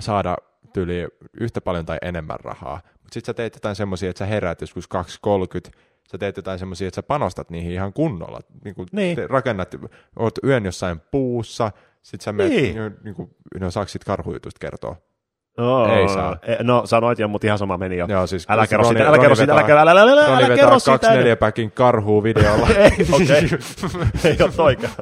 saada 0.00 0.36
tyli 0.72 1.08
yhtä 1.40 1.60
paljon 1.60 1.86
tai 1.86 1.98
enemmän 2.02 2.40
rahaa. 2.40 2.80
Mutta 2.84 3.14
sitten 3.14 3.26
sä 3.26 3.34
teet 3.34 3.54
jotain 3.54 3.76
semmoisia, 3.76 4.10
että 4.10 4.18
sä 4.18 4.26
heräät 4.26 4.60
joskus 4.60 4.88
2.30, 4.94 5.80
sä 6.12 6.18
teet 6.18 6.36
jotain 6.36 6.58
semmoisia, 6.58 6.88
että 6.88 6.96
sä 6.96 7.02
panostat 7.02 7.50
niihin 7.50 7.72
ihan 7.72 7.92
kunnolla. 7.92 8.40
Niin 8.64 8.74
Niin. 8.92 9.16
te 9.16 9.26
rakennat, 9.26 9.74
oot 10.18 10.34
yön 10.44 10.64
jossain 10.64 11.00
puussa, 11.00 11.72
sit 12.02 12.20
sä 12.20 12.32
menet, 12.32 12.52
Niin. 12.52 12.74
niin. 12.76 12.96
niin 13.04 13.14
kuin, 13.14 13.30
no 13.60 13.70
saako 13.70 13.88
sit 13.88 14.04
karhujutusta 14.04 14.58
kertoa? 14.60 14.96
Oo, 15.58 15.86
Ei 15.96 16.08
saa. 16.08 16.36
e- 16.42 16.62
No 16.62 16.82
sanoit 16.86 17.18
jo, 17.18 17.28
mutta 17.28 17.46
ihan 17.46 17.58
sama 17.58 17.76
meni 17.78 17.96
jo. 17.96 18.06
Joo, 18.08 18.26
siis 18.26 18.46
Älä 18.48 18.66
kerro 18.66 18.84
sitä, 18.84 19.08
älä 19.08 19.18
kerro 19.18 19.34
sitä, 19.34 19.52
älä 19.52 19.62
kerro, 19.62 19.80
älä, 19.80 19.90
älä, 19.90 20.00
älä, 20.00 20.12
älä, 20.12 20.26
älä 20.26 20.36
vetää 20.38 20.56
kerro 20.56 20.70
kaksi 20.70 20.90
sitä. 20.92 21.14
neljä 21.14 21.36
päkin 21.36 21.72
karhuu 21.72 22.22
videolla. 22.22 22.68
Ei, 22.76 23.06
okei. 23.12 23.58
Ei 24.30 24.36
ole 24.42 24.52
toikaan. 24.56 24.94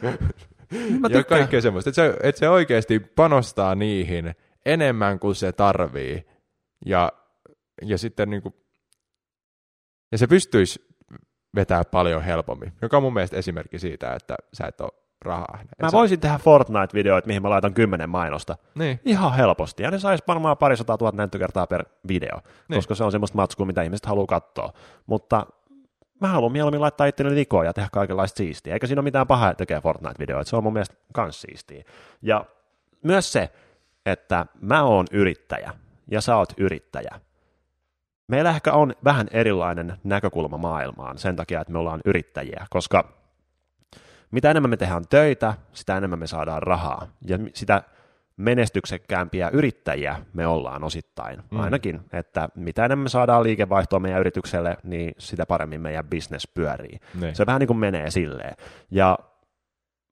Mä 0.00 1.08
ja 1.08 1.18
tykkään. 1.18 1.24
kaikkea 1.26 1.60
semmoista. 1.60 1.90
Että 1.90 2.02
se, 2.02 2.16
et 2.22 2.36
se 2.36 2.48
oikeasti 2.48 3.00
panostaa 3.00 3.74
niihin 3.74 4.34
enemmän 4.66 5.18
kuin 5.18 5.34
se 5.34 5.52
tarvii. 5.52 6.26
Ja 6.86 7.12
ja 7.82 7.98
sitten 7.98 8.30
niin 8.30 8.42
kuin, 8.42 8.54
ja 10.12 10.18
se 10.18 10.26
pystyisi 10.26 10.84
vetää 11.54 11.84
paljon 11.84 12.22
helpommin, 12.22 12.72
joka 12.82 12.96
on 12.96 13.02
mun 13.02 13.14
mielestä 13.14 13.36
esimerkki 13.36 13.78
siitä, 13.78 14.14
että 14.14 14.36
sä 14.54 14.66
et 14.66 14.80
ole 14.80 14.90
rahaa. 15.24 15.58
Mä 15.82 15.88
voisin 15.92 16.20
tehdä 16.20 16.38
Fortnite-videoita, 16.38 17.26
mihin 17.26 17.42
mä 17.42 17.50
laitan 17.50 17.74
kymmenen 17.74 18.10
mainosta. 18.10 18.56
Niin. 18.74 19.00
Ihan 19.04 19.34
helposti. 19.34 19.82
Ja 19.82 19.90
ne 19.90 19.98
saisi 19.98 20.24
varmaan 20.28 20.56
parisataa 20.56 20.98
tuhat 20.98 21.14
näyttökertaa 21.14 21.66
per 21.66 21.84
video, 22.08 22.38
niin. 22.68 22.78
koska 22.78 22.94
se 22.94 23.04
on 23.04 23.12
semmoista 23.12 23.36
matskua, 23.36 23.66
mitä 23.66 23.82
ihmiset 23.82 24.06
haluaa 24.06 24.26
katsoa. 24.26 24.72
Mutta 25.06 25.46
mä 26.20 26.28
haluan 26.28 26.52
mieluummin 26.52 26.80
laittaa 26.80 27.06
itselleni 27.06 27.36
likoa 27.36 27.64
ja 27.64 27.72
tehdä 27.72 27.88
kaikenlaista 27.92 28.36
siistiä. 28.36 28.74
Eikä 28.74 28.86
siinä 28.86 29.00
ole 29.00 29.04
mitään 29.04 29.26
pahaa, 29.26 29.50
että 29.50 29.58
tekee 29.58 29.80
Fortnite-videoita. 29.80 30.50
Se 30.50 30.56
on 30.56 30.62
mun 30.62 30.72
mielestä 30.72 30.96
kans 31.12 31.40
siistiä. 31.40 31.84
Ja 32.22 32.44
myös 33.04 33.32
se, 33.32 33.50
että 34.06 34.46
mä 34.60 34.82
oon 34.82 35.06
yrittäjä 35.12 35.72
ja 36.10 36.20
sä 36.20 36.36
oot 36.36 36.52
yrittäjä. 36.56 37.20
Meillä 38.28 38.50
ehkä 38.50 38.72
on 38.72 38.94
vähän 39.04 39.28
erilainen 39.30 39.96
näkökulma 40.04 40.58
maailmaan 40.58 41.18
sen 41.18 41.36
takia, 41.36 41.60
että 41.60 41.72
me 41.72 41.78
ollaan 41.78 42.00
yrittäjiä, 42.04 42.66
koska 42.70 43.19
mitä 44.30 44.50
enemmän 44.50 44.70
me 44.70 44.76
tehdään 44.76 45.08
töitä, 45.08 45.54
sitä 45.72 45.96
enemmän 45.96 46.18
me 46.18 46.26
saadaan 46.26 46.62
rahaa. 46.62 47.08
Ja 47.26 47.38
sitä 47.54 47.82
menestyksekkäämpiä 48.36 49.48
yrittäjiä 49.48 50.16
me 50.32 50.46
ollaan 50.46 50.84
osittain, 50.84 51.42
mm. 51.50 51.60
ainakin, 51.60 52.00
että 52.12 52.48
mitä 52.54 52.84
enemmän 52.84 53.04
me 53.04 53.08
saadaan 53.08 53.42
liikevaihtoa 53.42 54.00
meidän 54.00 54.20
yritykselle, 54.20 54.76
niin 54.84 55.14
sitä 55.18 55.46
paremmin 55.46 55.80
meidän 55.80 56.04
business 56.04 56.48
pyörii. 56.54 57.00
Ne. 57.20 57.34
Se 57.34 57.46
vähän 57.46 57.60
niin 57.60 57.66
kuin 57.66 57.78
menee 57.78 58.10
silleen. 58.10 58.54
Ja 58.90 59.18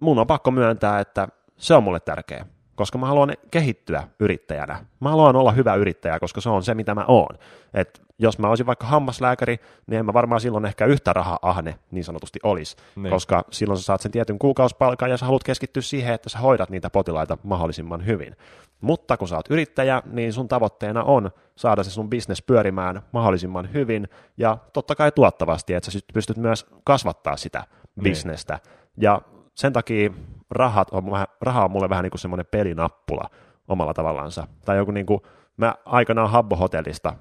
mun 0.01 0.19
on 0.19 0.27
pakko 0.27 0.51
myöntää, 0.51 1.01
että 1.01 1.29
se 1.57 1.75
on 1.75 1.83
mulle 1.83 2.01
tärkeä 2.01 2.47
koska 2.79 2.99
mä 2.99 3.07
haluan 3.07 3.33
kehittyä 3.51 4.09
yrittäjänä. 4.21 4.85
Mä 5.01 5.11
haluan 5.11 5.37
olla 5.37 5.53
hyvä 5.53 5.75
yrittäjä, 5.75 6.21
koska 6.21 6.41
se 6.41 6.49
on 6.49 6.63
se, 6.63 6.75
mitä 6.75 6.95
mä 6.95 7.05
oon. 7.09 7.39
Et 7.75 8.03
jos 8.19 8.39
mä 8.39 8.49
olisin 8.49 8.67
vaikka 8.67 8.87
hammaslääkäri, 8.87 9.61
niin 9.87 9.99
en 9.99 10.07
mä 10.07 10.13
varmaan 10.13 10.41
silloin 10.41 10.65
ehkä 10.65 10.87
yhtä 10.87 11.13
raha-ahne 11.13 11.79
niin 11.91 12.05
sanotusti 12.05 12.39
olisi, 12.43 12.77
niin. 12.97 13.11
koska 13.11 13.45
silloin 13.51 13.79
sä 13.79 13.85
saat 13.85 14.01
sen 14.01 14.13
tietyn 14.13 14.39
kuukausipalkan 14.39 15.11
ja 15.11 15.17
sä 15.17 15.27
haluat 15.27 15.45
keskittyä 15.45 15.83
siihen, 15.83 16.15
että 16.15 16.29
sä 16.29 16.39
hoidat 16.39 16.71
niitä 16.71 16.91
potilaita 16.91 17.39
mahdollisimman 17.43 18.07
hyvin. 18.07 18.37
Mutta 18.81 19.17
kun 19.17 19.29
sä 19.29 19.37
oot 19.37 19.51
yrittäjä, 19.51 20.03
niin 20.07 20.33
sun 20.33 20.49
tavoitteena 20.49 21.03
on 21.03 21.31
saada 21.57 21.83
se 21.83 21.91
sun 21.91 22.11
business 22.11 22.43
pyörimään 22.43 23.03
mahdollisimman 23.13 23.73
hyvin 23.73 24.09
ja 24.37 24.59
totta 24.73 24.95
kai 24.95 25.13
tuottavasti, 25.13 25.75
että 25.75 25.91
sä 25.91 25.99
pystyt 26.15 26.37
myös 26.37 26.67
kasvattaa 26.85 27.37
sitä 27.37 27.65
niin. 27.97 28.03
bisnestä. 28.03 28.59
Ja 28.97 29.23
sen 29.55 29.73
takia 29.73 30.11
rahat 30.51 30.89
on, 30.91 31.05
raha 31.41 31.65
on 31.65 31.71
mulle 31.71 31.89
vähän 31.89 32.03
niin 32.03 32.11
kuin 32.11 32.21
semmoinen 32.21 32.47
pelinappula 32.51 33.31
omalla 33.69 33.95
tavallansa. 33.95 34.47
Tai 34.65 34.77
joku 34.77 34.91
niin 34.91 35.07
kuin, 35.07 35.21
mä 35.57 35.75
aikanaan 35.85 36.31
Habbo-hotellista, 36.31 37.13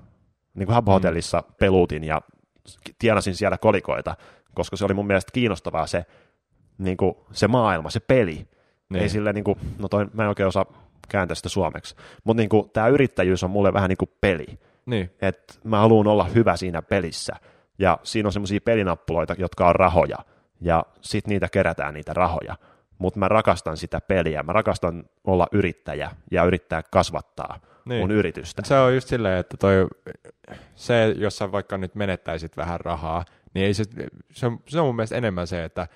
niin 0.53 0.67
kuin 0.67 0.75
Habbo-hotellissa 0.75 1.37
mm. 1.37 1.53
pelutin 1.59 2.03
ja 2.03 2.21
tienasin 2.99 3.35
siellä 3.35 3.57
kolikoita, 3.57 4.15
koska 4.53 4.77
se 4.77 4.85
oli 4.85 4.93
mun 4.93 5.07
mielestä 5.07 5.31
kiinnostavaa 5.33 5.87
se, 5.87 6.05
niin 6.77 6.97
kuin, 6.97 7.15
se 7.31 7.47
maailma, 7.47 7.89
se 7.89 7.99
peli. 7.99 8.47
Niin. 8.89 9.03
Ei 9.03 9.09
sille, 9.09 9.33
niin 9.33 9.43
kuin, 9.43 9.59
no 9.79 9.87
toi, 9.87 10.07
mä 10.13 10.23
en 10.23 10.29
oikein 10.29 10.47
osaa 10.47 10.65
kääntää 11.09 11.35
sitä 11.35 11.49
suomeksi, 11.49 11.95
mutta 12.23 12.41
niin 12.41 12.69
tämä 12.73 12.87
yrittäjyys 12.87 13.43
on 13.43 13.49
mulle 13.51 13.73
vähän 13.73 13.89
niin 13.89 13.97
kuin 13.97 14.11
peli. 14.21 14.59
Niin. 14.85 15.11
Että 15.21 15.53
mä 15.63 15.79
haluan 15.79 16.07
olla 16.07 16.23
hyvä 16.23 16.57
siinä 16.57 16.81
pelissä. 16.81 17.33
Ja 17.79 17.99
siinä 18.03 18.27
on 18.27 18.33
semmoisia 18.33 18.61
pelinappuloita, 18.61 19.35
jotka 19.37 19.67
on 19.67 19.75
rahoja. 19.75 20.17
Ja 20.61 20.83
sitten 21.01 21.29
niitä 21.29 21.49
kerätään 21.49 21.93
niitä 21.93 22.13
rahoja 22.13 22.55
mutta 22.97 23.19
mä 23.19 23.27
rakastan 23.27 23.77
sitä 23.77 24.01
peliä, 24.01 24.43
mä 24.43 24.53
rakastan 24.53 25.03
olla 25.23 25.47
yrittäjä 25.51 26.12
ja 26.31 26.43
yrittää 26.43 26.83
kasvattaa 26.91 27.60
niin. 27.86 28.01
mun 28.01 28.12
yritystä. 28.12 28.62
Se 28.65 28.79
on 28.79 28.95
just 28.95 29.07
silleen, 29.07 29.39
että 29.39 29.57
toi, 29.57 29.88
se, 30.75 31.13
jos 31.17 31.38
sä 31.38 31.51
vaikka 31.51 31.77
nyt 31.77 31.95
menettäisit 31.95 32.57
vähän 32.57 32.79
rahaa, 32.79 33.25
niin 33.53 33.65
ei 33.65 33.73
se, 33.73 33.83
se, 34.31 34.45
on, 34.45 34.60
se 34.67 34.79
on 34.79 34.86
mun 34.86 34.95
mielestä 34.95 35.15
enemmän 35.15 35.47
se, 35.47 35.63
että 35.63 35.88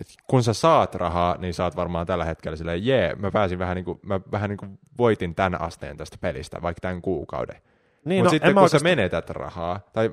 et 0.00 0.06
kun 0.26 0.42
sä 0.42 0.52
saat 0.52 0.94
rahaa, 0.94 1.36
niin 1.38 1.54
saat 1.54 1.76
varmaan 1.76 2.06
tällä 2.06 2.24
hetkellä 2.24 2.56
silleen, 2.56 2.86
jee, 2.86 3.14
mä 3.14 3.30
pääsin 3.30 3.58
vähän 3.58 3.74
niin 3.74 3.84
kuin, 3.84 4.00
mä 4.02 4.20
vähän 4.32 4.50
niin 4.50 4.58
kuin 4.58 4.78
voitin 4.98 5.34
tämän 5.34 5.60
asteen 5.60 5.96
tästä 5.96 6.16
pelistä, 6.20 6.62
vaikka 6.62 6.80
tämän 6.80 7.02
kuukauden. 7.02 7.62
Niin, 8.04 8.24
Mutta 8.24 8.26
no, 8.26 8.30
sitten 8.30 8.54
kun 8.54 8.62
oikeasti... 8.62 8.78
sä 8.78 8.84
menetät 8.84 9.30
rahaa, 9.30 9.80
tai 9.92 10.10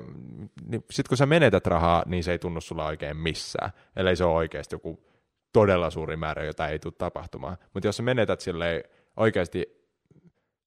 niin, 0.66 0.84
sitten 0.90 1.08
kun 1.08 1.16
sä 1.16 1.26
menetät 1.26 1.66
rahaa, 1.66 2.02
niin 2.06 2.24
se 2.24 2.32
ei 2.32 2.38
tunnu 2.38 2.60
sulla 2.60 2.86
oikein 2.86 3.16
missään, 3.16 3.70
ellei 3.96 4.16
se 4.16 4.24
ole 4.24 4.34
oikeasti 4.34 4.74
joku 4.74 5.00
todella 5.56 5.90
suuri 5.90 6.16
määrä, 6.16 6.44
jota 6.44 6.68
ei 6.68 6.78
tule 6.78 6.94
tapahtumaan. 6.98 7.56
Mutta 7.74 7.88
jos 7.88 7.96
sä 7.96 8.02
menetät 8.02 8.40
silleen 8.40 8.84
oikeasti 9.16 9.86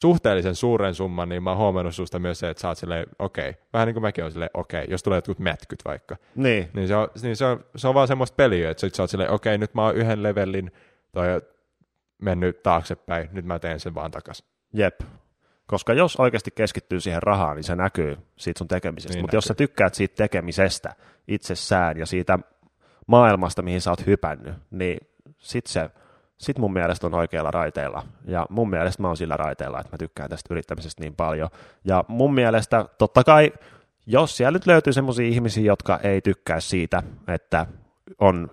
suhteellisen 0.02 0.56
suuren 0.56 0.96
summan, 0.96 1.30
niin 1.30 1.44
mä 1.44 1.50
oon 1.50 1.58
huomannut 1.58 1.96
susta 1.96 2.20
myös 2.20 2.40
se, 2.40 2.50
että 2.50 2.62
sä 2.62 2.68
oot 2.68 2.78
silleen, 2.78 3.08
okei, 3.20 3.50
okay. 3.50 3.62
vähän 3.74 3.86
niin 3.86 3.94
kuin 3.94 4.02
mäkin 4.02 4.24
oon 4.24 4.32
silleen, 4.32 4.52
okei, 4.54 4.84
okay. 4.84 4.92
jos 4.92 5.04
tulee 5.04 5.18
jotkut 5.18 5.40
mätkyt 5.40 5.80
vaikka. 5.86 6.16
Niin. 6.36 6.70
Niin 6.74 6.88
se 6.88 6.96
on, 6.96 7.08
niin 7.22 7.36
se 7.36 7.46
on, 7.46 7.66
se 7.76 7.88
on 7.88 7.94
vaan 7.94 8.08
semmoista 8.08 8.36
peliä, 8.36 8.70
että 8.70 8.90
sä 8.94 9.04
oot 9.04 9.10
silleen, 9.10 9.32
okei, 9.32 9.56
okay, 9.56 9.58
nyt 9.58 9.74
mä 9.74 9.86
oon 9.86 9.96
yhden 9.96 10.24
levelin 10.24 10.72
toi 11.12 11.28
mennyt 12.22 12.64
taaksepäin, 12.64 13.30
nyt 13.32 13.46
mä 13.46 13.60
teen 13.60 13.80
sen 13.80 13.96
vaan 13.96 14.12
takas. 14.12 14.44
Jep. 14.74 15.00
Koska 15.68 15.94
jos 15.94 16.16
oikeasti 16.16 16.52
keskittyy 16.52 17.00
siihen 17.00 17.24
rahaan, 17.24 17.56
niin 17.56 17.64
se 17.64 17.76
näkyy 17.76 18.18
siitä 18.38 18.58
sun 18.58 18.68
tekemisestä. 18.68 19.14
Niin 19.14 19.24
Mutta 19.24 19.36
jos 19.36 19.46
sä 19.46 19.54
tykkäät 19.54 19.94
siitä 19.94 20.16
tekemisestä 20.16 20.96
itsessään 21.28 21.98
ja 21.98 22.06
siitä 22.06 22.40
maailmasta, 23.10 23.62
mihin 23.62 23.82
sä 23.82 23.90
oot 23.90 24.06
hypännyt, 24.06 24.54
niin 24.72 24.98
sit 25.38 25.68
se 25.68 25.90
sit 26.38 26.58
mun 26.58 26.74
mielestä 26.74 27.08
on 27.08 27.14
oikealla 27.14 27.52
raiteella. 27.52 28.04
Ja 28.26 28.46
mun 28.50 28.70
mielestä 28.70 29.02
mä 29.02 29.08
oon 29.08 29.18
sillä 29.18 29.38
raiteella, 29.38 29.80
että 29.80 29.94
mä 29.94 29.98
tykkään 29.98 30.30
tästä 30.30 30.54
yrittämisestä 30.54 31.04
niin 31.04 31.16
paljon. 31.16 31.50
Ja 31.84 32.04
mun 32.08 32.34
mielestä 32.34 32.86
totta 32.98 33.24
kai, 33.24 33.54
jos 34.06 34.38
siellä 34.38 34.56
nyt 34.56 34.68
löytyy 34.68 34.94
semmoisia 34.94 35.28
ihmisiä, 35.28 35.64
jotka 35.64 36.00
ei 36.04 36.22
tykkää 36.22 36.60
siitä, 36.60 37.04
että 37.28 37.66
on 38.20 38.52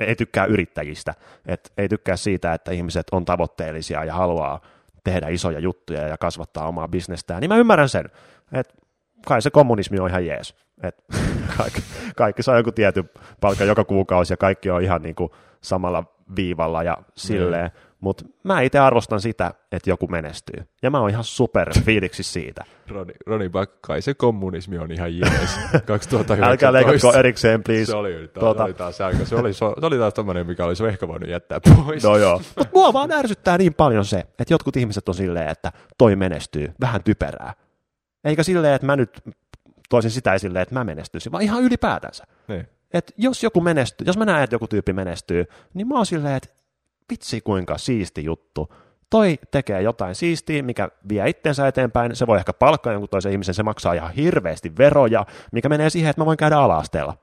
ei 0.00 0.16
tykkää 0.16 0.44
yrittäjistä, 0.44 1.14
että 1.46 1.70
ei 1.76 1.88
tykkää 1.88 2.16
siitä, 2.16 2.54
että 2.54 2.72
ihmiset 2.72 3.06
on 3.12 3.24
tavoitteellisia 3.24 4.04
ja 4.04 4.14
haluaa 4.14 4.60
tehdä 5.04 5.28
isoja 5.28 5.58
juttuja 5.58 6.08
ja 6.08 6.18
kasvattaa 6.18 6.68
omaa 6.68 6.88
bisnestään, 6.88 7.40
niin 7.40 7.48
mä 7.48 7.56
ymmärrän 7.56 7.88
sen, 7.88 8.04
että 8.52 8.74
kai 9.26 9.42
se 9.42 9.50
kommunismi 9.50 9.98
on 9.98 10.08
ihan 10.08 10.26
jees. 10.26 10.54
Et 10.82 11.04
kaikki, 11.58 11.82
kaikki 12.16 12.42
saa 12.42 12.56
joku 12.56 12.72
tietyn 12.72 13.10
palkan 13.40 13.66
joka 13.66 13.84
kuukausi 13.84 14.32
ja 14.32 14.36
kaikki 14.36 14.70
on 14.70 14.82
ihan 14.82 15.02
niin 15.02 15.14
kuin 15.14 15.30
samalla 15.60 16.04
viivalla 16.36 16.82
ja 16.82 16.98
silleen. 17.16 17.66
Mm. 17.66 17.90
Mutta 18.00 18.24
mä 18.42 18.60
itse 18.60 18.78
arvostan 18.78 19.20
sitä, 19.20 19.54
että 19.72 19.90
joku 19.90 20.06
menestyy. 20.06 20.64
Ja 20.82 20.90
mä 20.90 21.00
oon 21.00 21.10
ihan 21.10 21.24
super 21.24 21.70
fiiliksi 21.84 22.22
siitä. 22.22 22.64
Roni, 22.88 23.12
Roni 23.26 23.48
Back, 23.48 23.72
kai 23.80 24.02
se 24.02 24.14
kommunismi 24.14 24.78
on 24.78 24.92
ihan 24.92 25.18
jees. 25.18 25.58
2019. 25.86 26.46
Älkää 26.46 26.72
leikatko 26.72 27.12
erikseen, 27.12 27.62
please. 27.62 27.84
Se 27.84 27.96
oli, 27.96 28.12
taas, 28.12 28.44
tuota... 28.44 28.64
oli 28.64 28.74
taas 28.74 29.00
aika. 29.00 29.24
Se 29.24 29.36
oli, 29.36 29.52
se 29.52 29.64
oli 29.64 29.98
taas 29.98 30.14
tommonen, 30.14 30.46
mikä 30.46 30.64
olisi 30.64 30.86
ehkä 30.86 31.08
voinut 31.08 31.28
jättää 31.28 31.60
pois. 31.60 32.04
No 32.04 32.16
joo. 32.16 32.40
Mutta 32.56 32.74
mua 32.74 32.92
vaan 32.92 33.12
ärsyttää 33.12 33.58
niin 33.58 33.74
paljon 33.74 34.04
se, 34.04 34.18
että 34.18 34.54
jotkut 34.54 34.76
ihmiset 34.76 35.08
on 35.08 35.14
silleen, 35.14 35.48
että 35.48 35.72
toi 35.98 36.16
menestyy. 36.16 36.72
Vähän 36.80 37.02
typerää. 37.02 37.54
Eikä 38.24 38.42
silleen, 38.42 38.74
että 38.74 38.86
mä 38.86 38.96
nyt 38.96 39.22
toisin 39.88 40.10
sitä 40.10 40.34
esille, 40.34 40.60
että 40.60 40.74
mä 40.74 40.84
menestyisin, 40.84 41.32
vaan 41.32 41.44
ihan 41.44 41.62
ylipäätänsä. 41.62 42.24
Niin. 42.48 42.68
Et 42.92 43.14
jos 43.16 43.42
joku 43.42 43.60
menestyy, 43.60 44.06
jos 44.06 44.18
mä 44.18 44.24
näen, 44.24 44.44
että 44.44 44.54
joku 44.54 44.68
tyyppi 44.68 44.92
menestyy, 44.92 45.44
niin 45.74 45.88
mä 45.88 45.94
oon 45.94 46.06
silleen, 46.06 46.36
että 46.36 46.48
vitsi 47.10 47.40
kuinka 47.40 47.78
siisti 47.78 48.24
juttu. 48.24 48.74
Toi 49.10 49.38
tekee 49.50 49.82
jotain 49.82 50.14
siistiä, 50.14 50.62
mikä 50.62 50.88
vie 51.08 51.28
itsensä 51.28 51.68
eteenpäin, 51.68 52.16
se 52.16 52.26
voi 52.26 52.38
ehkä 52.38 52.52
palkkaa 52.52 52.92
jonkun 52.92 53.08
toisen 53.08 53.32
ihmisen, 53.32 53.54
se 53.54 53.62
maksaa 53.62 53.92
ihan 53.92 54.12
hirveästi 54.12 54.76
veroja, 54.78 55.26
mikä 55.52 55.68
menee 55.68 55.90
siihen, 55.90 56.10
että 56.10 56.20
mä 56.20 56.26
voin 56.26 56.36
käydä 56.36 56.58
ala-asteella. 56.58 57.16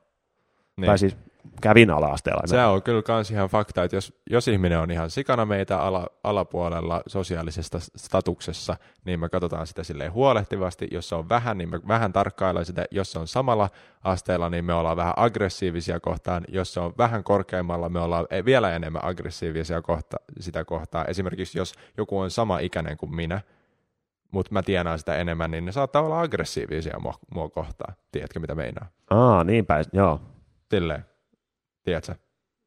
Niin. 0.77 0.85
Tai 0.85 0.97
siis 0.97 1.17
kävin 1.61 1.89
ala-asteella. 1.89 2.41
Se 2.45 2.63
on 2.63 2.83
kyllä 2.83 3.01
kans 3.01 3.31
ihan 3.31 3.49
fakta, 3.49 3.83
että 3.83 3.95
jos, 3.95 4.13
jos 4.29 4.47
ihminen 4.47 4.79
on 4.79 4.91
ihan 4.91 5.09
sikana 5.09 5.45
meitä 5.45 5.79
ala, 5.79 6.07
alapuolella 6.23 7.01
sosiaalisessa 7.07 7.79
statuksessa, 7.95 8.75
niin 9.05 9.19
me 9.19 9.29
katsotaan 9.29 9.67
sitä 9.67 9.83
silleen 9.83 10.13
huolehtivasti. 10.13 10.87
Jos 10.91 11.09
se 11.09 11.15
on 11.15 11.29
vähän, 11.29 11.57
niin 11.57 11.69
me 11.69 11.79
vähän 11.87 12.13
tarkkaillaan 12.13 12.65
sitä. 12.65 12.85
Jos 12.91 13.11
se 13.11 13.19
on 13.19 13.27
samalla 13.27 13.69
asteella, 14.03 14.49
niin 14.49 14.65
me 14.65 14.73
ollaan 14.73 14.97
vähän 14.97 15.13
aggressiivisia 15.17 15.99
kohtaan. 15.99 16.43
Jos 16.47 16.73
se 16.73 16.79
on 16.79 16.93
vähän 16.97 17.23
korkeammalla, 17.23 17.89
me 17.89 17.99
ollaan 17.99 18.27
e, 18.29 18.45
vielä 18.45 18.75
enemmän 18.75 19.05
aggressiivisia 19.05 19.81
kohta, 19.81 20.17
sitä 20.39 20.65
kohtaa. 20.65 21.05
Esimerkiksi 21.05 21.57
jos 21.57 21.73
joku 21.97 22.19
on 22.19 22.31
sama 22.31 22.59
ikäinen 22.59 22.97
kuin 22.97 23.15
minä, 23.15 23.41
mutta 24.31 24.53
mä 24.53 24.63
tienaan 24.63 24.99
sitä 24.99 25.15
enemmän, 25.15 25.51
niin 25.51 25.65
ne 25.65 25.71
saattaa 25.71 26.01
olla 26.01 26.21
aggressiivisia 26.21 26.99
mua, 26.99 27.13
mua 27.33 27.49
kohtaan. 27.49 27.95
Tiedätkö, 28.11 28.39
mitä 28.39 28.55
meinaa? 28.55 28.87
Aa, 29.09 29.43
niin 29.43 29.65
päin, 29.65 29.85
joo. 29.93 30.21
Silleen. 30.69 31.05
Tiedätkö? 31.87 32.15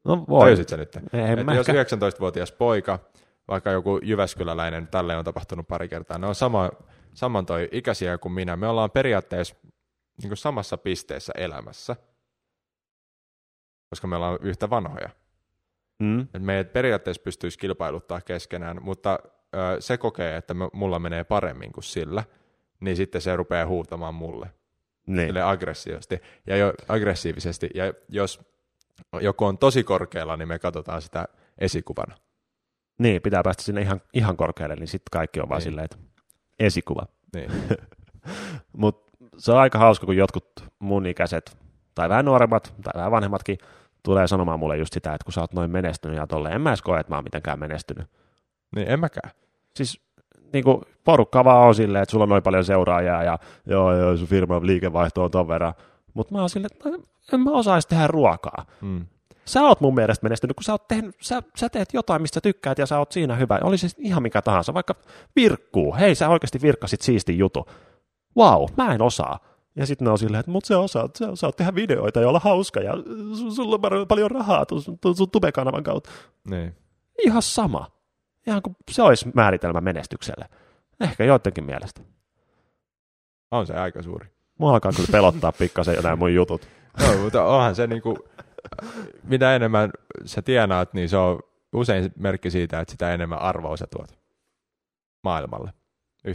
No 0.05 0.25
voi. 0.29 0.45
Tajusit 0.45 0.69
sä 0.69 0.77
nyt? 0.77 0.95
Ei, 0.95 1.55
jos 1.55 1.67
19-vuotias 1.67 2.51
poika, 2.51 2.99
vaikka 3.47 3.71
joku 3.71 3.99
Jyväskyläläinen, 4.03 4.87
tälle 4.87 5.17
on 5.17 5.25
tapahtunut 5.25 5.67
pari 5.67 5.87
kertaa, 5.87 6.17
ne 6.17 6.27
on 6.27 6.35
sama, 6.35 6.71
saman 7.13 7.45
toi 7.45 7.69
ikäisiä 7.71 8.17
kuin 8.17 8.31
minä. 8.31 8.55
Me 8.55 8.67
ollaan 8.67 8.91
periaatteessa 8.91 9.55
niin 10.23 10.37
samassa 10.37 10.77
pisteessä 10.77 11.33
elämässä, 11.37 11.95
koska 13.89 14.07
me 14.07 14.15
ollaan 14.15 14.39
yhtä 14.41 14.69
vanhoja. 14.69 15.09
Mm. 15.99 16.21
Et 16.21 16.43
meidät 16.43 16.73
periaatteessa 16.73 17.23
pystyisi 17.23 17.59
kilpailuttaa 17.59 18.21
keskenään, 18.21 18.77
mutta 18.83 19.19
ö, 19.23 19.81
se 19.81 19.97
kokee, 19.97 20.35
että 20.37 20.53
me, 20.53 20.69
mulla 20.73 20.99
menee 20.99 21.23
paremmin 21.23 21.71
kuin 21.71 21.83
sillä, 21.83 22.23
niin 22.79 22.95
sitten 22.97 23.21
se 23.21 23.35
rupeaa 23.35 23.65
huutamaan 23.67 24.15
mulle 24.15 24.49
Niin. 25.07 25.27
sille 25.27 25.41
aggressiivisesti. 25.41 26.21
Ja 26.47 26.57
jo, 26.57 26.73
aggressiivisesti. 26.87 27.69
Ja 27.75 27.93
jos 28.09 28.50
joku 29.21 29.45
on 29.45 29.57
tosi 29.57 29.83
korkealla, 29.83 30.37
niin 30.37 30.47
me 30.47 30.59
katsotaan 30.59 31.01
sitä 31.01 31.25
esikuvana. 31.57 32.15
niin, 32.99 33.21
pitää 33.21 33.43
päästä 33.43 33.63
sinne 33.63 33.81
ihan, 33.81 34.01
ihan 34.13 34.37
korkealle, 34.37 34.75
niin 34.75 34.87
sitten 34.87 35.09
kaikki 35.11 35.39
on 35.39 35.49
vaan 35.49 35.59
Niin. 35.59 35.63
silleen, 35.63 35.85
että 35.85 35.97
esikuva. 36.59 37.05
Niin. 37.35 37.51
Mutta 38.77 39.11
se 39.37 39.51
on 39.51 39.57
aika 39.59 39.79
hauska, 39.79 40.05
kun 40.05 40.17
jotkut 40.17 40.45
mun 40.79 41.05
ikäiset, 41.05 41.57
tai 41.95 42.09
vähän 42.09 42.25
nuoremmat, 42.25 42.73
tai 42.83 42.93
vähän 42.95 43.11
vanhemmatkin, 43.11 43.57
tulee 44.03 44.27
sanomaan 44.27 44.59
mulle 44.59 44.77
just 44.77 44.93
sitä, 44.93 45.13
että 45.13 45.25
kun 45.25 45.33
sä 45.33 45.41
oot 45.41 45.53
noin 45.53 45.71
menestynyt 45.71 46.17
ja 46.17 46.27
tolleen, 46.27 46.55
en 46.55 46.61
mä 46.61 46.69
edes 46.69 46.81
koe, 46.81 46.99
että 46.99 47.11
mä 47.11 47.15
oon 47.17 47.23
mitenkään 47.23 47.59
menestynyt. 47.59 48.07
niin, 48.75 48.87
en 48.87 48.99
mäkään. 48.99 49.31
Siis 49.75 50.01
niin 50.53 50.63
kuin 50.63 50.81
porukka 51.03 51.43
vaan 51.43 51.67
on 51.67 51.75
silleen, 51.75 52.03
että 52.03 52.11
sulla 52.11 52.23
on 52.23 52.29
noin 52.29 52.43
paljon 52.43 52.65
seuraajaa 52.65 53.23
ja 53.23 53.39
joo, 53.65 53.95
joo 53.95 54.17
sun 54.17 54.27
firman 54.27 54.67
liikevaihto 54.67 55.23
on 55.23 55.31
ton 55.31 55.47
verran. 55.47 55.73
Mutta 56.13 56.33
mä 56.33 56.39
oon 56.39 56.49
silleen, 56.49 56.69
että 56.73 56.89
en 57.33 57.39
mä 57.39 57.51
osaisi 57.51 57.87
tehdä 57.87 58.07
ruokaa. 58.07 58.65
Mm. 58.81 59.05
Sä 59.45 59.61
oot 59.61 59.81
mun 59.81 59.95
mielestä 59.95 60.25
menestynyt, 60.25 60.55
kun 60.55 60.63
sä, 60.63 60.71
oot 60.71 60.87
tehnyt, 60.87 61.15
sä, 61.21 61.43
sä 61.55 61.69
teet 61.69 61.93
jotain, 61.93 62.21
mistä 62.21 62.33
sä 62.35 62.41
tykkäät 62.41 62.77
ja 62.77 62.85
sä 62.85 62.99
oot 62.99 63.11
siinä 63.11 63.35
hyvä. 63.35 63.59
Oli 63.63 63.77
se 63.77 63.89
sitten 63.89 64.05
ihan 64.05 64.23
mikä 64.23 64.41
tahansa, 64.41 64.73
vaikka 64.73 64.95
virkkuu. 65.35 65.95
Hei, 65.95 66.15
sä 66.15 66.29
oikeasti 66.29 66.61
virkkasit 66.61 67.01
siisti 67.01 67.37
jutu. 67.37 67.65
Wow, 68.37 68.63
mä 68.77 68.93
en 68.93 69.01
osaa. 69.01 69.39
Ja 69.75 69.85
sitten 69.85 70.05
ne 70.05 70.11
on 70.11 70.17
silleen, 70.17 70.39
että 70.39 70.51
mut 70.51 70.65
sä 70.65 70.79
osaat, 70.79 71.15
sä 71.15 71.29
osaat 71.29 71.55
tehdä 71.55 71.75
videoita 71.75 72.21
ja 72.21 72.29
olla 72.29 72.39
hauska 72.39 72.79
ja 72.79 72.93
su- 72.93 73.55
sulla 73.55 73.75
on 73.75 74.07
paljon 74.07 74.31
rahaa 74.31 74.65
tu- 74.65 74.97
tu- 75.01 75.13
sun 75.13 75.31
tubekanavan 75.31 75.83
kautta. 75.83 76.09
Niin. 76.49 76.75
Ihan 77.25 77.41
sama. 77.41 77.87
Ihan 78.47 78.61
kuin 78.61 78.75
se 78.91 79.01
olisi 79.01 79.29
määritelmä 79.33 79.81
menestykselle. 79.81 80.45
Ehkä 80.99 81.23
joidenkin 81.23 81.63
mielestä. 81.63 82.01
On 83.51 83.67
se 83.67 83.73
aika 83.73 84.03
suuri. 84.03 84.27
Mua 84.61 84.73
alkaa 84.73 84.91
kyllä 84.91 85.09
pelottaa 85.11 85.51
pikkasen 85.51 85.95
jo 85.95 86.01
nämä 86.01 86.15
mun 86.15 86.33
jutut. 86.33 86.67
No, 87.07 87.23
mutta 87.23 87.43
onhan 87.45 87.75
se 87.75 87.87
niinku, 87.87 88.17
mitä 89.23 89.55
enemmän 89.55 89.91
sä 90.25 90.41
tienaat, 90.41 90.93
niin 90.93 91.09
se 91.09 91.17
on 91.17 91.39
usein 91.73 92.11
merkki 92.19 92.49
siitä, 92.51 92.79
että 92.79 92.91
sitä 92.91 93.13
enemmän 93.13 93.39
arvoa 93.41 93.77
sä 93.77 93.87
tuot 93.87 94.19
maailmalle. 95.23 95.71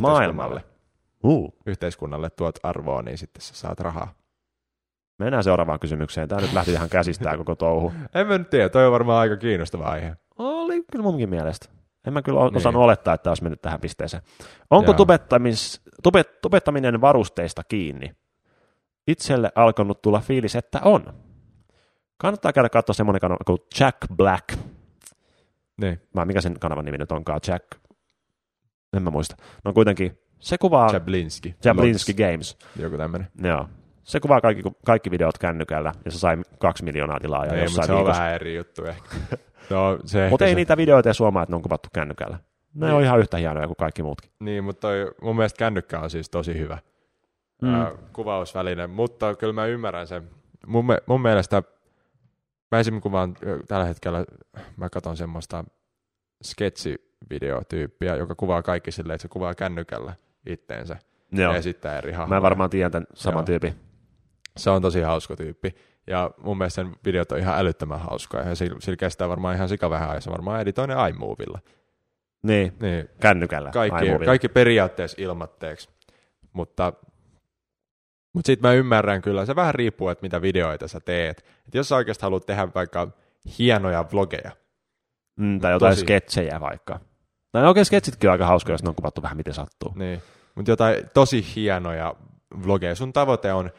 Maailmalle. 0.00 0.64
Uh. 1.24 1.54
Yhteiskunnalle 1.66 2.30
tuot 2.30 2.58
arvoa, 2.62 3.02
niin 3.02 3.18
sitten 3.18 3.42
sä 3.42 3.54
saat 3.54 3.80
rahaa. 3.80 4.14
Mennään 5.18 5.44
seuraavaan 5.44 5.80
kysymykseen. 5.80 6.28
Tämä 6.28 6.40
nyt 6.40 6.52
lähti 6.52 6.72
ihan 6.72 6.88
käsistään 6.88 7.38
koko 7.38 7.54
touhu. 7.54 7.92
En 8.14 8.26
mä 8.26 8.38
nyt 8.38 8.50
tiedä, 8.50 8.68
toi 8.68 8.86
on 8.86 8.92
varmaan 8.92 9.20
aika 9.20 9.36
kiinnostava 9.36 9.84
aihe. 9.84 10.16
Oli 10.38 10.84
kyllä 10.92 11.02
munkin 11.02 11.28
mielestä. 11.28 11.68
En 12.06 12.12
mä 12.12 12.22
kyllä 12.22 12.40
Niin. 12.40 12.56
osannut 12.56 12.82
olettaa, 12.82 13.14
että 13.14 13.30
olisi 13.30 13.42
mennyt 13.42 13.62
tähän 13.62 13.80
pisteeseen. 13.80 14.22
Onko 14.70 14.90
Joo. 14.90 14.96
tubettamis, 14.96 15.82
tubet, 16.02 16.40
tubettaminen 16.40 17.00
varusteista 17.00 17.62
kiinni? 17.64 18.12
Itselle 19.06 19.52
alkanut 19.54 20.02
tulla 20.02 20.20
fiilis, 20.20 20.56
että 20.56 20.80
on. 20.84 21.14
Kannattaa 22.18 22.52
käydä 22.52 22.68
katsoa 22.68 22.94
semmoinen 22.94 23.20
kanava 23.20 23.38
kuin 23.46 23.58
Jack 23.80 23.96
Black. 24.16 24.58
Niin, 25.80 26.00
Mä, 26.14 26.24
mikä 26.24 26.40
sen 26.40 26.58
kanavan 26.60 26.84
nimi 26.84 26.98
nyt 26.98 27.12
onkaan? 27.12 27.40
Jack... 27.48 27.64
En 28.96 29.02
mä 29.02 29.10
muista. 29.10 29.36
No 29.64 29.72
kuitenkin, 29.72 30.18
se 30.38 30.58
kuvaa... 30.58 30.90
Jablinski. 30.92 31.54
Jablinski 31.64 32.14
Games. 32.14 32.58
Joku 32.78 32.96
tämmönen. 32.96 33.28
Joo. 33.42 33.68
Se 34.04 34.20
kuvaa 34.20 34.40
kaikki, 34.40 34.62
kaikki 34.86 35.10
videot 35.10 35.38
kännykällä, 35.38 35.92
ja 36.04 36.10
se 36.10 36.18
sai 36.18 36.36
kaksi 36.58 36.84
miljoonaa 36.84 37.20
tilaa 37.20 37.46
ja 37.46 37.52
Ei, 37.52 37.58
mutta 37.58 37.64
jossain 37.64 37.86
se 37.86 37.92
on 37.92 37.98
viikossa. 37.98 38.20
vähän 38.22 38.34
eri 38.34 38.56
juttu 38.56 38.84
ehkä. 38.84 39.08
No, 39.70 39.98
se 40.04 40.28
Mutta 40.30 40.44
ei 40.44 40.50
se, 40.50 40.54
niitä 40.54 40.76
videoita 40.76 41.08
edes 41.08 41.20
huomaa, 41.20 41.42
että 41.42 41.52
ne 41.52 41.56
on 41.56 41.62
kuvattu 41.62 41.88
kännykällä. 41.94 42.38
Ne 42.76 42.86
Niin. 42.86 42.94
on 42.96 43.02
ihan 43.02 43.18
yhtä 43.18 43.36
hienoja 43.36 43.66
kuin 43.66 43.76
kaikki 43.76 44.02
muutkin. 44.02 44.30
Niin, 44.40 44.64
mutta 44.64 44.80
toi, 44.80 45.10
mun 45.22 45.36
mielestä 45.36 45.58
kännykkä 45.58 46.00
on 46.00 46.10
siis 46.10 46.30
tosi 46.30 46.58
hyvä 46.58 46.78
Mm. 47.62 47.74
ää, 47.74 47.92
kuvausväline, 48.12 48.86
mutta 48.86 49.34
kyllä 49.34 49.52
mä 49.52 49.66
ymmärrän 49.66 50.06
sen. 50.06 50.30
Mun, 50.66 50.84
mun 51.06 51.20
mielestä, 51.22 51.62
mä 52.72 52.78
esimerkiksi 52.78 53.02
kuvaan 53.02 53.36
ö, 53.46 53.58
tällä 53.68 53.84
hetkellä, 53.84 54.24
mä 54.76 54.88
katson 54.90 55.16
semmoista 55.16 55.64
sketsivideotyyppiä, 56.42 58.16
joka 58.16 58.34
kuvaa 58.34 58.62
kaikki 58.62 58.92
silleen, 58.92 59.14
että 59.14 59.22
se 59.22 59.28
kuvaa 59.28 59.54
kännykällä 59.54 60.14
itteensä 60.46 60.96
Joo. 61.32 61.52
ja 61.52 61.58
esittää 61.58 61.98
eri 61.98 62.12
hahmoja. 62.12 62.40
Mä 62.40 62.42
varmaan 62.42 62.70
tiedän 62.70 62.92
tämän 62.92 63.06
saman 63.14 63.38
Joo. 63.40 63.46
tyypin. 63.46 63.74
Se 64.56 64.70
on 64.70 64.82
tosi 64.82 65.00
hauska 65.00 65.36
tyyppi. 65.36 65.74
Ja 66.06 66.30
mun 66.38 66.58
mielestä 66.58 66.82
sen 66.82 66.96
videot 67.04 67.32
on 67.32 67.38
ihan 67.38 67.58
älyttömän 67.58 68.00
hauskaa. 68.00 68.40
Ja 68.42 68.54
sillä, 68.54 68.76
sillä 68.80 68.96
kestää 68.96 69.28
varmaan 69.28 69.56
ihan 69.56 69.68
sika 69.68 69.90
vähän 69.90 70.14
ja 70.14 70.20
se 70.20 70.30
varmaan 70.30 70.60
editoinen 70.60 70.96
iMovilla. 71.10 71.58
Niin, 72.46 72.72
Niin, 72.80 73.08
kännykällä. 73.20 73.70
kaikki, 73.70 74.24
kaikki 74.24 74.48
periaatteessa 74.48 75.22
ilmatteeksi. 75.22 75.88
Mutta, 76.52 76.92
mutta 78.34 78.46
sitten 78.46 78.70
mä 78.70 78.74
ymmärrän 78.74 79.22
kyllä, 79.22 79.46
se 79.46 79.56
vähän 79.56 79.74
riippuu, 79.74 80.08
että 80.08 80.22
mitä 80.22 80.42
videoita 80.42 80.88
sä 80.88 81.00
teet. 81.00 81.38
Et 81.68 81.74
jos 81.74 81.88
sä 81.88 81.96
oikeasti 81.96 82.22
haluat 82.22 82.46
tehdä 82.46 82.68
vaikka 82.74 83.08
hienoja 83.58 84.04
vlogeja, 84.12 84.50
Mm, 85.36 85.60
tai 85.60 85.72
jotain 85.72 85.90
Tosi. 85.92 86.00
sketsejä 86.00 86.60
vaikka. 86.60 87.00
No 87.54 87.68
oikein 87.68 87.86
sketsitkin 87.86 88.30
on 88.30 88.32
aika 88.32 88.46
hauskoja, 88.46 88.74
jos 88.74 88.82
ne 88.82 88.88
on 88.88 88.94
kuvattu 88.94 89.22
vähän 89.22 89.36
miten 89.36 89.54
sattuu. 89.54 89.92
niin, 89.96 90.22
mutta 90.54 90.70
jotain 90.70 91.10
tosi 91.14 91.46
hienoja 91.56 92.14
vlogeja, 92.66 92.94
sun 92.94 93.12
tavoite 93.12 93.52
on 93.52 93.70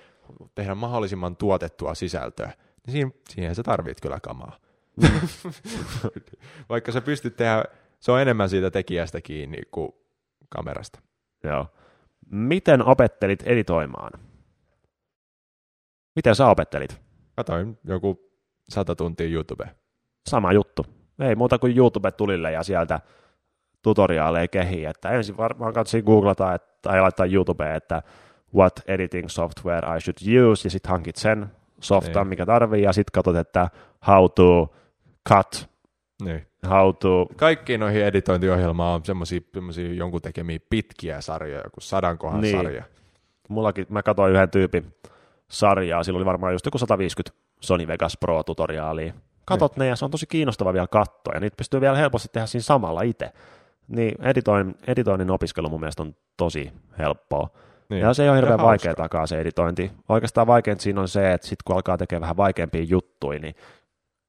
tehdä 0.55 0.75
mahdollisimman 0.75 1.35
tuotettua 1.35 1.95
sisältöä, 1.95 2.45
niin 2.85 2.91
siihen, 2.91 3.13
siihen 3.29 3.55
sä 3.55 3.63
tarvit 3.63 4.01
kyllä 4.01 4.19
kamaa. 4.19 4.57
Vaikka 6.69 6.91
sä 6.91 7.01
pystyt 7.01 7.35
tehdä, 7.35 7.63
se 7.99 8.11
on 8.11 8.21
enemmän 8.21 8.49
siitä 8.49 8.71
tekijästä 8.71 9.21
kiinni 9.21 9.57
kuin 9.71 9.91
kamerasta. 10.49 10.99
Joo. 11.43 11.67
Miten 12.31 12.85
opettelit 12.85 13.43
editoimaan? 13.43 14.11
Miten 16.15 16.35
sä 16.35 16.47
opettelit? 16.47 17.01
Katoin 17.35 17.79
joku 17.83 18.31
sata 18.69 18.95
tuntia 18.95 19.27
YouTube. 19.27 19.69
Sama 20.29 20.53
juttu. 20.53 20.85
Ei 21.19 21.35
muuta 21.35 21.59
kuin 21.59 21.77
YouTube 21.77 22.11
tulille 22.11 22.51
ja 22.51 22.63
sieltä 22.63 22.99
tutoriaaleja 23.81 24.47
kehiin. 24.47 24.89
Että 24.89 25.09
ensin 25.09 25.37
varmaan 25.37 25.73
katsoin 25.73 26.03
googlata 26.03 26.53
että, 26.53 26.67
tai 26.81 27.01
laittaa 27.01 27.25
YouTubeen, 27.25 27.75
että 27.75 28.03
what 28.55 28.73
editing 28.87 29.27
software 29.29 29.97
I 29.97 30.01
should 30.01 30.51
use, 30.51 30.65
ja 30.67 30.71
sitten 30.71 30.89
hankit 30.91 31.15
sen 31.15 31.51
softan, 31.81 32.13
Niin. 32.13 32.27
mikä 32.27 32.45
tarvii, 32.45 32.83
ja 32.83 32.93
sitten 32.93 33.11
katsot, 33.13 33.35
että 33.35 33.69
how 34.07 34.25
to 34.35 34.73
cut, 35.29 35.69
Niin. 36.23 36.47
how 36.69 36.95
to... 36.95 37.27
Kaikkiin 37.35 37.79
noihin 37.79 38.05
editointiohjelmaan 38.05 38.95
on 38.95 39.05
semmoisia, 39.05 39.39
jonkun 39.95 40.21
tekemiä 40.21 40.59
pitkiä 40.69 41.21
sarjoja, 41.21 41.61
joku 41.63 41.81
sadan 41.81 42.17
kohan 42.17 42.41
Niin. 42.41 42.57
sarja. 42.57 42.83
Mullakin, 43.49 43.85
mä 43.89 44.03
katsoin 44.03 44.33
yhden 44.33 44.49
tyypin 44.49 44.93
sarjaa, 45.49 46.03
sillä 46.03 46.17
oli 46.17 46.25
varmaan 46.25 46.53
just 46.53 46.65
joku 46.65 46.77
150 46.77 47.37
Sony 47.61 47.87
Vegas 47.87 48.17
Pro-tutoriaalia. 48.17 49.13
Katot 49.45 49.77
ne, 49.77 49.87
ja 49.87 49.95
se 49.95 50.05
on 50.05 50.11
tosi 50.11 50.25
kiinnostava 50.27 50.73
vielä 50.73 50.87
katsoa, 50.87 51.33
ja 51.33 51.39
niitä 51.39 51.57
pystyy 51.57 51.81
vielä 51.81 51.97
helposti 51.97 52.29
tehdä 52.31 52.47
siinä 52.47 52.63
samalla 52.63 53.01
itse. 53.01 53.31
Niin 53.87 54.21
editoin, 54.21 54.75
editoinnin 54.87 55.31
opiskelu 55.31 55.69
mun 55.69 55.79
mielestä 55.79 56.03
on 56.03 56.15
tosi 56.37 56.71
helppoa. 56.99 57.49
Niin. 57.89 58.01
Ja 58.01 58.13
se 58.13 58.23
ei 58.23 58.29
ole 58.29 58.37
hirveän 58.37 58.59
Ja 58.59 58.65
vaikea 58.65 58.89
hauskaa. 58.89 59.05
takaa 59.05 59.27
se 59.27 59.39
editointi. 59.41 59.91
Oikeastaan 60.09 60.47
vaikeinta 60.47 60.81
siinä 60.83 61.01
on 61.01 61.07
se, 61.07 61.33
että 61.33 61.47
sit 61.47 61.63
kun 61.63 61.75
alkaa 61.75 61.97
tekemään 61.97 62.21
vähän 62.21 62.37
vaikeampia 62.37 62.83
juttuja, 62.83 63.39
niin 63.39 63.55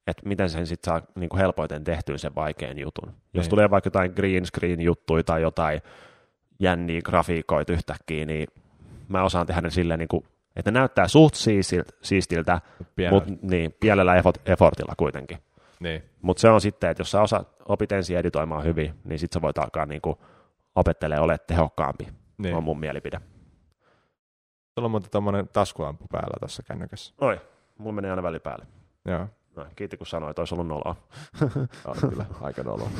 että 0.08 0.28
miten 0.28 0.50
sen 0.50 0.66
sitten 0.66 0.92
saa 0.92 1.02
niin 1.14 1.28
kuin 1.28 1.40
helpoiten 1.40 1.84
tehtyä 1.84 2.18
sen 2.18 2.34
vaikean 2.34 2.78
jutun. 2.78 3.08
Jos 3.34 3.44
Niin. 3.44 3.50
tulee 3.50 3.70
vaikka 3.70 3.86
jotain 3.86 4.12
green 4.16 4.46
screen 4.46 4.80
juttuja 4.80 5.22
tai 5.24 5.42
jotain 5.42 5.80
jänniä 6.58 7.00
grafiikoita 7.04 7.72
yhtäkkiä, 7.72 8.26
niin 8.26 8.48
mä 9.08 9.22
osaan 9.22 9.46
tehdä 9.46 9.60
ne 9.60 9.70
silleen, 9.70 9.98
niin 9.98 10.08
kuin, 10.08 10.24
että 10.56 10.70
ne 10.70 10.78
näyttää 10.78 11.08
suht 11.08 11.34
siistiltä, 12.02 12.60
mutta 13.10 13.32
niin, 13.42 13.74
pienellä 13.80 14.16
effort, 14.16 14.48
effortilla 14.48 14.94
kuitenkin. 14.96 15.38
Niin. 15.80 16.02
Mutta 16.22 16.40
se 16.40 16.48
on 16.48 16.60
sitten, 16.60 16.90
että 16.90 17.00
jos 17.00 17.10
sä 17.10 17.22
osaat, 17.22 17.56
opit 17.68 17.92
ensin 17.92 18.18
editoimaan 18.18 18.64
hyvin, 18.64 18.94
niin 19.04 19.18
sitten 19.18 19.40
sä 19.40 19.42
voit 19.42 19.58
alkaa 19.58 19.86
niin 19.86 20.00
kuin, 20.00 20.16
opettelemaan 20.74 21.24
olemaan 21.24 21.46
tehokkaampi, 21.46 22.08
Niin. 22.38 22.54
on 22.54 22.64
mun 22.64 22.80
mielipide. 22.80 23.20
Sulla 24.74 24.86
on 24.86 24.90
muuten 24.90 25.10
tommonen 25.10 25.48
taskulampu 25.48 26.04
päällä 26.12 26.36
tuossa 26.40 26.62
kännykässä. 26.62 27.14
Oi, 27.20 27.40
mulla 27.78 27.92
menee 27.92 28.10
aina 28.10 28.22
väli 28.22 28.38
päälle. 28.40 28.66
Joo. 29.04 29.26
No, 29.58 29.66
kiitti 29.76 29.96
kun 29.96 30.06
sanoit, 30.06 30.38
olisi 30.38 30.54
ollut 30.54 30.66
noloa. 30.66 30.96
On 31.86 31.96
kyllä 32.10 32.26
aika 32.40 32.62
noloa. 32.62 32.88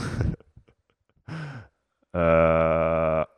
Öö, 2.16 2.22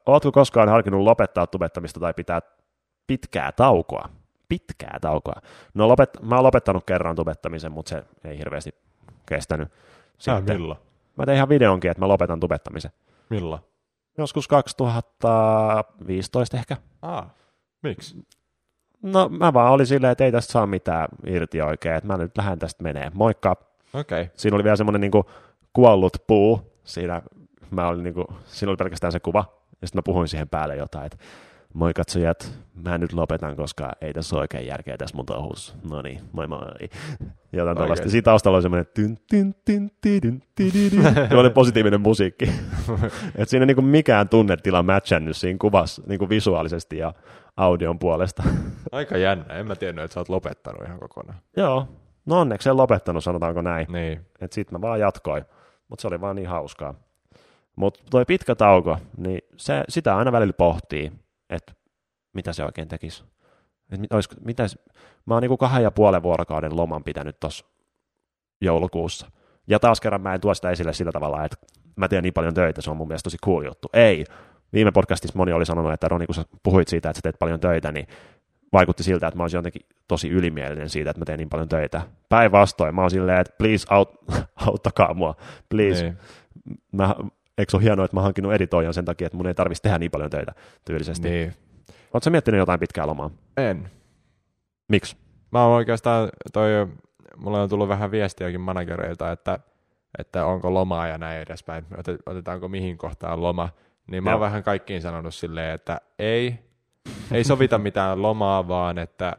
ootko 0.07 0.33
koskaan 0.33 0.69
harkinnut 0.69 1.03
lopettaa 1.03 1.47
tubettamista 1.47 2.01
tai 2.01 2.15
pitää 2.15 2.41
pitkää 3.07 3.53
taukoa? 3.53 4.09
Pitkää 4.49 4.99
taukoa. 5.01 5.41
No 5.75 5.89
lopet, 5.89 6.11
mä 6.23 6.35
oon 6.35 6.45
lopettanut 6.45 6.85
kerran 6.87 7.17
tubettamisen, 7.17 7.73
mutta 7.73 7.89
se 7.89 8.05
ei 8.25 8.39
hirveästi 8.39 8.75
kestänyt. 9.27 9.69
Sä 10.19 10.41
milloin? 10.41 10.79
Mä 11.17 11.27
tein 11.27 11.37
ihan 11.37 11.49
videonkin, 11.49 11.91
että 11.91 12.01
mä 12.01 12.09
lopetan 12.09 12.41
tubettamisen. 12.41 12.91
Milloin? 13.31 13.61
Joskus 14.19 14.49
2015 14.49 16.57
ehkä. 16.57 16.77
Aa, 17.03 17.31
miksi? 17.83 18.27
No 19.03 19.29
mä 19.29 19.53
vaan 19.53 19.73
olin 19.73 19.87
silleen, 19.87 20.13
että 20.13 20.25
ei 20.25 20.33
tästä 20.33 20.53
saa 20.53 20.67
mitään 20.67 21.09
irti 21.27 21.63
oikein, 21.63 21.95
että 21.95 22.07
mä 22.07 22.17
nyt 22.17 22.37
lähden 22.37 22.59
tästä 22.59 22.83
menee. 22.83 23.11
Moikka. 23.15 23.57
Okei. 23.95 24.23
Okay. 24.23 24.35
Siinä 24.37 24.55
oli 24.55 24.65
vielä 24.65 24.77
semmoinen 24.77 25.01
niin 25.01 25.25
kuollut 25.73 26.17
puu. 26.27 26.73
Siinä, 26.85 27.23
mä 27.71 27.89
olin 27.89 28.05
niin 28.05 28.15
kuin, 28.15 28.27
siinä 28.47 28.71
oli 28.71 28.77
pelkästään 28.77 29.13
se 29.13 29.21
kuva. 29.21 29.45
Ja 29.81 29.87
sitten 29.87 29.99
mä 29.99 30.03
puhuin 30.03 30.29
siihen 30.29 30.49
päälle 30.49 30.77
jotain, 30.77 31.07
että 31.07 31.19
moi 31.75 31.95
katsojat, 31.95 32.53
mä 32.75 32.99
nyt 32.99 33.13
lopetan, 33.13 33.57
koska 33.57 33.93
ei 34.01 34.13
tässä 34.13 34.37
ole 34.37 34.41
oikein 34.41 34.67
järkeä 34.67 34.97
tässä 34.97 35.17
mun 35.17 35.27
touhussa. 35.27 35.75
No 35.91 36.03
niin, 36.03 36.21
moi 36.33 36.47
moi. 36.47 36.61
Jotain 37.53 37.77
tällaista. 37.77 38.09
Siitä 38.09 38.25
taustalla 38.25 38.57
oli 38.57 38.63
semmoinen 38.63 38.87
tyn, 38.95 39.19
tyn, 39.31 39.55
tyn, 39.65 39.91
tyn, 40.01 40.21
tyn, 40.21 40.43
tyn, 40.55 41.39
oli 41.39 41.51
positiivinen 41.51 42.01
musiikki. 42.01 42.51
Et 43.37 43.49
siinä 43.49 43.67
niin 43.67 43.75
kuin 43.75 43.85
mikään 43.85 44.29
tunnetila 44.29 44.83
matchannut 44.83 45.37
siinä 45.37 45.59
kuvassa 45.61 46.03
niin 46.07 46.19
kuin 46.19 46.29
visuaalisesti 46.29 46.99
ja 46.99 47.15
audion 47.57 47.99
puolesta. 47.99 48.43
Aika 48.93 49.17
jännä, 49.17 49.55
en 49.55 49.67
mä 49.67 49.77
tiennyt, 49.77 50.05
että 50.05 50.15
sä 50.15 50.21
oot 50.21 50.29
lopettanut 50.29 50.83
ihan 50.87 50.99
kokonaan. 50.99 51.39
Joo, 51.57 51.89
no 52.27 52.41
onneksi 52.41 52.69
en 52.69 52.77
lopettanut, 52.77 53.25
sanotaanko 53.25 53.63
näin. 53.63 53.87
Niin. 53.93 54.21
Et 54.41 54.53
sit 54.53 54.71
mä 54.71 54.81
vaan 54.81 55.01
jatkoin, 55.01 55.45
mutta 55.89 56.03
se 56.03 56.09
oli 56.09 56.21
vaan 56.21 56.37
niin 56.37 56.49
hauskaa. 56.49 56.95
Mutta 57.77 58.01
toi 58.11 58.25
pitkä 58.25 58.55
tauko, 58.55 58.99
niin 59.17 59.41
se, 59.57 59.85
sitä 59.89 60.17
aina 60.17 60.33
välillä 60.33 60.53
pohtii, 60.53 61.13
että 61.51 61.73
mitä 62.33 62.53
se 62.53 62.65
oikein 62.65 62.89
tekisi. 62.89 63.25
Et 63.93 64.01
mit, 64.01 64.13
olisiko, 64.13 64.35
mitä, 64.45 64.67
mä 65.27 65.35
oon 65.35 65.43
niinku 65.43 65.57
kahden 65.57 65.83
ja 65.83 65.91
puolen 65.91 66.23
vuorokauden 66.23 66.77
loman 66.77 67.05
pitänyt 67.05 67.41
tuossa 67.41 67.65
joulukuussa. 68.61 69.31
Ja 69.67 69.79
taas 69.79 70.01
kerran 70.01 70.21
mä 70.21 70.35
en 70.35 70.41
tuo 70.41 70.55
sitä 70.55 70.71
esille 70.71 70.93
sillä 70.93 71.13
tavalla, 71.13 71.45
että 71.45 71.57
mä 71.97 72.09
teen 72.09 72.23
niin 72.23 72.35
paljon 72.35 72.55
töitä, 72.55 72.83
se 72.83 72.91
on 72.91 72.97
mun 72.97 73.09
mielestä 73.09 73.27
tosi 73.27 73.39
cool 73.45 73.65
juttu. 73.65 73.89
Ei. 73.93 74.25
Viime 74.73 74.93
podcastissa 74.93 75.39
moni 75.39 75.53
oli 75.53 75.67
sanonut, 75.67 75.93
että 75.93 76.09
Roni, 76.09 76.27
kun 76.27 76.35
sä 76.35 76.45
puhuit 76.63 76.89
siitä, 76.89 77.11
että 77.11 77.19
sä 77.19 77.23
teet 77.23 77.39
paljon 77.39 77.61
töitä, 77.61 77.93
niin 77.93 78.07
vaikutti 78.73 79.03
siltä, 79.03 79.27
että 79.27 79.37
mä 79.37 79.45
olisin 79.45 79.59
jotenkin 79.59 79.87
tosi 80.09 80.29
ylimielinen 80.29 80.89
siitä, 80.89 81.11
että 81.11 81.21
mä 81.21 81.25
teen 81.25 81.39
niin 81.39 81.49
paljon 81.49 81.69
töitä. 81.69 82.03
Päinvastoin, 82.29 82.95
mä 82.95 83.01
oon 83.01 83.11
silleen, 83.11 83.41
että 83.41 83.55
please 83.59 83.87
aut, 83.91 84.15
auttakaa 84.67 85.15
mua, 85.15 85.37
please. 85.69 86.03
Niin. 86.03 86.17
Mä, 86.93 87.15
eikö 87.61 87.71
se 87.71 87.77
ole 87.77 87.85
hienoa, 87.85 88.05
että 88.05 88.17
mä 88.17 88.21
oon 88.21 88.25
hankkinut 88.25 88.53
editoijan 88.53 88.95
sen 88.95 89.05
takia, 89.05 89.27
että 89.27 89.37
mun 89.37 89.47
ei 89.47 89.55
tarvitsisi 89.55 89.83
tehdä 89.83 89.99
niin 89.99 90.11
paljon 90.11 90.31
töitä 90.31 90.53
tyylisesti. 90.85 91.29
niin. 91.31 91.55
Oletko 92.15 92.31
miettinyt 92.31 92.59
jotain 92.59 92.81
pitkää 92.81 93.07
lomaa? 93.07 93.31
En. 93.57 93.91
Miksi? 94.89 95.17
Mä 95.53 95.65
oon 95.65 95.77
oikeastaan, 95.77 96.29
toi, 96.53 96.71
mulla 97.37 97.63
on 97.63 97.69
tullut 97.69 97.89
vähän 97.89 98.11
viestiäkin 98.11 98.61
managereilta, 98.61 99.33
että, 99.33 99.59
että 100.19 100.47
onko 100.47 100.75
lomaa 100.75 101.07
ja 101.07 101.19
näin 101.19 101.41
edespäin, 101.43 101.85
Otet- 101.95 102.23
otetaanko 102.27 102.69
mihin 102.69 102.99
kohtaan 102.99 103.43
loma. 103.43 103.69
Niin 104.11 104.25
mä 104.25 104.31
oon 104.31 104.35
Joo. 104.35 104.41
vähän 104.41 104.63
kaikkiin 104.63 105.03
sanonut 105.03 105.35
silleen, 105.35 105.75
että 105.75 106.01
ei, 106.19 106.59
ei 107.33 107.45
sovita 107.45 107.79
mitään 107.89 108.23
lomaa, 108.23 108.69
vaan 108.69 108.99
että 108.99 109.37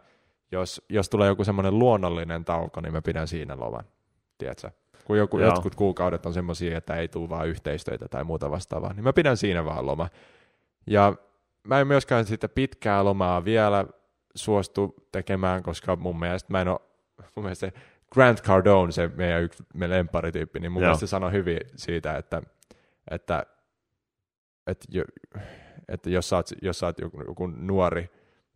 jos, 0.52 0.82
jos 0.90 1.10
tulee 1.10 1.28
joku 1.28 1.44
semmoinen 1.44 1.80
luonnollinen 1.80 2.46
tauko, 2.46 2.82
niin 2.82 2.94
mä 2.94 3.02
pidän 3.02 3.28
siinä 3.28 3.60
loman. 3.60 3.84
Tiedätkö? 4.38 4.72
Kun 5.06 5.18
joku, 5.18 5.40
Joo. 5.40 5.50
jotkut 5.50 5.76
kuukaudet 5.76 6.26
on 6.26 6.34
semmoisia, 6.34 6.78
että 6.78 6.96
ei 6.96 7.08
tule 7.08 7.30
vaan 7.30 7.48
yhteistöitä 7.48 8.08
tai 8.08 8.24
muuta 8.24 8.52
vastaavaa, 8.52 8.94
niin 8.94 9.04
mä 9.04 9.14
pidän 9.14 9.38
siinä 9.38 9.66
vaan 9.66 9.86
loma. 9.86 10.10
Ja 10.88 11.16
mä 11.64 11.80
en 11.80 11.88
myöskään 11.88 12.26
sitä 12.26 12.50
pitkää 12.50 13.04
lomaa 13.04 13.46
vielä 13.46 13.86
suostu 14.36 14.96
tekemään, 15.12 15.64
koska 15.64 15.96
mun 15.96 16.20
mielestä 16.20 16.52
mä 16.52 16.62
en 16.62 16.68
ole, 16.68 16.80
mun 17.36 17.46
mielestä 17.46 17.68
se 17.68 17.74
Grant 18.14 18.42
Cardone, 18.42 18.92
se 18.92 19.08
meidän 19.16 19.44
yksi 19.44 19.64
meidän 19.74 19.98
lempparityyppi, 19.98 20.60
niin 20.60 20.72
mun 20.72 20.82
Joo. 20.82 20.88
mielestä 20.88 21.08
se 21.08 21.10
sanoi 21.10 21.32
hyvin 21.32 21.60
siitä, 21.76 22.18
että, 22.18 22.42
että, 23.12 23.46
että, 24.68 24.88
että 25.88 26.10
jos, 26.10 26.30
sä 26.30 26.36
oot, 26.36 26.50
jos 26.62 26.80
sä 26.80 26.86
oot 26.86 27.00
joku, 27.00 27.22
joku 27.28 27.48
nuori 27.48 28.10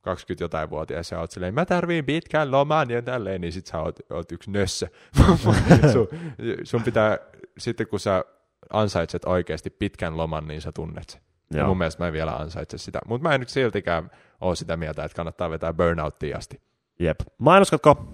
20 0.06 0.44
jotain 0.44 0.70
vuotias 0.70 1.12
ja 1.12 1.20
oot 1.20 1.32
silleen, 1.32 1.54
mä 1.54 1.66
tarviin 1.66 2.06
pitkän 2.06 2.52
loman 2.52 2.90
ja 2.90 3.02
tälleen, 3.02 3.42
niin 3.42 3.54
sit 3.54 3.66
sä 3.66 3.80
oot, 3.80 4.00
oot 4.10 4.32
yksi 4.32 4.52
nössö. 4.52 4.88
sun, 5.94 6.08
sun 6.64 6.84
pitää, 6.84 7.18
sitten 7.58 7.88
kun 7.88 8.00
sä 8.00 8.26
ansaitset 8.74 9.26
oikeasti 9.26 9.70
pitkän 9.70 10.18
loman, 10.18 10.48
niin 10.48 10.62
sä 10.62 10.72
tunnet 10.72 11.10
sen. 11.10 11.22
Ja 11.54 11.66
mun 11.66 11.78
mielestä 11.78 12.04
mä 12.04 12.08
en 12.08 12.14
vielä 12.14 12.36
ansaitse 12.36 12.78
sitä. 12.78 13.00
Mutta 13.08 13.28
mä 13.28 13.34
en 13.34 13.40
nyt 13.40 13.50
siltikään 13.50 14.12
ole 14.42 14.56
sitä 14.56 14.78
mieltä, 14.78 15.04
että 15.04 15.16
kannattaa 15.16 15.50
vetää 15.50 15.74
burnouttiin 15.74 16.38
asti. 16.38 16.62
Jep. 17.00 17.20
Mainoskatko? 17.38 18.08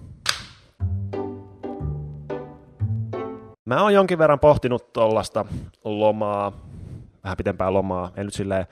Mä 3.66 3.82
oon 3.82 3.94
jonkin 3.94 4.18
verran 4.18 4.40
pohtinut 4.40 4.94
tuollaista 4.94 5.46
lomaa, 5.84 6.52
vähän 7.24 7.38
pitempää 7.38 7.74
lomaa. 7.74 8.12
En 8.16 8.26
nyt 8.26 8.34
silleen, 8.34 8.66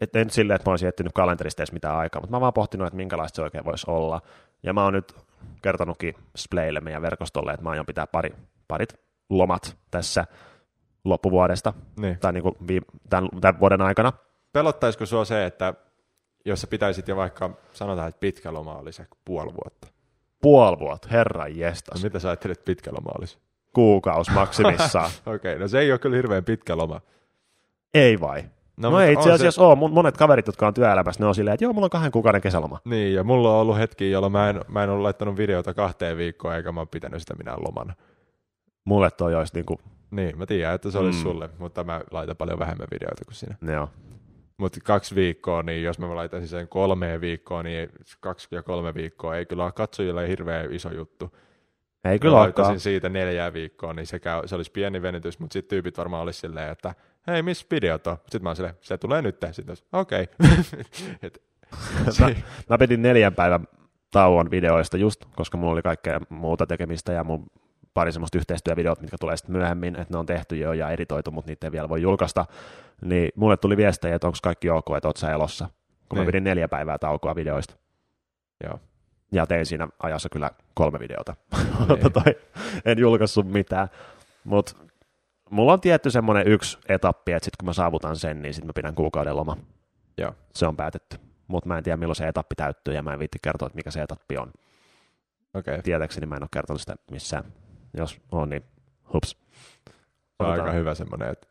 et, 0.00 0.16
en 0.16 0.30
silleen, 0.30 0.54
että 0.56 0.70
mä 0.70 0.72
olisin 0.72 0.88
etsinyt 0.88 1.12
kalenterista 1.12 1.62
edes 1.62 1.72
mitään 1.72 1.96
aikaa, 1.96 2.20
mutta 2.20 2.30
mä 2.30 2.36
oon 2.36 2.40
vaan 2.40 2.52
pohtinut, 2.52 2.86
että 2.86 2.96
minkälaista 2.96 3.36
se 3.36 3.42
oikein 3.42 3.64
voisi 3.64 3.90
olla. 3.90 4.20
Ja 4.62 4.72
mä 4.72 4.84
oon 4.84 4.92
nyt 4.92 5.14
kertonutkin 5.62 6.14
Splaylle 6.36 6.80
meidän 6.80 7.02
verkostolle, 7.02 7.52
että 7.52 7.62
mä 7.64 7.70
aion 7.70 7.86
pitää 7.86 8.06
pari, 8.06 8.34
parit 8.68 8.94
lomat 9.30 9.76
tässä 9.90 10.24
loppuvuodesta, 11.04 11.72
Niin. 12.00 12.18
tai 12.18 12.32
niin 12.32 12.42
kuin 12.42 12.54
viime, 12.66 12.86
tämän, 13.10 13.28
tämän 13.40 13.60
vuoden 13.60 13.80
aikana. 13.82 14.12
Pelottaisiko 14.52 15.06
sua 15.06 15.24
se, 15.24 15.46
että 15.46 15.74
jos 16.44 16.60
sä 16.60 16.66
pitäisit 16.66 17.08
jo 17.08 17.16
vaikka, 17.16 17.50
sanotaan, 17.72 18.08
että 18.08 18.20
pitkä 18.20 18.52
loma 18.52 18.74
olisi 18.74 19.02
ehkä 19.02 19.14
puoli 19.24 19.52
vuotta. 19.54 19.88
Puoli 20.42 20.78
vuotta, 20.78 21.08
herran 21.10 21.50
No, 21.50 21.56
jestas. 21.56 22.02
mitä 22.02 22.18
sä 22.18 22.28
ajattelet, 22.28 22.58
että 22.58 22.64
pitkä 22.66 22.90
loma 22.90 23.10
olisi? 23.18 23.38
Kuukaus 23.74 24.30
maksimissaan. 24.30 25.10
Okei, 25.34 25.58
no 25.58 25.68
se 25.68 25.78
ei 25.78 25.92
ole 25.92 25.98
kyllä 25.98 26.16
hirveän 26.16 26.44
pitkä 26.44 26.76
loma. 26.76 27.00
ei 27.94 28.20
vai? 28.20 28.44
No, 28.76 28.90
no 28.90 29.00
ei 29.00 29.12
itse 29.12 29.28
on 29.28 29.34
asiassa 29.34 29.62
ole. 29.66 29.74
Mun 29.76 29.92
monet 29.92 30.16
kaverit, 30.16 30.46
jotka 30.46 30.66
on 30.66 30.74
työelämässä, 30.74 31.22
ne 31.22 31.26
on 31.26 31.34
silleen, 31.34 31.54
että 31.54 31.64
joo, 31.64 31.72
mulla 31.72 31.86
on 31.86 31.90
kahden 31.90 32.12
kuukauden 32.12 32.40
kesäloma. 32.40 32.78
Niin, 32.84 33.14
ja 33.14 33.24
mulla 33.24 33.54
on 33.54 33.60
ollut 33.60 33.78
hetki, 33.78 34.10
jolloin 34.10 34.32
mä 34.32 34.50
en, 34.50 34.60
mä 34.68 34.84
en 34.84 34.90
ole 34.90 35.02
laittanut 35.02 35.36
videota 35.36 35.74
kahteen 35.74 36.16
viikkoon, 36.16 36.54
eikä 36.56 36.72
mä 36.72 36.80
ole 36.80 36.88
pitänyt 36.90 37.20
sitä 37.20 37.34
minä 37.34 37.56
lomana. 37.56 37.94
Mulle 38.84 39.10
toi 39.10 39.34
olisi 39.34 39.54
niinku, 39.54 39.80
Niin, 40.10 40.38
mä 40.38 40.46
tiedän, 40.46 40.74
että 40.74 40.90
se 40.90 40.98
olisi 40.98 41.18
Mm. 41.18 41.22
sulle, 41.22 41.50
mutta 41.58 41.84
mä 41.84 42.00
laitan 42.10 42.36
paljon 42.36 42.58
vähemmän 42.58 42.86
videoita 42.92 43.24
kuin 43.24 43.34
sinä. 43.34 43.56
joo. 43.72 43.88
Mutta 44.58 44.78
kaksi 44.84 45.14
viikkoa, 45.14 45.62
niin 45.62 45.82
jos 45.82 45.98
mä 45.98 46.14
laitan 46.14 46.46
sen 46.48 46.68
kolmeen 46.68 47.20
viikkoon, 47.20 47.64
niin 47.64 47.88
kaksi 48.20 48.48
ja 48.50 48.62
kolme 48.62 48.94
viikkoa 48.94 49.36
ei 49.36 49.46
kyllä 49.46 49.64
ole 49.64 49.72
katsojille 49.72 50.28
hirveän 50.28 50.72
iso 50.72 50.92
juttu. 50.94 51.36
Ei 52.04 52.12
Mä 52.12 52.18
kyllä 52.18 52.36
olekaan. 52.36 52.42
laittaisin 52.64 52.80
siitä 52.80 53.08
neljää 53.08 53.52
viikkoa, 53.52 53.92
niin 53.92 54.06
se, 54.06 54.18
käy, 54.18 54.48
se 54.48 54.54
olisi 54.54 54.70
pieni 54.70 55.02
venytys, 55.02 55.38
mutta 55.38 55.52
sitten 55.52 55.70
tyypit 55.70 55.98
varmaan 55.98 56.22
olisi 56.22 56.40
silleen, 56.40 56.72
että 56.72 56.94
hei, 57.26 57.42
missä 57.42 57.66
videot 57.70 58.06
on? 58.06 58.16
Sitten 58.22 58.42
mä 58.42 58.48
oon 58.48 58.56
silleen, 58.56 58.74
se 58.80 58.98
tulee 58.98 59.22
nyt. 59.22 59.36
Sitten 59.52 59.76
okei. 59.92 60.28
Et 61.22 61.42
se- 62.10 62.36
Mä 62.70 62.78
pidin 62.78 63.02
neljän 63.02 63.34
päivän 63.34 63.66
tauon 64.10 64.50
videoista 64.50 64.96
just, 64.96 65.24
koska 65.36 65.58
mulla 65.58 65.72
oli 65.72 65.82
kaikkea 65.82 66.20
muuta 66.28 66.66
tekemistä 66.66 67.12
ja 67.12 67.24
mun 67.24 67.46
pari 67.94 68.12
semmoista 68.12 68.38
yhteistyövideot, 68.38 69.00
mitkä 69.00 69.16
tulee 69.20 69.36
sitten 69.36 69.56
myöhemmin, 69.56 69.96
että 69.96 70.14
ne 70.14 70.18
on 70.18 70.26
tehty 70.26 70.56
jo 70.56 70.72
ja 70.72 70.90
editoitu, 70.90 71.30
mutta 71.30 71.48
niitä 71.50 71.66
ei 71.66 71.72
vielä 71.72 71.88
voi 71.88 72.02
julkaista. 72.02 72.46
Niin 73.04 73.28
mulle 73.36 73.56
tuli 73.56 73.76
viestejä, 73.76 74.14
että 74.14 74.26
onko 74.26 74.38
kaikki 74.42 74.70
ok, 74.70 74.86
että 74.96 75.08
oot 75.08 75.16
sä 75.16 75.32
elossa, 75.32 75.68
kun 76.08 76.18
mä 76.18 76.22
Niin. 76.22 76.26
pidin 76.26 76.44
neljä 76.44 76.68
päivää 76.68 76.98
taukoa 76.98 77.34
videoista. 77.34 77.74
Joo. 78.64 78.78
Ja 79.32 79.46
tein 79.46 79.66
siinä 79.66 79.88
ajassa 80.02 80.28
kyllä 80.28 80.50
kolme 80.74 80.98
videota. 80.98 81.34
Niin. 81.88 82.36
En 82.84 82.98
julkaissut 82.98 83.46
mitään. 83.52 83.88
Mutta 84.44 84.72
mulla 85.52 85.72
on 85.72 85.80
tietty 85.80 86.10
semmoinen 86.10 86.48
yksi 86.48 86.78
etappi, 86.88 87.32
että 87.32 87.44
sitten 87.44 87.56
kun 87.60 87.66
mä 87.66 87.72
saavutan 87.72 88.16
sen, 88.16 88.42
niin 88.42 88.54
sitten 88.54 88.66
mä 88.66 88.72
pidän 88.72 88.94
kuukauden 88.94 89.36
loma. 89.36 89.56
Joo. 90.18 90.34
Se 90.54 90.66
on 90.66 90.76
päätetty. 90.76 91.16
Mutta 91.46 91.68
mä 91.68 91.78
en 91.78 91.84
tiedä, 91.84 91.96
milloin 91.96 92.16
se 92.16 92.28
etappi 92.28 92.54
täyttyy, 92.54 92.94
ja 92.94 93.02
mä 93.02 93.12
en 93.12 93.18
viitti 93.18 93.38
kertoa, 93.42 93.66
että 93.66 93.76
mikä 93.76 93.90
se 93.90 94.02
etappi 94.02 94.36
on. 94.36 94.52
Okei, 95.54 95.74
okay. 95.74 95.82
Tietääkseni 95.82 96.26
mä 96.26 96.36
en 96.36 96.42
ole 96.42 96.48
kertonut 96.52 96.80
sitä 96.80 96.96
missään. 97.10 97.44
Jos 97.96 98.20
on, 98.32 98.50
niin 98.50 98.62
hups. 99.12 99.36
se 99.88 99.92
on 100.38 100.50
aika 100.50 100.72
hyvä 100.72 100.94
semmoinen, 100.94 101.28
että 101.28 101.46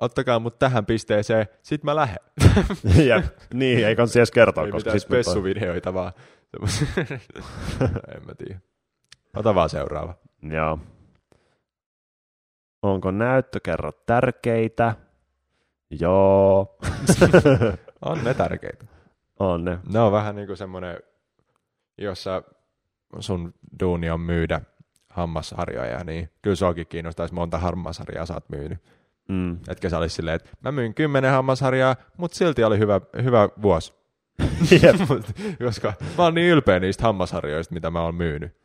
ottakaa 0.00 0.38
mut 0.38 0.58
tähän 0.58 0.86
pisteeseen, 0.86 1.46
sit 1.62 1.84
mä 1.84 1.96
lähden. 1.96 2.18
Jep. 3.08 3.24
niin, 3.54 3.86
ei 3.86 3.96
kannata 3.96 4.18
edes 4.18 4.30
kertoa, 4.30 4.64
Ei 4.64 4.70
koska 4.70 4.90
mitään 4.90 5.00
spessuvideoita 5.00 5.94
vaan. 5.94 6.12
en 8.14 8.26
mä 8.26 8.34
tiedä. 8.38 8.60
Ota 9.36 9.54
vaan 9.54 9.68
seuraava. 9.68 10.14
Joo. 10.42 10.78
Onko 12.82 13.10
näyttökerrot 13.10 14.06
tärkeitä? 14.06 14.94
Joo. 16.00 16.78
On 18.04 18.24
ne 18.24 18.34
tärkeitä. 18.34 18.84
on 19.38 19.64
ne. 19.64 19.78
Ne 19.92 20.00
on 20.00 20.12
vähän 20.12 20.36
niinku 20.36 20.56
semmoinen, 20.56 20.96
jossa 21.98 22.42
sun 23.18 23.54
duuni 23.80 24.10
on 24.10 24.20
myydä 24.20 24.60
hammasharjoja, 25.10 26.04
niin 26.04 26.30
kyllä 26.42 26.56
suakin 26.56 26.86
kiinnostaisi 26.86 27.34
monta 27.34 27.58
hammasharjaa 27.58 28.26
sä 28.26 28.34
oot 28.34 28.48
myynyt. 28.48 28.78
Mm. 29.28 29.58
Etkä 29.68 29.88
sä 29.88 29.98
olisi 29.98 30.14
silleen, 30.14 30.36
että 30.36 30.50
mä 30.60 30.72
myin 30.72 30.94
kymmenen 30.94 31.30
hammasharjaa, 31.30 31.96
mutta 32.16 32.36
silti 32.36 32.64
oli 32.64 32.78
hyvä, 32.78 33.00
hyvä 33.22 33.48
vuosi. 33.62 33.94
Koska 35.64 35.92
mä 36.18 36.24
oon 36.24 36.34
niin 36.34 36.52
ylpeä 36.52 36.80
niistä 36.80 37.02
hammasharjoista, 37.02 37.74
mitä 37.74 37.90
mä 37.90 38.02
oon 38.02 38.14
myynyt. 38.14 38.56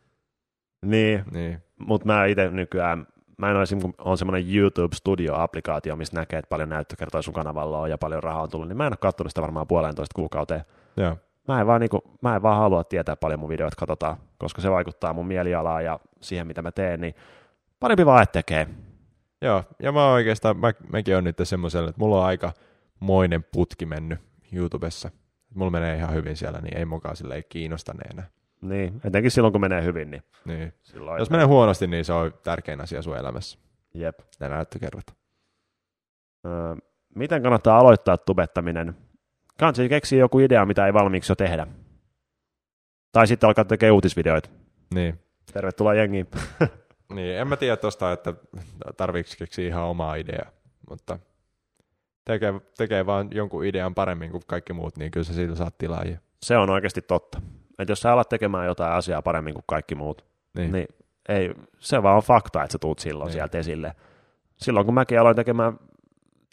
niin, 0.85 1.23
Niin. 1.31 1.63
mutta 1.79 2.05
mä 2.07 2.25
itse 2.25 2.49
nykyään, 2.49 3.07
mä 3.37 3.49
en 3.49 3.55
ole 3.55 3.63
esim. 3.63 3.81
kun 3.81 3.93
on 3.97 4.17
semmoinen 4.17 4.55
YouTube 4.55 4.95
Studio-applikaatio, 4.95 5.95
missä 5.95 6.19
näkee, 6.19 6.39
että 6.39 6.49
paljon 6.49 6.69
näyttökertoja 6.69 7.21
sun 7.21 7.33
kanavalla 7.33 7.79
on 7.79 7.89
ja 7.89 7.97
paljon 7.97 8.23
rahaa 8.23 8.43
on 8.43 8.49
tullut, 8.49 8.67
niin 8.67 8.77
mä 8.77 8.87
en 8.87 8.93
ole 8.93 8.97
katsonut 8.97 9.31
sitä 9.31 9.41
varmaan 9.41 9.67
puolentoista 9.67 10.15
kuukauteen. 10.15 10.61
Joo. 10.97 11.17
Mä 11.47 11.61
en, 11.61 11.67
vaan, 11.67 11.81
niinku, 11.81 12.03
mä 12.21 12.35
en 12.35 12.41
vaan 12.41 12.57
halua 12.57 12.83
tietää 12.83 13.15
paljon 13.15 13.39
mun 13.39 13.49
videoita 13.49 13.75
katsotaan, 13.79 14.17
koska 14.37 14.61
se 14.61 14.71
vaikuttaa 14.71 15.13
mun 15.13 15.27
mielialaan 15.27 15.85
ja 15.85 15.99
siihen, 16.21 16.47
mitä 16.47 16.61
mä 16.61 16.71
teen, 16.71 17.01
niin 17.01 17.15
parempi 17.79 18.05
vaan, 18.05 18.23
että 18.23 18.33
tekee. 18.33 18.67
Joo, 19.41 19.63
ja 19.79 19.91
mä 19.91 20.11
oikeastaan, 20.11 20.57
mä, 20.57 20.71
mäkin 20.91 21.17
on 21.17 21.23
nyt 21.23 21.37
semmoisella, 21.43 21.89
että 21.89 21.99
mulla 21.99 22.19
on 22.19 22.25
aika 22.25 22.53
moinen 22.99 23.45
putki 23.53 23.85
mennyt 23.85 24.19
YouTubessa. 24.53 25.09
Mulla 25.55 25.71
menee 25.71 25.97
ihan 25.97 26.13
hyvin 26.13 26.37
siellä, 26.37 26.59
niin 26.61 26.77
ei 26.77 26.85
mukaan 26.85 27.15
silleen 27.15 27.43
kiinnostaneena. 27.49 28.23
Niin, 28.69 29.01
etenkin 29.03 29.31
silloin 29.31 29.51
kun 29.51 29.61
menee 29.61 29.83
hyvin, 29.83 30.11
niin 30.11 30.23
Niin. 30.45 30.73
silloin... 30.83 31.19
Jos 31.19 31.29
menee 31.29 31.45
huonosti, 31.45 31.87
niin 31.87 32.05
se 32.05 32.13
on 32.13 32.33
tärkein 32.43 32.81
asia 32.81 33.01
sun 33.01 33.17
elämässä. 33.17 33.59
Jep. 33.93 34.19
Ne 34.39 34.49
näyttökerrat. 34.49 35.05
Öö, 36.45 36.75
miten 37.15 37.43
kannattaa 37.43 37.79
aloittaa 37.79 38.17
tubettaminen? 38.17 38.95
Kansi 39.59 39.89
keksii 39.89 40.19
joku 40.19 40.39
idea, 40.39 40.65
mitä 40.65 40.85
ei 40.85 40.93
valmiiksi 40.93 41.31
jo 41.31 41.35
tehdä. 41.35 41.67
Tai 43.11 43.27
sitten 43.27 43.47
alkaa 43.47 43.65
tekemään 43.65 43.93
uutisvideoita. 43.93 44.49
Niin. 44.93 45.19
Tervetuloa 45.53 45.93
jengiin. 45.93 46.27
Niin, 47.13 47.37
en 47.37 47.47
mä 47.47 47.57
tiedä 47.57 47.77
tosta, 47.77 48.11
että 48.11 48.33
tarviiko 48.97 49.29
keksiä 49.37 49.67
ihan 49.67 49.83
omaa 49.83 50.15
ideaa, 50.15 50.51
mutta 50.89 51.19
tekee, 52.25 52.53
tekee 52.77 53.05
vaan 53.05 53.27
jonkun 53.31 53.65
idean 53.65 53.95
paremmin 53.95 54.31
kuin 54.31 54.43
kaikki 54.47 54.73
muut, 54.73 54.97
niin 54.97 55.11
kyllä 55.11 55.23
sä 55.23 55.33
siitä 55.33 55.55
saat 55.55 55.77
tilaajia. 55.77 56.19
Se 56.43 56.57
on 56.57 56.69
oikeasti 56.69 57.01
totta. 57.01 57.41
Että 57.79 57.91
jos 57.91 57.99
sä 57.99 58.13
alat 58.13 58.29
tekemään 58.29 58.65
jotain 58.65 58.93
asiaa 58.93 59.21
paremmin 59.21 59.53
kuin 59.53 59.63
kaikki 59.67 59.95
muut, 59.95 60.25
Niin. 60.57 60.71
niin 60.71 60.87
ei, 61.29 61.53
se 61.79 62.03
vaan 62.03 62.15
on 62.15 62.21
fakta, 62.23 62.63
että 62.63 62.71
sä 62.71 62.79
tuut 62.79 62.99
silloin 62.99 63.27
Niin. 63.27 63.33
sieltä 63.33 63.57
esille. 63.57 63.95
Silloin 64.57 64.85
kun 64.85 64.93
mäkin 64.95 65.19
aloin 65.19 65.35
tekemään 65.35 65.79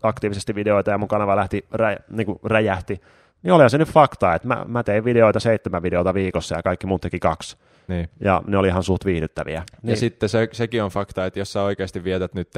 aktiivisesti 0.02 0.54
videoita 0.54 0.90
ja 0.90 0.98
mun 0.98 1.08
kanava 1.08 1.36
lähti, 1.36 1.64
rä, 1.72 1.96
niin 2.10 2.26
kuin 2.26 2.38
räjähti, 2.44 3.00
niin 3.42 3.52
olihan 3.52 3.70
se 3.70 3.78
nyt 3.78 3.88
fakta, 3.88 4.34
että 4.34 4.48
mä, 4.48 4.64
mä 4.68 4.82
tein 4.82 5.04
videoita, 5.04 5.40
seitsemän 5.40 5.82
videota 5.82 6.14
viikossa 6.14 6.56
ja 6.56 6.62
kaikki 6.62 6.86
muut 6.86 7.00
teki 7.00 7.18
kaksi. 7.18 7.56
niin. 7.88 8.08
Ja 8.20 8.42
ne 8.46 8.56
oli 8.58 8.68
ihan 8.68 8.82
suht 8.82 9.04
viihdyttäviä. 9.04 9.62
Niin. 9.82 9.90
Ja 9.90 9.96
sitten 9.96 10.28
se, 10.28 10.48
sekin 10.52 10.82
on 10.82 10.90
fakta, 10.90 11.26
että 11.26 11.38
jos 11.38 11.52
sä 11.52 11.62
oikeasti 11.62 12.04
vietät 12.04 12.34
nyt 12.34 12.48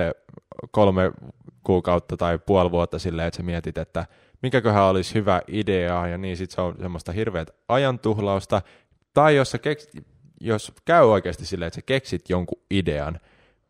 kolme 0.71 1.13
kuukautta 1.63 2.17
tai 2.17 2.39
puoli 2.39 2.71
vuotta 2.71 2.99
silleen, 2.99 3.29
että 3.29 3.37
sä 3.37 3.43
mietit, 3.43 3.79
että 3.79 4.07
mikäköhän 4.45 4.85
olisi 4.85 5.15
hyvä 5.15 5.43
idea, 5.49 6.07
ja 6.07 6.19
niin 6.19 6.37
sitten 6.37 6.55
se 6.55 6.61
on 6.61 6.75
semmoista 6.81 7.13
hirveät 7.13 7.51
ajantuhlausta, 7.69 8.63
tai 9.15 9.37
jos, 9.37 9.51
sä 9.51 9.59
keks, 9.59 9.89
jos 10.41 10.73
käy 10.85 11.05
oikeasti 11.05 11.47
silleen, 11.47 11.67
että 11.67 11.75
sä 11.75 11.83
keksit 11.87 12.31
jonkun 12.31 12.63
idean, 12.71 13.21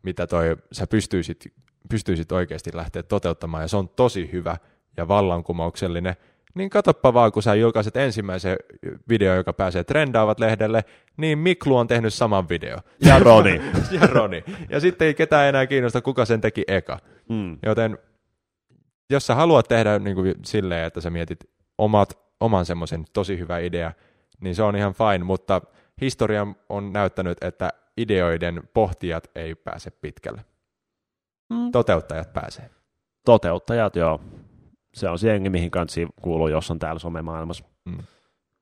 mitä 0.02 0.26
toi, 0.26 0.56
sä 0.72 0.86
pystyisit, 0.86 1.52
pystyisit 1.88 2.32
oikeasti 2.32 2.70
lähteä 2.74 3.02
toteuttamaan, 3.02 3.64
ja 3.64 3.68
se 3.68 3.76
on 3.76 3.88
tosi 3.88 4.30
hyvä 4.32 4.56
ja 4.96 5.08
vallankumouksellinen, 5.08 6.16
niin 6.54 6.70
katoppa 6.70 7.14
vaan, 7.14 7.32
kun 7.32 7.42
sä 7.42 7.54
julkaiset 7.54 7.96
ensimmäisen 7.96 8.56
video, 9.08 9.34
joka 9.34 9.52
pääsee 9.52 9.84
trendaavat 9.84 10.40
lehdelle, 10.40 10.84
niin 11.16 11.38
Miklu 11.38 11.76
on 11.76 11.86
tehnyt 11.86 12.14
saman 12.14 12.48
video. 12.48 12.78
ja 13.00 13.18
Roni. 13.18 13.60
ja 14.00 14.06
Roni. 14.06 14.44
Ja 14.68 14.80
sitten 14.80 15.06
ei 15.06 15.14
ketään 15.14 15.48
enää 15.48 15.66
kiinnosta, 15.66 16.00
kuka 16.00 16.24
sen 16.24 16.40
teki 16.40 16.64
eka. 16.68 16.98
mm. 17.28 17.58
Joten 17.62 17.98
jos 19.10 19.26
sä 19.26 19.34
haluat 19.34 19.68
tehdä 19.68 19.98
niin 19.98 20.16
kuin 20.16 20.34
silleen, 20.44 20.86
että 20.86 21.00
sä 21.00 21.10
mietit 21.10 21.38
omat, 21.78 22.18
oman 22.40 22.66
semmoisen 22.66 23.04
tosi 23.12 23.38
hyvä 23.38 23.58
idea, 23.58 23.92
niin 24.40 24.54
se 24.54 24.62
on 24.62 24.76
ihan 24.76 24.94
fine, 24.94 25.24
mutta 25.24 25.60
historia 26.00 26.46
on 26.68 26.92
näyttänyt, 26.92 27.38
että 27.44 27.70
ideoiden 27.96 28.68
pohtijat 28.74 29.30
ei 29.34 29.54
pääse 29.54 29.90
pitkälle. 29.90 30.44
Mm. 31.50 31.70
Toteuttajat 31.72 32.32
pääsee. 32.32 32.70
Toteuttajat, 33.24 33.96
joo. 33.96 34.20
Se 34.94 35.08
on 35.08 35.18
se 35.18 35.28
jengi, 35.28 35.50
mihin 35.50 35.70
kansi 35.70 36.06
kuuluu, 36.22 36.48
jos 36.48 36.70
on 36.70 36.78
täällä 36.78 36.98
somemaailmassa. 36.98 37.64
Mm. 37.84 37.98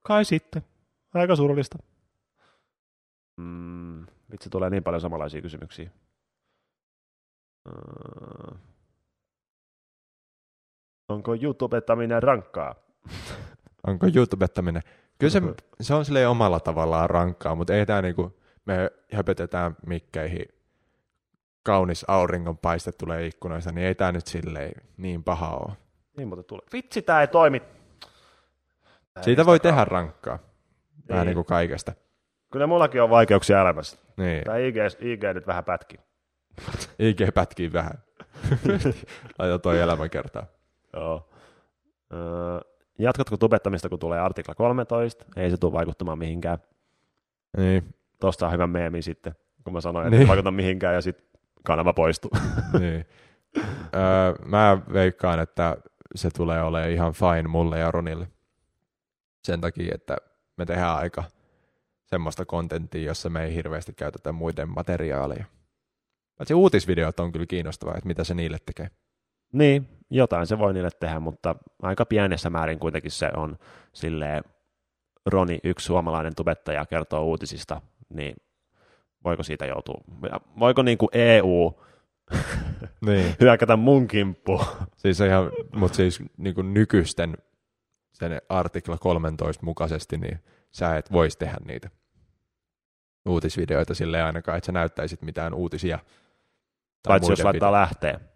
Kai 0.02 0.24
sitten. 0.24 0.62
Aika 1.14 1.36
surullista. 1.36 1.78
Mm, 3.36 4.06
vitsi, 4.30 4.50
tulee 4.50 4.70
niin 4.70 4.82
paljon 4.82 5.00
samanlaisia 5.00 5.42
kysymyksiä. 5.42 5.90
Uh, 7.68 8.58
onko 11.08 11.34
YouTubettaminen 11.42 12.22
rankkaa? 12.22 12.74
Onko 13.86 14.06
YouTubettaminen? 14.14 14.82
Kyllä 15.18 15.30
se, 15.30 15.42
se 15.80 15.94
on 15.94 16.04
silleen 16.04 16.28
omalla 16.28 16.60
tavallaan 16.60 17.10
rankkaa, 17.10 17.54
mutta 17.54 17.74
ei 17.74 17.86
tää 17.86 18.02
niinku, 18.02 18.40
me 18.64 18.90
höpötetään 19.12 19.76
mikkeihin 19.86 20.46
kaunis 21.62 22.04
auringonpaiste 22.08 22.92
tulee 22.92 23.26
ikkunoista, 23.26 23.72
niin 23.72 23.86
ei 23.86 23.94
tää 23.94 24.12
nyt 24.12 24.26
silleen 24.26 24.72
niin 24.96 25.24
paha 25.24 25.48
ole. 25.56 25.72
Niin 26.16 26.28
muuten 26.28 26.44
tulee. 26.44 26.66
Vitsi, 26.72 27.02
tää 27.02 27.20
ei 27.20 27.26
toimi. 27.26 27.62
Tää 29.14 29.22
Siitä 29.22 29.46
voi 29.46 29.60
tehdä 29.60 29.84
rankkaa. 29.84 30.38
Vähän 31.08 31.26
Niin. 31.26 31.34
kuin 31.34 31.46
kaikesta. 31.46 31.92
Kyllä 32.52 32.66
mullakin 32.66 33.02
on 33.02 33.10
vaikeuksia 33.10 33.60
elämässä. 33.60 33.96
Niin, 34.16 34.44
Tää 34.44 34.56
IG, 34.56 34.76
IG 35.00 35.22
nyt 35.34 35.46
vähän 35.46 35.64
pätki. 35.64 35.96
IG 36.98 37.34
pätkii 37.34 37.72
vähän. 37.72 38.02
Laita 39.38 39.58
toi 39.58 39.80
elämänkertaa. 39.80 40.46
Joo. 40.96 41.28
Öö, 42.12 42.60
jatkatko 42.98 43.36
tubettamista, 43.36 43.88
kun 43.88 43.98
tulee 43.98 44.20
artikla 44.20 44.54
13? 44.54 45.24
Ei 45.36 45.50
se 45.50 45.56
tule 45.56 45.72
vaikuttamaan 45.72 46.18
mihinkään. 46.18 46.58
Niin, 47.56 47.94
Tosta 48.20 48.46
on 48.46 48.52
hyvä 48.52 48.66
meemi 48.66 49.02
sitten, 49.02 49.34
kun 49.64 49.72
mä 49.72 49.80
sanoin, 49.80 50.06
että 50.06 50.10
Niin. 50.10 50.22
ei 50.22 50.28
vaikuta 50.28 50.50
mihinkään 50.50 50.94
ja 50.94 51.00
sitten 51.00 51.26
kanava 51.64 51.92
poistuu. 51.92 52.30
niin. 52.80 53.06
Öö, 53.94 54.34
mä 54.44 54.78
veikkaan, 54.92 55.40
että 55.40 55.76
se 56.14 56.30
tulee 56.30 56.62
olemaan 56.62 56.90
ihan 56.90 57.12
fine 57.12 57.42
mulle 57.48 57.78
ja 57.78 57.90
Ronille. 57.90 58.28
Sen 59.44 59.60
takia, 59.60 59.94
että 59.94 60.16
me 60.56 60.66
tehdään 60.66 60.96
aika 60.96 61.24
semmoista 62.06 62.44
kontenttia, 62.46 63.02
jossa 63.02 63.30
me 63.30 63.44
ei 63.44 63.54
hirveästi 63.54 63.92
käytetä 63.92 64.32
muiden 64.32 64.68
materiaaleja. 64.68 65.44
Paitsi 66.38 66.54
uutisvideot 66.54 67.20
on 67.20 67.32
kyllä 67.32 67.46
kiinnostavaa, 67.46 67.94
että 67.94 68.06
mitä 68.06 68.24
se 68.24 68.34
niille 68.34 68.58
tekee. 68.66 68.90
Niin, 69.52 69.88
jotain 70.10 70.46
se 70.46 70.58
voi 70.58 70.72
niille 70.72 70.90
tehdä, 71.00 71.20
mutta 71.20 71.54
aika 71.82 72.06
pienessä 72.06 72.50
määrin 72.50 72.78
kuitenkin 72.78 73.10
se 73.10 73.30
on 73.36 73.58
silleen, 73.92 74.44
Roni, 75.26 75.58
yksi 75.64 75.86
suomalainen 75.86 76.34
tubettaja, 76.34 76.86
kertoo 76.86 77.24
uutisista, 77.24 77.80
niin 78.08 78.36
voiko 79.24 79.42
siitä 79.42 79.66
joutua, 79.66 80.00
voiko 80.58 80.82
niin 80.82 80.98
kuin 80.98 81.08
EU 81.12 81.80
Niin. 83.06 83.36
hyökätä 83.40 83.76
mun 83.76 84.08
kimppuun? 84.08 84.64
Siis 84.96 85.20
ihan, 85.20 85.50
mutta 85.74 85.96
siis 85.96 86.22
niin 86.36 86.54
kuin 86.54 86.74
nykyisten 86.74 87.36
sen 88.12 88.42
artikla 88.48 88.98
13 88.98 89.64
mukaisesti, 89.66 90.16
niin 90.18 90.38
sä 90.70 90.96
et 90.96 91.12
vois 91.12 91.36
tehdä 91.36 91.56
niitä 91.64 91.90
uutisvideoita 93.28 93.94
silleen 93.94 94.24
ainakaan, 94.24 94.58
että 94.58 94.66
sä 94.66 94.72
näyttäisit 94.72 95.22
mitään 95.22 95.54
uutisia. 95.54 95.98
tai 95.98 96.04
Paitsi 97.08 97.32
jos 97.32 97.44
laittaa. 97.44 97.88
Eikä 98.10 98.31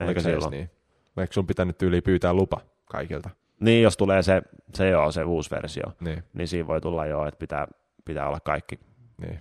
Eikö 0.00 0.20
se 0.20 0.30
silloin. 0.30 0.50
niin? 0.50 0.70
Eikö 1.16 1.32
sun 1.32 1.46
pitänyt 1.46 1.78
tyyli 1.78 2.00
pyytää 2.00 2.32
lupa 2.34 2.60
kaikilta? 2.84 3.30
Niin, 3.60 3.82
jos 3.82 3.96
tulee 3.96 4.22
se, 4.22 4.42
se 4.74 4.88
joo, 4.88 5.12
se 5.12 5.24
uusi 5.24 5.50
versio, 5.50 5.84
Niin, 6.00 6.24
niin 6.32 6.48
siinä 6.48 6.66
voi 6.66 6.80
tulla 6.80 7.06
jo, 7.06 7.26
että 7.26 7.38
pitää, 7.38 7.68
pitää 8.04 8.28
olla 8.28 8.40
kaikki. 8.40 8.80
niin. 9.18 9.40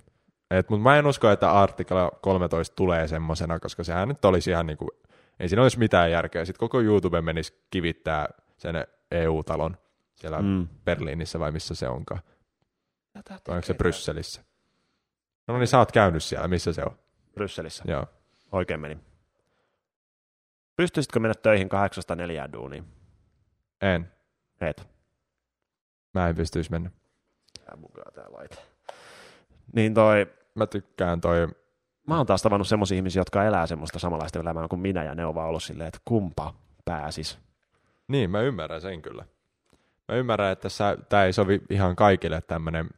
Et, 0.52 0.70
mutta 0.70 0.84
mä 0.84 0.98
en 0.98 1.08
usko, 1.08 1.30
että 1.30 1.52
artikla 1.52 2.12
13 2.22 2.76
tulee 2.76 3.08
semmosena, 3.08 3.60
koska 3.60 3.84
sehän 3.84 4.08
nyt 4.08 4.26
olisi 4.26 4.50
ihan 4.52 4.66
niinku, 4.68 4.90
ei 5.40 5.50
siinä 5.50 5.62
olisi 5.62 5.80
mitään 5.80 6.12
järkeä. 6.12 6.46
Sitten 6.46 6.60
koko 6.60 6.82
YouTube 6.82 7.22
menisi 7.22 7.66
kivittää 7.72 8.28
sen 8.58 8.76
EU-talon 9.12 9.78
siellä 10.16 10.42
Mm. 10.42 10.68
Berliinissä 10.86 11.40
vai 11.40 11.52
missä 11.52 11.76
se 11.76 11.88
onkaan. 11.88 12.22
Vai 13.16 13.56
onko 13.56 13.66
se 13.66 13.74
Brysselissä? 13.74 14.44
No 15.48 15.58
niin, 15.58 15.68
sä 15.68 15.80
oot 15.80 15.92
käynyt 15.92 16.24
siellä, 16.24 16.48
missä 16.48 16.74
se 16.74 16.84
on? 16.84 16.98
Brysselissä. 17.34 17.84
Joo. 17.88 18.06
Oikein 18.52 18.80
meni. 18.80 18.98
Pystyisitkö 20.76 21.20
mennä 21.20 21.36
töihin 21.36 21.70
kahdeksasta 21.70 22.16
neljään 22.16 22.54
duuniin? 22.54 22.86
En. 23.82 24.12
Et. 24.62 24.88
Mä 26.14 26.30
en 26.30 26.36
pystyisi 26.36 26.72
mennä. 26.72 26.92
Tää 27.66 27.76
mukaan 27.76 28.14
tää 28.14 28.26
laite. 28.32 28.56
Niin 29.74 29.94
toi, 29.94 30.28
Mä 30.56 30.68
tykkään 30.68 31.22
toi, 31.22 31.48
mä 32.08 32.18
oon 32.18 32.26
taas 32.26 32.42
tavannut 32.42 32.68
semmoisia 32.68 32.96
ihmisiä, 32.96 33.20
jotka 33.20 33.44
elää 33.44 33.68
semmoista 33.68 34.00
samanlaista 34.00 34.40
elämää 34.40 34.68
kuin 34.68 34.80
minä, 34.80 35.04
ja 35.04 35.16
ne 35.16 35.26
on 35.26 35.36
vaan 35.36 35.50
ollut 35.50 35.64
silleen, 35.64 35.88
että 35.88 36.00
kumpa 36.06 36.54
pääsis. 36.86 37.40
niin 38.08 38.30
mä 38.30 38.42
ymmärrän 38.42 38.82
sen 38.82 39.02
kyllä. 39.02 39.26
Mä 40.08 40.16
ymmärrän, 40.16 40.52
että 40.52 40.70
sä, 40.70 40.98
tää 41.10 41.26
ei 41.26 41.34
sovi 41.34 41.62
ihan 41.70 41.96
kaikille 41.96 42.42
tämmönen, 42.42 42.90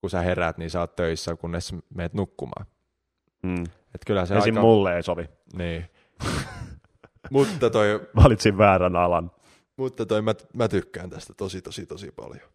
kun 0.00 0.10
sä 0.10 0.20
heräät, 0.20 0.58
niin 0.58 0.70
sä 0.70 0.80
oot 0.80 0.96
töissä, 0.96 1.36
kunnes 1.36 1.74
meet 1.94 2.14
nukkumaan. 2.14 2.66
Mm. 3.42 3.64
Et 3.94 4.00
kyllä 4.06 4.26
se 4.26 4.36
Esim. 4.36 4.54
aika... 4.54 4.60
mulle 4.60 4.96
ei 4.96 5.02
sovi. 5.02 5.28
Niin. 5.54 5.90
mutta 7.30 7.70
toi, 7.70 8.08
Valitsin 8.16 8.58
väärän 8.58 8.96
alan. 8.96 9.30
mutta 9.76 10.06
toi 10.06 10.22
mä, 10.22 10.34
mä 10.54 10.68
tykkään 10.68 11.10
tästä 11.10 11.34
tosi, 11.34 11.62
tosi, 11.62 11.86
tosi 11.86 12.10
paljon. 12.10 12.50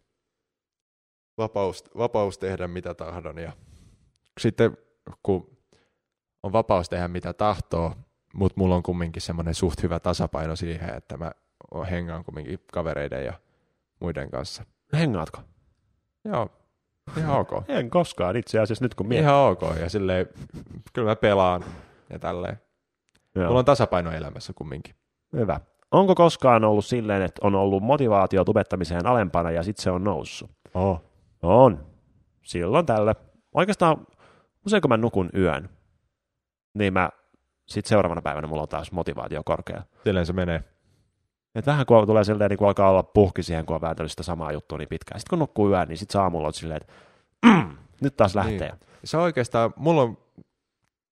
Vapaus, 1.38 1.84
vapaus 1.98 2.38
tehdä 2.38 2.68
mitä 2.68 2.94
tahdon 2.94 3.38
ja 3.38 3.52
sitten 4.40 4.78
kun 5.22 5.56
on 6.42 6.52
vapaus 6.52 6.88
tehdä 6.88 7.08
mitä 7.08 7.32
tahtoo, 7.32 7.94
mutta 8.34 8.54
mulla 8.60 8.74
on 8.74 8.82
kumminkin 8.82 9.22
semmoinen 9.22 9.54
suht 9.54 9.82
hyvä 9.82 10.00
tasapaino 10.00 10.56
siihen, 10.56 10.94
että 10.94 11.16
mä 11.16 11.32
hengaan 11.90 12.24
kumminkin 12.24 12.58
kavereiden 12.72 13.24
ja 13.24 13.32
muiden 14.00 14.30
kanssa. 14.30 14.64
Hengaatko? 14.92 15.40
Joo, 16.24 16.48
ihan 17.18 17.40
ok. 17.40 17.50
En 17.68 17.90
koskaan 17.90 18.36
itse 18.36 18.58
asiassa 18.58 18.84
nyt 18.84 18.94
kun 18.94 19.08
mietin. 19.08 19.24
Ihan 19.24 19.36
ok. 19.36 19.60
Ja 19.80 19.88
silleen, 19.88 20.26
kyllä 20.92 21.08
mä 21.08 21.16
pelaan 21.16 21.64
ja 22.10 22.18
tälleen. 22.18 22.60
Joo. 23.36 23.46
Mulla 23.46 23.58
on 23.58 23.64
tasapaino 23.64 24.12
elämässä 24.12 24.52
kumminkin. 24.52 24.94
Hyvä. 25.32 25.60
onko 25.90 26.14
koskaan 26.14 26.64
ollut 26.64 26.84
silleen, 26.84 27.22
että 27.22 27.46
on 27.46 27.54
ollut 27.54 27.82
motivaatio 27.82 28.44
tubettamiseen 28.44 29.06
alempana 29.06 29.50
ja 29.50 29.62
sitten 29.62 29.82
se 29.82 29.90
on 29.90 30.04
noussut? 30.04 30.50
Oh. 30.74 31.02
On. 31.42 31.86
Silloin 32.42 32.86
tällä. 32.86 33.14
Oikeastaan 33.54 34.06
usein 34.66 34.82
kun 34.82 34.88
mä 34.88 34.96
nukun 34.96 35.30
yön, 35.36 35.68
niin 36.74 36.92
mä 36.92 37.10
sitten 37.66 37.88
seuraavana 37.88 38.22
päivänä 38.22 38.46
mulla 38.46 38.62
on 38.62 38.68
taas 38.68 38.92
motivaatio 38.92 39.42
korkea. 39.44 39.82
Silleen 40.04 40.26
se 40.26 40.32
menee. 40.32 40.64
Et 41.54 41.66
vähän 41.66 41.86
kun 41.86 42.06
tulee 42.06 42.24
silleen, 42.24 42.50
niin 42.50 42.58
kun 42.58 42.66
alkaa 42.66 42.90
olla 42.90 43.02
puhki 43.02 43.42
siihen, 43.42 43.66
kun 43.66 43.76
on 43.76 43.80
vääntänyt 43.80 44.10
sitä 44.10 44.22
samaa 44.22 44.52
juttua 44.52 44.78
niin 44.78 44.88
pitkään. 44.88 45.20
Sitten 45.20 45.30
kun 45.30 45.38
nukkuu 45.38 45.70
yön, 45.70 45.88
niin 45.88 45.98
sitten 45.98 46.12
saamulla 46.12 46.46
on 46.46 46.52
silleen, 46.52 46.80
että 46.82 46.92
mm, 47.46 47.76
nyt 48.00 48.16
taas 48.16 48.34
lähtee. 48.34 48.68
Niin. 48.68 48.80
Se 49.04 49.16
on 49.16 49.22
oikeastaan, 49.22 49.74
mulla 49.76 50.02
on 50.02 50.18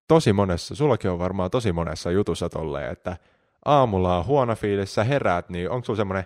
tosi 0.08 0.32
monessa, 0.32 0.74
sullakin 0.74 1.10
on 1.10 1.18
varmaan 1.18 1.50
tosi 1.50 1.72
monessa 1.72 2.10
jutussa 2.10 2.48
tolleen, 2.48 2.92
että 2.92 3.16
aamulla 3.64 4.18
on 4.18 4.26
huono 4.26 4.54
fiilis, 4.54 4.94
sä 4.94 5.04
heräät, 5.04 5.48
niin 5.48 5.70
onko 5.70 5.84
sulla 5.84 5.96
semmoinen, 5.96 6.24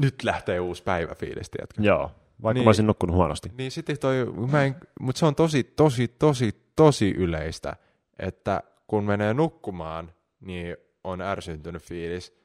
nyt 0.00 0.14
lähtee 0.24 0.60
uusi 0.60 0.82
päivä 0.82 1.14
fiilis, 1.14 1.50
tiedätkö? 1.50 1.82
Joo, 1.82 2.10
vaikka 2.42 2.54
Niin. 2.54 2.64
mä 2.64 2.68
olisin 2.68 2.86
nukkunut 2.86 3.16
huonosti. 3.16 3.52
Niin 3.58 3.70
sitten 3.70 3.98
toi, 3.98 4.26
mä 4.50 4.64
en, 4.64 4.76
mutta 5.00 5.18
se 5.18 5.26
on 5.26 5.34
tosi, 5.34 5.64
tosi, 5.64 6.08
tosi, 6.08 6.72
tosi 6.76 7.10
yleistä, 7.10 7.76
että 8.18 8.62
kun 8.86 9.04
menee 9.04 9.34
nukkumaan, 9.34 10.12
niin 10.40 10.76
on 11.04 11.20
ärsyntynyt 11.20 11.82
fiilis, 11.82 12.36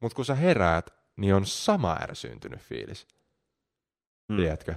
mutta 0.00 0.16
kun 0.16 0.24
sä 0.24 0.34
heräät, 0.34 0.90
niin 1.16 1.34
on 1.34 1.46
sama 1.46 1.96
ärsyntynyt 2.02 2.60
fiilis, 2.60 3.06
Mm. 4.28 4.36
tiedätkö? 4.36 4.74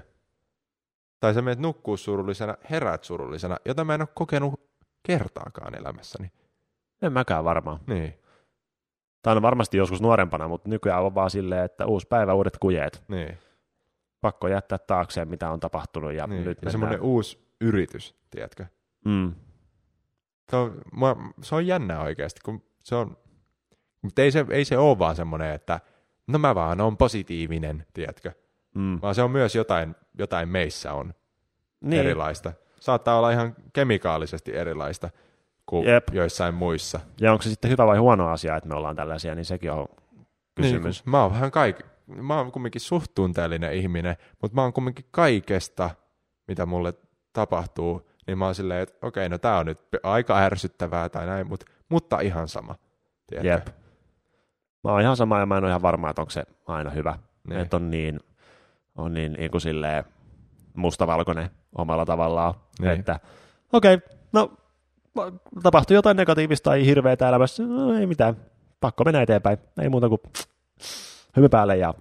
Tai 1.19 1.33
sä 1.33 1.41
menet 1.41 1.59
nukkuu 1.59 1.97
surullisena, 1.97 2.57
heräät 2.69 3.03
surullisena, 3.03 3.57
jota 3.65 3.83
mä 3.83 3.93
en 3.93 4.01
ole 4.01 4.09
kokenut 4.13 4.68
kertaakaan 5.17 5.75
elämässäni. 5.75 6.31
En 7.01 7.13
mäkään 7.13 7.43
varmaan. 7.43 7.79
Niin, 7.87 8.13
Tai 9.21 9.35
on 9.35 9.41
varmasti 9.41 9.77
joskus 9.77 10.01
nuorempana, 10.01 10.47
mutta 10.47 10.69
nykyään 10.69 11.03
on 11.03 11.15
vaan 11.15 11.29
silleen, 11.29 11.65
että 11.65 11.85
uusi 11.85 12.07
päivä, 12.07 12.33
uudet 12.33 12.57
kujeet. 12.57 13.03
niin. 13.07 13.37
Pakko 14.21 14.47
jättää 14.47 14.77
taakseen, 14.77 15.27
mitä 15.27 15.49
on 15.49 15.59
tapahtunut. 15.59 16.13
Ja 16.13 16.27
niin. 16.27 16.43
nyt 16.43 16.57
ja 16.65 16.71
semmoinen 16.71 17.01
uusi 17.01 17.47
yritys, 17.61 18.15
tiedätkö? 18.29 18.65
Mm. 19.05 19.33
Se 20.49 20.55
on, 20.55 20.81
mua, 20.91 21.15
se 21.41 21.55
on 21.55 21.67
jännä 21.67 22.01
oikeasti, 22.01 22.41
kun 22.45 22.63
se 22.83 22.95
on, 22.95 23.17
mutta 24.01 24.21
ei 24.21 24.31
se, 24.31 24.45
ei 24.49 24.65
se 24.65 24.77
ole 24.77 24.99
vaan 24.99 25.15
semmoinen, 25.15 25.53
että 25.53 25.79
no 26.27 26.39
mä 26.39 26.55
vaan 26.55 26.81
on 26.81 26.97
positiivinen, 26.97 27.85
tiedätkö? 27.93 28.31
Mm. 28.75 28.99
Vaan 29.01 29.15
se 29.15 29.21
on 29.21 29.31
myös 29.31 29.55
jotain, 29.55 29.95
jotain 30.17 30.49
meissä 30.49 30.93
on 30.93 31.13
Niin. 31.81 31.99
erilaista. 31.99 32.53
Saattaa 32.79 33.17
olla 33.17 33.31
ihan 33.31 33.55
kemikaalisesti 33.73 34.55
erilaista 34.55 35.09
kuin 35.65 35.87
Jep. 35.87 36.07
joissain 36.11 36.53
muissa. 36.53 36.99
Ja 37.21 37.31
onko 37.31 37.41
se 37.41 37.49
sitten 37.49 37.71
hyvä 37.71 37.87
vai 37.87 37.97
huono 37.97 38.27
asia, 38.27 38.55
että 38.55 38.69
me 38.69 38.75
ollaan 38.75 38.95
tällaisia, 38.95 39.35
niin 39.35 39.45
sekin 39.45 39.71
on 39.71 39.87
kysymys. 40.55 41.05
Niin, 41.05 41.11
mä 41.11 41.21
oon 41.21 41.31
vähän 41.31 41.51
kaik... 41.51 41.79
Mä 42.07 42.37
oon 42.37 42.51
kumminkin 42.51 42.81
suht 42.81 43.11
tunteellinen 43.15 43.73
ihminen, 43.73 44.15
mutta 44.41 44.55
mä 44.55 44.61
oon 44.61 44.73
kumminkin 44.73 45.05
kaikesta, 45.11 45.89
mitä 46.47 46.65
mulle 46.65 46.93
tapahtuu, 47.33 48.09
niin 48.27 48.37
mä 48.37 48.45
oon 48.45 48.55
silleen, 48.55 48.81
että 48.81 49.07
okei, 49.07 49.29
no 49.29 49.37
tää 49.37 49.57
on 49.57 49.65
nyt 49.65 49.79
aika 50.03 50.37
ärsyttävää 50.37 51.09
tai 51.09 51.25
näin, 51.25 51.47
mutta, 51.47 51.65
mutta 51.89 52.19
ihan 52.19 52.47
sama. 52.47 52.75
Tiedätkö? 53.27 53.49
Jep. 53.49 53.67
Mä 54.83 54.91
oon 54.91 55.01
ihan 55.01 55.17
sama 55.17 55.39
ja 55.39 55.45
mä 55.45 55.57
en 55.57 55.63
ole 55.63 55.71
ihan 55.71 55.81
varma, 55.81 56.09
että 56.09 56.21
onko 56.21 56.29
se 56.29 56.43
aina 56.67 56.89
hyvä. 56.89 57.17
Niin. 57.47 57.59
Että 57.59 57.75
on 57.75 57.91
niin, 57.91 58.19
on 58.95 59.13
niin, 59.13 59.33
niin 59.33 59.51
kuin 59.51 59.61
silleen 59.61 60.03
mustavalkoinen 60.75 61.49
omalla 61.77 62.05
tavallaan. 62.05 62.53
Niin. 62.79 62.91
Että 62.91 63.19
okei, 63.73 63.93
okay, 63.93 64.07
no 64.33 64.53
tapahtui 65.63 65.95
jotain 65.95 66.17
negatiivista 66.17 66.69
tai 66.69 66.85
hirveätä 66.85 67.29
elämässä, 67.29 67.63
no 67.63 67.93
ei 67.99 68.07
mitään, 68.07 68.35
pakko 68.79 69.03
mennä 69.03 69.21
eteenpäin. 69.21 69.57
Ei 69.81 69.89
muuta 69.89 70.09
kuin 70.09 70.21
hymy 71.35 71.49
päälle 71.49 71.77
ja 71.77 71.93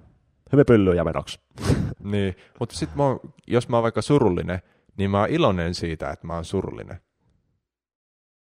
hymy 0.53 0.65
pyllyyn 0.65 0.97
ja 0.97 1.05
menoksi. 1.05 1.41
Niin, 2.03 2.37
mutta 2.61 2.77
sitten 2.77 2.99
jos 3.47 3.69
mä 3.69 3.77
oon 3.77 3.83
vaikka 3.83 4.03
surullinen, 4.03 4.63
niin 4.97 5.11
mä 5.11 5.21
oon 5.21 5.29
iloinen 5.29 5.75
siitä, 5.75 6.11
että 6.11 6.27
mä 6.27 6.35
oon 6.35 6.45
surullinen. 6.45 7.01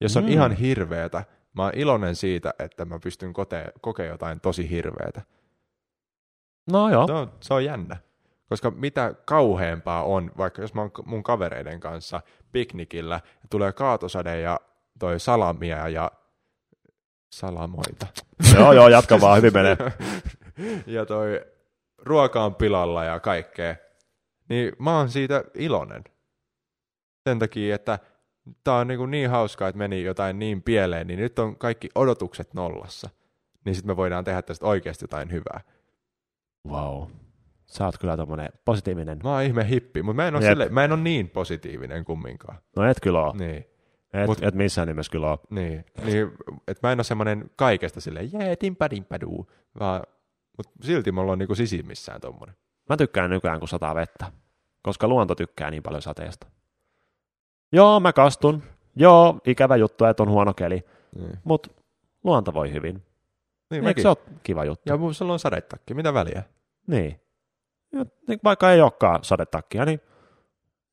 Jos 0.01 0.17
on 0.17 0.23
Mm. 0.23 0.29
ihan 0.29 0.51
hirveetä, 0.51 1.23
mä 1.53 1.63
oon 1.63 1.71
iloinen 1.75 2.15
siitä, 2.15 2.53
että 2.59 2.85
mä 2.85 2.99
pystyn 2.99 3.33
kote- 3.33 3.71
kokea 3.81 4.05
jotain 4.05 4.39
tosi 4.41 4.69
hirveetä. 4.69 5.21
No 6.71 6.89
joo, 6.89 7.07
Se 7.07 7.13
on, 7.13 7.31
se 7.39 7.53
on 7.53 7.65
jännä. 7.65 7.97
Koska 8.53 8.71
mitä 8.71 9.15
kauheampaa 9.25 10.03
on, 10.03 10.31
vaikka 10.37 10.61
jos 10.61 10.73
mä 10.73 10.81
oon 10.81 10.91
mun 11.05 11.23
kavereiden 11.23 11.79
kanssa 11.79 12.21
piknikillä, 12.51 13.15
ja 13.15 13.47
tulee 13.49 13.71
kaatosade 13.71 14.39
ja 14.39 14.59
toi 14.99 15.19
salamia 15.19 15.89
ja 15.89 16.11
salamoita. 17.31 18.07
joo, 18.55 18.73
joo, 18.73 18.87
jatka 18.87 19.21
vaan, 19.21 19.37
hyvin 19.37 19.53
menee. 19.53 19.77
ja 20.95 21.05
toi 21.05 21.41
ruoka 21.97 22.43
on 22.43 22.55
pilalla 22.55 23.03
ja 23.03 23.19
kaikkea, 23.19 23.75
niin 24.49 24.73
mä 24.79 24.97
oon 24.97 25.09
siitä 25.09 25.43
iloinen. 25.53 26.03
Sen 27.29 27.39
takia, 27.39 27.75
että 27.75 27.99
tää 28.63 28.75
on 28.75 28.87
niin, 28.87 29.11
niin 29.11 29.29
hauskaa, 29.29 29.67
että 29.67 29.79
meni 29.79 30.03
jotain 30.03 30.39
niin 30.39 30.63
pieleen, 30.63 31.07
niin 31.07 31.19
nyt 31.19 31.39
on 31.39 31.55
kaikki 31.57 31.89
odotukset 31.95 32.53
nollassa. 32.53 33.09
Niin 33.65 33.75
sitten 33.75 33.91
me 33.91 33.97
voidaan 33.97 34.23
tehdä 34.23 34.41
tästä 34.41 34.65
oikeasti 34.65 35.03
jotain 35.03 35.31
hyvää. 35.31 35.61
Wow. 36.67 37.03
Sä 37.73 37.85
oot 37.85 37.97
kyllä 37.97 38.17
tommonen 38.17 38.49
positiivinen. 38.65 39.19
Mä 39.23 39.33
oon 39.33 39.43
ihme 39.43 39.69
hippi, 39.69 40.03
mutta 40.03 40.15
mä 40.15 40.27
en, 40.27 40.35
oo 40.35 40.41
Jep. 40.41 40.49
sille, 40.51 40.69
mä 40.69 40.83
en 40.83 40.91
ole 40.91 41.01
niin 41.01 41.29
positiivinen 41.29 42.05
kumminkaan. 42.05 42.57
No 42.75 42.85
et 42.89 42.97
kyllä 43.01 43.19
oo. 43.21 43.33
Niin, 43.39 43.65
Et, 44.13 44.25
Mut- 44.29 44.43
et 44.47 44.55
missään 44.55 44.87
nimessä 44.87 45.11
kyllä 45.11 45.29
oo. 45.29 45.39
niin, 45.49 45.85
niin 46.05 46.31
että 46.67 46.87
mä 46.87 46.91
en 46.91 46.97
ole 46.97 47.03
semmoinen 47.03 47.49
kaikesta 47.55 48.01
silleen, 48.01 48.29
jee, 48.33 48.55
timpa 48.55 48.89
dimpa 48.89 49.21
duu, 49.21 49.51
vaan, 49.79 50.01
mutta 50.57 50.71
silti 50.81 51.11
mulla 51.11 51.31
on 51.31 51.39
niinku 51.39 51.55
sisimmissään 51.55 52.21
tommonen. 52.21 52.55
Mä 52.89 52.97
tykkään 52.97 53.29
nykyään, 53.29 53.59
kun 53.59 53.67
sataa 53.67 53.95
vettä, 53.95 54.25
koska 54.81 55.07
luonto 55.07 55.35
tykkää 55.35 55.71
niin 55.71 55.83
paljon 55.83 56.01
sateesta. 56.01 56.47
Joo, 57.71 57.99
mä 57.99 58.13
kastun. 58.13 58.63
Joo, 58.95 59.39
ikävä 59.45 59.75
juttu, 59.75 60.05
että 60.05 60.23
on 60.23 60.29
huono 60.29 60.53
keli, 60.53 60.83
Niin, 61.15 61.37
mutta 61.43 61.69
luonto 62.23 62.53
voi 62.53 62.71
hyvin. 62.73 62.93
niin 62.95 63.03
Eikö 63.71 63.83
mäkin. 63.83 64.01
se 64.01 64.07
ole 64.07 64.17
kiva 64.43 64.65
juttu? 64.65 64.89
Ja 64.89 64.97
mun 64.97 65.13
sulla 65.13 65.33
on 65.33 65.39
sadetakki, 65.39 65.93
mitä 65.93 66.13
väliä? 66.13 66.43
Niin. 66.87 67.19
Niin 68.27 68.39
vaikka 68.43 68.71
ei 68.71 68.81
olekaan 68.81 69.23
sadetakkia, 69.23 69.85
niin 69.85 70.01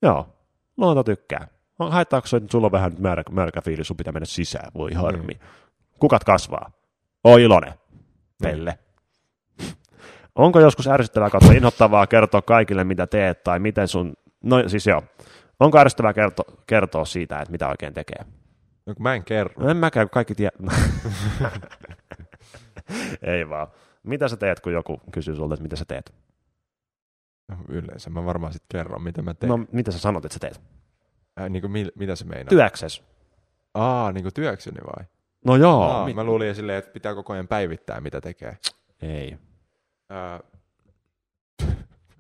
joo, 0.02 0.28
luonto 0.76 1.02
tykkää. 1.04 1.48
On- 1.78 1.92
Haittaako 1.92 2.26
se, 2.26 2.36
että 2.36 2.52
sulla 2.52 2.66
on 2.66 2.72
vähän 2.72 2.92
märkä, 2.98 3.32
märkä 3.32 3.60
fiilis, 3.60 3.86
sun 3.88 3.96
pitää 3.96 4.12
mennä 4.12 4.26
sisään, 4.26 4.70
voi 4.74 4.92
harmi. 4.92 5.40
Kukat 5.98 6.24
kasvaa. 6.24 6.70
Oo 7.24 7.36
iloinen. 7.36 7.72
Pelle. 8.42 8.78
Onko 10.34 10.60
joskus 10.60 10.86
ärsyttävää 10.86 11.30
kautta 11.30 11.52
inhottavaa 11.52 12.06
kertoa 12.06 12.42
kaikille, 12.42 12.84
mitä 12.84 13.06
teet, 13.06 13.42
tai 13.44 13.58
miten 13.58 13.88
sun... 13.88 14.12
No 14.44 14.68
siis 14.68 14.86
joo. 14.86 15.02
Onko 15.60 15.78
ärsyttävää 15.78 16.12
kerto, 16.12 16.42
kertoa 16.66 17.04
siitä, 17.04 17.38
että 17.40 17.52
mitä 17.52 17.68
oikein 17.68 17.94
tekee? 17.94 18.24
No, 18.86 18.94
mä 18.98 19.14
en 19.14 19.24
kerro. 19.24 19.64
No 19.64 19.70
en 19.70 19.76
mäkään, 19.76 20.06
kun 20.06 20.10
kaikki 20.14 20.34
tie... 20.34 20.50
Ei 23.22 23.48
vaan. 23.48 23.68
Mitä 24.02 24.28
sä 24.28 24.36
teet, 24.36 24.60
kun 24.60 24.72
joku 24.72 25.00
kysyy 25.12 25.36
sulta, 25.36 25.54
että 25.54 25.62
mitä 25.62 25.76
sä 25.76 25.84
teet? 25.84 26.14
No, 27.50 27.56
yleensä 27.68 28.10
mä 28.10 28.24
varmaan 28.24 28.52
sitten 28.52 28.78
kerron, 28.78 29.02
mitä 29.02 29.22
mä 29.22 29.34
teen. 29.34 29.48
No, 29.50 29.58
mitä 29.72 29.90
sä 29.90 29.98
sanot, 29.98 30.24
että 30.24 30.34
sä 30.34 30.38
teet? 30.40 30.60
Äh, 31.40 31.48
niin 31.50 31.60
kuin, 31.60 31.70
mil, 31.70 31.90
mitä 31.94 32.16
se 32.16 32.24
meinaa? 32.24 32.48
Työkses. 32.48 33.02
Aa, 33.74 34.12
niin 34.12 34.22
kuin 34.24 34.34
työkseni 34.34 34.80
vai? 34.86 35.04
No 35.44 35.56
joo. 35.56 35.82
Aa, 35.82 36.04
mi- 36.04 36.14
mä 36.14 36.24
luulin 36.24 36.54
silleen, 36.54 36.78
että 36.78 36.90
pitää 36.92 37.14
koko 37.14 37.32
ajan 37.32 37.48
päivittää, 37.48 38.00
mitä 38.00 38.20
tekee. 38.20 38.58
Ei. 39.02 39.36
Ää... 40.10 40.40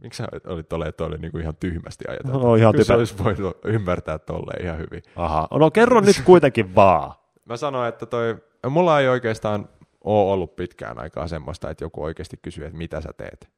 Miksi 0.02 0.16
sä 0.22 0.28
olit 0.46 0.68
tolleen, 0.68 0.88
että 0.88 1.04
oli 1.04 1.18
niinku 1.18 1.38
ihan 1.38 1.56
tyhmästi 1.56 2.04
ajateltu? 2.08 2.38
No, 2.38 2.54
ihan 2.54 2.72
Kyllä 2.72 2.84
typä. 2.84 2.94
olisi 2.94 3.24
voinut 3.24 3.58
ymmärtää 3.64 4.18
tolleen 4.18 4.64
ihan 4.64 4.78
hyvin. 4.78 5.02
Aha. 5.16 5.48
No 5.50 5.70
kerro 5.70 6.00
nyt 6.00 6.22
kuitenkin 6.26 6.74
vaan. 6.74 7.12
Mä 7.44 7.56
sanoin, 7.56 7.88
että 7.88 8.06
toi, 8.06 8.36
mulla 8.70 9.00
ei 9.00 9.08
oikeastaan 9.08 9.68
ole 10.04 10.32
ollut 10.32 10.56
pitkään 10.56 10.98
aikaa 10.98 11.28
semmoista, 11.28 11.70
että 11.70 11.84
joku 11.84 12.02
oikeasti 12.02 12.36
kysyy, 12.42 12.64
että 12.64 12.78
mitä 12.78 13.00
sä 13.00 13.08
teet. 13.16 13.50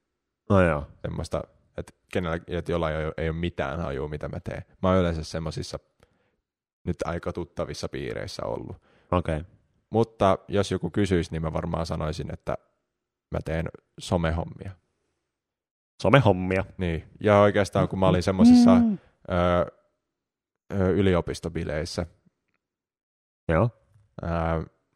No 0.50 0.62
joo. 0.62 0.86
Semmoista, 1.02 1.42
että, 1.76 1.92
kenellä, 2.12 2.38
että 2.46 2.72
jollain 2.72 2.96
ei, 2.96 3.04
ole- 3.06 3.14
ei 3.16 3.28
ole 3.28 3.36
mitään 3.38 3.80
hajua, 3.80 4.08
mitä 4.08 4.28
mä 4.28 4.40
teen. 4.40 4.62
Mä 4.82 4.88
oon 4.88 4.98
yleensä 4.98 5.24
semmoisissa 5.24 5.78
nyt 6.84 6.96
aika 7.04 7.32
tuttavissa 7.32 7.88
piireissä 7.88 8.42
ollut. 8.46 8.76
Okei. 9.10 9.36
Okay. 9.36 9.50
Mutta 9.90 10.38
jos 10.48 10.70
joku 10.70 10.90
kysyisi, 10.90 11.32
niin 11.32 11.42
mä 11.42 11.52
varmaan 11.52 11.86
sanoisin, 11.86 12.32
että 12.32 12.54
mä 13.30 13.38
teen 13.44 13.68
somehommia. 14.00 14.70
Somehommia. 16.02 16.64
Niin, 16.78 17.04
ja 17.20 17.38
oikeastaan 17.38 17.88
kun 17.88 17.98
mä 17.98 18.08
olin 18.08 18.22
semmoisissa 18.22 18.74
Mm. 18.74 18.98
öö, 19.32 19.66
yliopistobileissä, 20.90 22.06
Joo. 23.48 23.70
öö, 24.22 24.30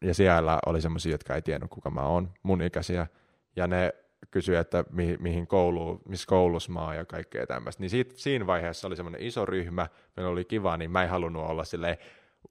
ja 0.01 0.13
siellä 0.13 0.59
oli 0.65 0.81
semmoisia, 0.81 1.11
jotka 1.11 1.35
ei 1.35 1.41
tiennyt, 1.41 1.69
kuka 1.69 1.89
mä 1.89 2.01
oon, 2.01 2.33
mun 2.43 2.61
ikäisiä, 2.61 3.07
ja 3.55 3.67
ne 3.67 3.93
kysyi, 4.31 4.55
että 4.55 4.83
mi- 4.91 5.17
mihin 5.19 5.47
kouluun, 5.47 6.01
missä 6.05 6.25
koulussa 6.27 6.71
mä 6.71 6.81
oon 6.85 6.95
ja 6.95 7.05
kaikkea 7.05 7.47
tämmöistä. 7.47 7.81
Niin 7.83 7.89
siitä, 7.89 8.13
siinä 8.17 8.47
vaiheessa 8.47 8.87
oli 8.87 8.95
semmoinen 8.95 9.21
iso 9.21 9.45
ryhmä, 9.45 9.87
meillä 10.15 10.31
oli 10.31 10.45
kiva, 10.45 10.77
niin 10.77 10.91
mä 10.91 11.03
en 11.03 11.09
halunnut 11.09 11.49
olla 11.49 11.63
silleen, 11.63 11.97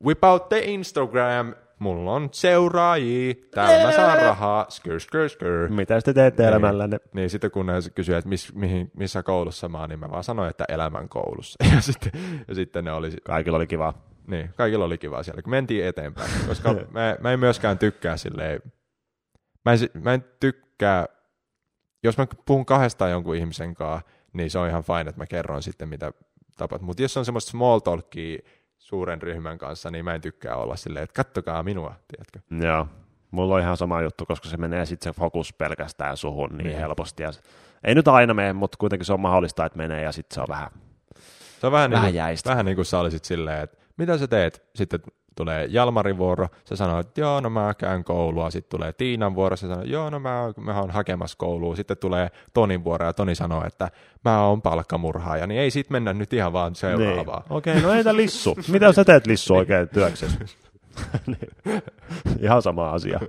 whip 0.04 0.24
out 0.24 0.48
the 0.48 0.58
Instagram, 0.58 1.54
mulla 1.78 2.12
on 2.12 2.28
seuraajia, 2.32 3.34
täällä 3.54 3.86
mä 3.86 3.92
saan 3.92 4.18
rahaa, 4.18 4.66
skyr, 4.68 5.00
skyr, 5.00 5.28
skyr. 5.28 5.68
Mitä 5.68 6.00
te 6.00 6.14
teette 6.14 6.48
elämällänne? 6.48 6.98
Niin 7.14 7.30
sitten 7.30 7.50
kun 7.50 7.66
ne 7.66 7.72
kysyivät, 7.94 8.18
että 8.18 8.28
miss, 8.28 8.54
mihin, 8.54 8.90
missä 8.96 9.22
koulussa 9.22 9.68
mä 9.68 9.80
oon, 9.80 9.88
niin 9.88 9.98
mä 10.00 10.10
vaan 10.10 10.24
sanoin, 10.24 10.50
että 10.50 10.64
elämän 10.68 11.08
koulussa. 11.08 11.56
Ja 11.74 11.80
sitten, 11.80 12.12
ja 12.48 12.54
sitten 12.54 12.84
ne 12.84 12.92
oli, 12.92 13.10
Kaikilla 13.24 13.56
oli 13.56 13.66
kiva. 13.66 13.94
niin, 14.26 14.50
kaikilla 14.56 14.84
oli 14.84 14.98
kiva 14.98 15.22
siellä, 15.22 15.42
kun 15.42 15.50
mentiin 15.50 15.84
eteenpäin. 15.86 16.30
Koska 16.48 16.74
mä, 16.90 17.16
mä 17.20 17.32
en 17.32 17.40
myöskään 17.40 17.78
tykkää 17.78 18.16
silleen, 18.16 18.60
mä 19.64 19.72
en, 19.72 19.78
mä 20.02 20.14
en 20.14 20.24
tykkää, 20.40 21.06
jos 22.06 22.18
mä 22.18 22.26
puhun 22.46 22.66
kahdestaan 22.66 23.10
jonkun 23.10 23.36
ihmisen 23.36 23.74
kanssa, 23.74 24.08
niin 24.32 24.50
se 24.50 24.58
on 24.58 24.68
ihan 24.68 24.82
fine, 24.82 25.00
että 25.00 25.16
mä 25.16 25.26
kerron 25.26 25.62
sitten, 25.62 25.88
mitä 25.88 26.12
tapat. 26.56 26.82
Mutta 26.82 27.02
jos 27.02 27.16
on 27.16 27.24
semmoista 27.24 27.50
small 27.50 27.78
talkia 27.78 28.38
suuren 28.78 29.22
ryhmän 29.22 29.58
kanssa, 29.58 29.90
niin 29.90 30.04
mä 30.04 30.14
en 30.14 30.20
tykkää 30.20 30.56
olla 30.56 30.76
silleen, 30.76 31.02
että 31.02 31.14
kattokaa 31.14 31.62
minua, 31.62 31.94
tiedätkö? 32.08 32.66
Joo. 32.66 32.86
Mulla 33.30 33.54
on 33.54 33.60
ihan 33.60 33.76
sama 33.76 34.02
juttu, 34.02 34.26
koska 34.26 34.48
se 34.48 34.56
menee 34.56 34.86
sitten 34.86 35.14
se 35.14 35.18
fokus 35.20 35.52
pelkästään 35.52 36.16
suhun 36.16 36.50
niin, 36.50 36.66
Niin. 36.66 36.78
helposti. 36.78 37.22
Ja 37.22 37.30
ei 37.84 37.94
nyt 37.94 38.08
aina 38.08 38.34
mene, 38.34 38.52
mutta 38.52 38.76
kuitenkin 38.80 39.06
se 39.06 39.12
on 39.12 39.20
mahdollista, 39.20 39.64
että 39.66 39.78
menee 39.78 40.02
ja 40.02 40.12
sitten 40.12 40.34
se 40.34 40.40
on 40.40 40.46
vähän, 40.48 40.70
Se 41.60 41.66
on 41.66 41.72
vähän, 41.72 41.90
vähän 41.90 42.04
niin 42.04 42.12
kuin, 42.12 42.18
jäistä. 42.18 42.50
vähän 42.50 42.64
niin 42.66 42.76
kuin 42.76 42.84
sä 42.86 42.98
olisit 42.98 43.24
silleen, 43.24 43.62
että 43.62 43.76
mitä 43.96 44.18
sä 44.18 44.28
teet? 44.28 44.62
Sitten 44.74 45.00
tulee 45.36 45.66
Jalmarin 45.70 46.18
vuoro, 46.18 46.48
sä 46.64 46.76
sanoit, 46.76 47.06
että 47.06 47.20
joo, 47.20 47.40
no 47.40 47.50
mä 47.50 47.74
käyn 47.78 48.04
koulua. 48.04 48.50
Sitten 48.50 48.78
tulee 48.78 48.92
Tiinan 48.92 49.34
vuoro, 49.34 49.56
sä 49.56 49.68
sanoit, 49.68 49.88
joo, 49.88 50.10
no 50.10 50.20
mä, 50.20 50.52
mä 50.56 50.80
oon 50.80 50.90
hakemassa 50.90 51.36
koulua. 51.38 51.76
Sitten 51.76 51.96
tulee 51.96 52.30
Tonin 52.54 52.84
vuoro 52.84 53.06
ja 53.06 53.12
Toni 53.12 53.34
sanoo, 53.34 53.64
että 53.66 53.90
mä 54.24 54.46
oon 54.46 54.62
palkkamurhaaja. 54.62 55.46
Niin 55.46 55.60
ei 55.60 55.70
sit 55.70 55.90
mennä 55.90 56.12
nyt 56.12 56.32
ihan 56.32 56.52
vaan 56.52 56.74
seuraavaan. 56.74 57.42
Niin. 57.42 57.56
Okei, 57.56 57.80
no 57.80 57.92
entä 57.92 58.16
Lissu? 58.16 58.56
Mitä 58.72 58.92
sä 58.92 59.04
teet 59.04 59.26
Lissu 59.26 59.54
oikein 59.54 59.88
työksessä? 59.88 60.38
Niin. 61.26 61.82
Ihan 62.40 62.62
sama 62.62 62.90
asia. 62.90 63.20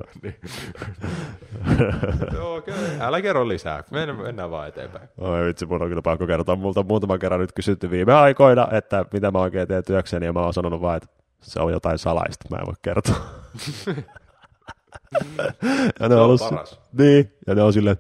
Okei, 2.58 2.74
älä 3.00 3.22
kerro 3.22 3.48
lisää. 3.48 3.84
Mennään, 3.92 4.22
mennään 4.22 4.52
vaan 4.52 4.68
eteenpäin. 4.68 5.10
Oi 5.18 5.46
vitsi, 5.46 5.66
mun 5.66 5.82
on 5.82 5.90
kyllä 5.90 6.02
pakko 6.02 6.28
kertoa. 6.28 6.56
Multa 6.56 6.84
muutaman 6.84 7.20
kerran 7.20 7.40
nyt 7.40 7.52
kysytty 7.52 7.92
viime 7.92 8.14
aikoina, 8.14 8.68
että 8.72 9.06
mitä 9.14 9.32
mä 9.32 9.40
oikein 9.40 9.68
teen 9.68 9.84
työkseni, 9.84 10.26
ja 10.26 10.34
mä 10.34 10.40
oon 10.40 10.54
sanonut 10.54 10.82
vaan, 10.82 10.98
että 10.98 11.08
se 11.42 11.60
on 11.60 11.72
jotain 11.72 11.98
salaista, 11.98 12.46
mä 12.52 12.58
en 12.58 12.66
voi 12.66 12.74
kertoa. 12.82 13.16
ja 16.00 16.10
ne 16.10 16.16
on 16.16 16.22
ollut, 16.22 16.42
paras. 16.50 16.80
Niin, 16.98 17.34
ja 17.48 17.56
ne 17.56 17.62
on 17.62 17.74
silleen, 17.74 17.98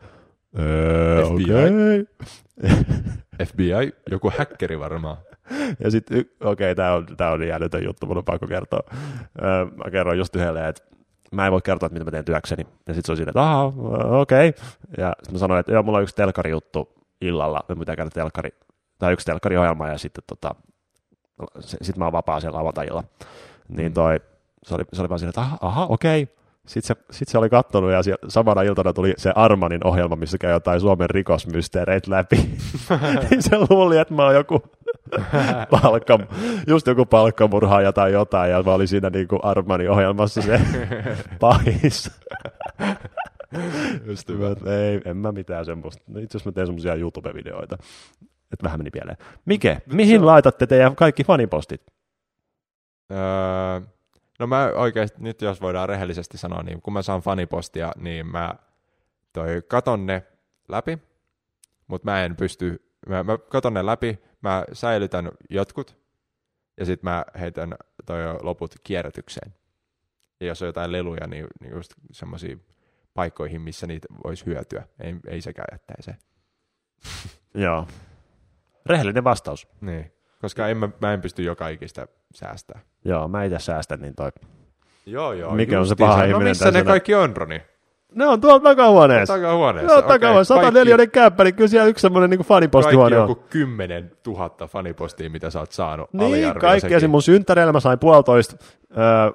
öö, 0.60 1.26
FBI. 1.26 1.44
okei. 1.44 2.06
FBI, 3.46 3.96
joku 4.12 4.32
häkkeri 4.38 4.80
varmaan. 4.80 5.18
Ja 5.80 5.92
sitten, 5.92 6.26
okei, 6.44 6.76
tämä 6.76 6.94
on, 6.94 7.06
tää 7.18 7.32
on 7.32 7.40
niin 7.40 7.54
älytön 7.54 7.84
juttu, 7.84 8.06
mun 8.06 8.18
on 8.18 8.26
pakko 8.26 8.48
kertoa. 8.48 8.80
Öö, 9.44 9.66
mä 9.66 9.92
kerroin 9.92 10.18
just 10.18 10.36
yhdelle, 10.36 10.68
että 10.68 10.84
mä 11.32 11.46
en 11.46 11.52
voi 11.52 11.62
kertoa, 11.62 11.88
että 11.88 11.94
mitä 11.94 12.06
mä 12.06 12.12
teen 12.12 12.26
työkseni. 12.26 12.64
Ja 12.88 12.94
sitten 12.94 13.06
se 13.06 13.12
on 13.12 13.18
silleen, 13.18 13.32
että 13.32 13.42
aha, 13.42 13.74
okei. 14.22 14.50
Okay. 14.50 14.66
Ja 14.98 15.14
sitten 15.18 15.34
mä 15.34 15.40
sanoin, 15.40 15.60
että 15.60 15.72
joo, 15.72 15.84
mulla 15.84 15.98
on 15.98 16.04
yksi 16.04 16.16
telkarijuttu 16.16 16.90
illalla, 17.22 17.64
me 17.70 17.76
pitää 17.76 17.96
käydä 17.96 18.10
telkari, 18.10 18.50
tai 19.00 19.14
yksi 19.14 19.26
telkariohjelma, 19.26 19.88
ja 19.88 19.98
sitten 19.98 20.24
tota, 20.28 20.56
sitten 21.60 21.94
mä 21.98 22.06
oon 22.06 22.14
vapaa 22.14 22.40
siellä 22.40 22.58
lauantailla. 22.58 23.04
Niin 23.68 23.94
toi, 23.94 24.20
se 24.64 24.76
oli, 24.76 24.84
se 24.94 25.02
oli 25.02 25.10
vaan 25.10 25.20
silleen, 25.20 25.30
että 25.30 25.42
aha, 25.42 25.58
aha 25.62 25.86
okei. 25.86 26.24
Okay. 26.24 26.38
Sitten 26.68 26.98
se, 26.98 27.04
sit 27.12 27.28
se 27.28 27.38
oli 27.38 27.50
kattonut 27.50 27.92
ja 27.92 28.04
siellä, 28.04 28.30
samana 28.30 28.62
iltana 28.62 28.94
tuli 28.94 29.14
se 29.18 29.32
Armanin 29.36 29.88
ohjelma, 29.88 30.16
missä 30.16 30.38
käy 30.38 30.52
jotain 30.52 30.82
Suomen 30.82 31.10
rikosmysteereitä 31.10 32.12
läpi. 32.12 32.36
niin 33.30 33.42
se 33.42 33.58
luuli, 33.70 33.98
että 33.98 34.14
mä 34.14 34.24
oon 34.24 34.36
joku 34.36 34.64
palkka, 35.82 36.20
just 36.68 36.88
joku 36.88 37.06
palkkamurhaaja 37.06 37.94
tai 37.94 38.12
jotain, 38.12 38.52
ja 38.52 38.64
mä 38.64 38.74
olin 38.74 38.88
siinä 38.88 39.10
niinku 39.10 39.40
Armanin 39.44 39.92
ohjelmassa 39.92 40.42
se 40.42 40.62
pahis. 41.40 42.12
Just 44.06 44.30
et, 44.30 44.68
ei, 44.68 45.02
en 45.06 45.18
mä 45.18 45.32
mitään 45.32 45.66
semmoista. 45.66 46.04
No 46.08 46.20
Itse 46.20 46.38
asiassa 46.38 46.50
mä 46.50 46.54
teen 46.54 46.68
semmoisia 46.68 46.96
YouTube-videoita. 46.96 47.78
Että 48.54 48.64
vähän 48.64 48.80
meni 48.80 48.90
pieleen. 48.90 49.18
Mike, 49.46 49.82
mihin 49.86 50.26
laitatte 50.26 50.68
teidän 50.68 50.96
kaikki 50.96 51.24
fanipostit? 51.24 51.82
Öö, 53.12 53.82
no 54.40 54.48
mä 54.48 54.72
oikeasti, 54.76 55.18
nyt 55.22 55.42
jos 55.42 55.62
voidaan 55.62 55.90
rehellisesti 55.90 56.38
sanoa, 56.38 56.64
niin 56.64 56.82
kun 56.82 56.94
mä 56.94 57.02
saan 57.02 57.22
fanipostia, 57.22 57.92
niin 57.96 58.28
mä 58.28 58.56
toi 59.34 59.62
katon 59.68 60.06
ne 60.06 60.24
läpi, 60.68 61.00
mutta 61.88 62.12
mä 62.12 62.26
en 62.26 62.36
pysty, 62.36 62.92
mä, 63.10 63.24
mä 63.24 63.38
katon 63.38 63.74
ne 63.74 63.86
läpi, 63.86 64.20
mä 64.42 64.66
säilytän 64.74 65.32
jotkut, 65.50 65.98
ja 66.78 66.86
sitten 66.86 67.10
mä 67.10 67.26
heitän 67.40 67.76
toi 68.06 68.20
loput 68.42 68.76
kierrätykseen. 68.84 69.54
Ja 70.40 70.48
jos 70.48 70.62
on 70.62 70.68
jotain 70.68 70.92
leluja, 70.92 71.28
niin, 71.28 71.48
niin 71.62 71.74
just 71.74 71.94
semmoisiin 72.12 72.66
paikkoihin, 73.14 73.62
missä 73.62 73.88
niitä 73.88 74.08
voisi 74.24 74.46
hyötyä. 74.46 74.84
Ei, 75.00 75.16
ei 75.28 75.42
sekään 75.42 75.68
jättäisi. 75.72 76.12
Joo. 77.54 77.88
Rehellinen 78.90 79.24
vastaus. 79.24 79.68
Niin. 79.82 80.12
Koska 80.42 80.68
en 80.68 80.78
mä, 80.78 80.90
mä 81.02 81.14
en 81.14 81.22
pysty 81.22 81.44
joka 81.44 81.68
ikistä 81.68 82.08
säästää. 82.34 82.80
Joo, 83.06 83.28
mä 83.28 83.44
itse 83.44 83.60
säästän, 83.60 84.02
niin 84.02 84.16
toi. 84.16 84.30
Joo, 85.06 85.34
joo. 85.34 85.52
Mikä 85.52 85.80
on 85.80 85.88
se 85.88 85.96
paha 85.96 86.18
No 86.18 86.24
ihminen 86.24 86.48
missä 86.48 86.66
ne 86.66 86.72
tässä? 86.72 86.86
kaikki 86.86 87.16
on, 87.16 87.38
Roni? 87.38 87.62
Ne 88.16 88.26
on 88.28 88.42
tuolla 88.42 88.60
takahuoneessa. 88.60 89.34
Takahuoneessa. 89.34 89.92
Joo, 89.92 90.00
okei. 90.00 90.08
takahuoneessa. 90.08 90.54
Kaikki- 90.54 90.68
104 90.68 91.08
kämppä, 91.08 91.44
niin 91.44 91.56
kyllä 91.56 91.68
siellä 91.68 91.88
yksi 91.88 92.02
semmoinen 92.02 92.30
niin 92.30 92.38
Kaikki 92.38 92.48
fanipostihuone 92.48 93.20
on. 93.20 93.30
joku 93.30 93.44
10 93.50 94.12
000 94.28 94.68
fanipostia, 94.68 95.30
mitä 95.30 95.50
sä 95.50 95.60
oot 95.60 95.72
saanut. 95.72 96.14
Niin, 96.14 96.54
kaikki. 96.60 96.82
sekin. 96.82 96.98
Esim. 96.98 97.10
mun 97.12 97.22
synttäreillä 97.22 97.74
mä 97.74 97.80
sain 97.80 98.00
puolitoista 98.00 98.56
öö, 98.98 99.32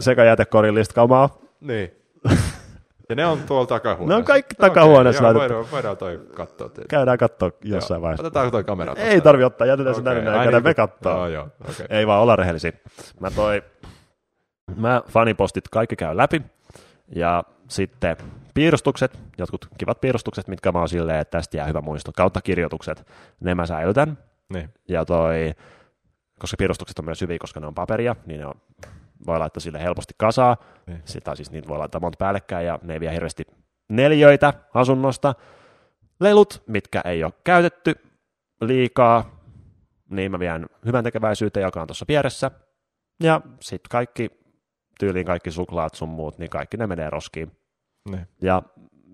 sekajätekorillista 0.00 0.94
kamaa. 0.94 1.38
Niin. 1.60 1.90
Ja 3.08 3.14
ne 3.14 3.26
on 3.26 3.38
tuolla 3.46 3.66
takahuoneessa. 3.66 4.08
Ne 4.08 4.14
on 4.14 4.24
kaikki 4.24 4.54
takahuoneessa 4.54 5.22
joo, 5.24 5.34
laitettu. 5.34 5.54
voidaan, 5.54 5.70
voidaan 5.72 5.96
toi 5.96 6.20
katsoa. 6.34 6.70
Käydään 6.88 7.18
katsoa 7.18 7.50
jossain 7.64 7.96
Joo. 7.98 8.02
vaiheessa. 8.02 8.22
Otetaanko 8.26 8.50
toi 8.50 8.64
kamera 8.64 8.94
tosta? 8.94 9.10
Ei 9.10 9.20
tarvi 9.20 9.44
ottaa, 9.44 9.66
jätetään 9.66 9.94
se 9.96 10.02
tänne 10.02 10.18
ai 10.20 10.24
näin, 10.24 10.36
käydään 10.42 10.62
niin, 10.62 10.70
me 10.70 10.74
kattoo. 10.74 11.16
Joo, 11.16 11.26
joo, 11.28 11.48
okei. 11.70 11.86
Ei 11.90 12.06
vaan 12.06 12.22
olla 12.22 12.36
rehellisiä. 12.36 12.72
Mä 13.20 13.30
toi, 13.30 13.62
mä 14.76 15.02
fanipostit 15.08 15.68
kaikki 15.68 15.96
käyn 15.96 16.16
läpi, 16.16 16.42
ja 17.14 17.44
sitten 17.68 18.16
piirustukset, 18.54 19.18
jotkut 19.38 19.68
kivat 19.78 20.00
piirustukset, 20.00 20.48
mitkä 20.48 20.72
mä 20.72 20.78
oon 20.78 20.88
silleen, 20.88 21.20
että 21.20 21.38
tästä 21.38 21.56
jää 21.56 21.66
hyvä 21.66 21.80
muisto, 21.80 22.12
kautta 22.16 22.40
kirjoitukset, 22.40 23.06
ne 23.40 23.54
mä 23.54 23.66
säilytän, 23.66 24.18
Niin. 24.52 24.70
ja 24.88 25.04
toi, 25.04 25.54
koska 26.38 26.56
piirustukset 26.58 26.98
on 26.98 27.04
myös 27.04 27.20
hyviä, 27.20 27.38
koska 27.40 27.60
ne 27.60 27.66
on 27.66 27.74
paperia, 27.74 28.16
niin 28.26 28.40
ne 28.40 28.46
on, 28.46 28.54
voi 29.26 29.38
laittaa 29.38 29.60
sille 29.60 29.82
helposti 29.82 30.14
kasaa, 30.18 30.56
Niin. 30.86 31.02
sitä 31.04 31.34
siis 31.34 31.50
niitä 31.50 31.68
voi 31.68 31.78
laittaa 31.78 32.00
monta 32.00 32.16
päällekkäin, 32.18 32.66
ja 32.66 32.78
ne 32.82 32.92
ei 32.92 33.00
vie 33.00 33.12
hirveästi 33.12 33.44
neljöitä 33.88 34.52
asunnosta, 34.74 35.34
lelut, 36.20 36.62
mitkä 36.66 37.00
ei 37.04 37.24
ole 37.24 37.32
käytetty 37.44 37.94
liikaa, 38.60 39.40
niin 40.10 40.30
mä 40.30 40.38
vien 40.38 40.66
hyvän 40.86 41.04
tekeväisyyteen, 41.04 41.64
joka 41.64 41.80
on 41.80 41.86
tuossa 41.86 42.04
vieressä. 42.08 42.50
Ja 43.22 43.40
sitten 43.60 43.90
kaikki, 43.90 44.30
tyyliin 45.00 45.26
kaikki 45.26 45.50
suklaat 45.50 45.94
sun 45.94 46.08
muut, 46.08 46.38
niin 46.38 46.50
kaikki 46.50 46.76
ne 46.76 46.86
menee 46.86 47.10
roskiin. 47.10 47.52
Niin. 48.10 48.26
Ja 48.42 48.62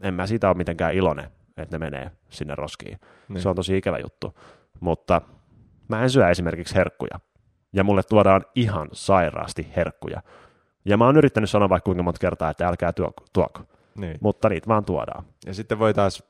en 0.03 0.15
mä 0.15 0.27
siitä 0.27 0.49
ole 0.49 0.57
mitenkään 0.57 0.95
iloinen, 0.95 1.31
että 1.57 1.79
ne 1.79 1.91
menee 1.91 2.11
sinne 2.31 2.55
roskiin. 2.55 3.01
Niin. 3.29 3.43
Se 3.43 3.49
on 3.49 3.57
tosi 3.57 3.77
ikävä 3.77 3.99
juttu. 3.99 4.39
Mutta 4.81 5.21
mä 5.89 6.03
en 6.03 6.11
syö 6.11 6.29
esimerkiksi 6.29 6.75
herkkuja. 6.75 7.21
Ja 7.73 7.85
mulle 7.85 8.03
tuodaan 8.03 8.45
ihan 8.55 8.89
sairaasti 8.93 9.73
herkkuja. 9.77 10.23
Ja 10.85 10.97
mä 10.97 11.07
oon 11.07 11.17
yrittänyt 11.17 11.51
sanoa 11.51 11.69
vaikka 11.69 11.85
kuinka 11.85 12.03
monta 12.03 12.19
kertaa, 12.19 12.51
että 12.51 12.69
älkää 12.69 12.93
tuoko, 12.93 13.25
tuoko. 13.33 13.61
niin. 13.95 14.19
mutta 14.21 14.49
niitä 14.49 14.69
vaan 14.69 14.85
tuodaan. 14.85 15.25
Ja 15.47 15.55
sitten 15.55 15.79
voi 15.79 15.95
taas, 15.95 16.23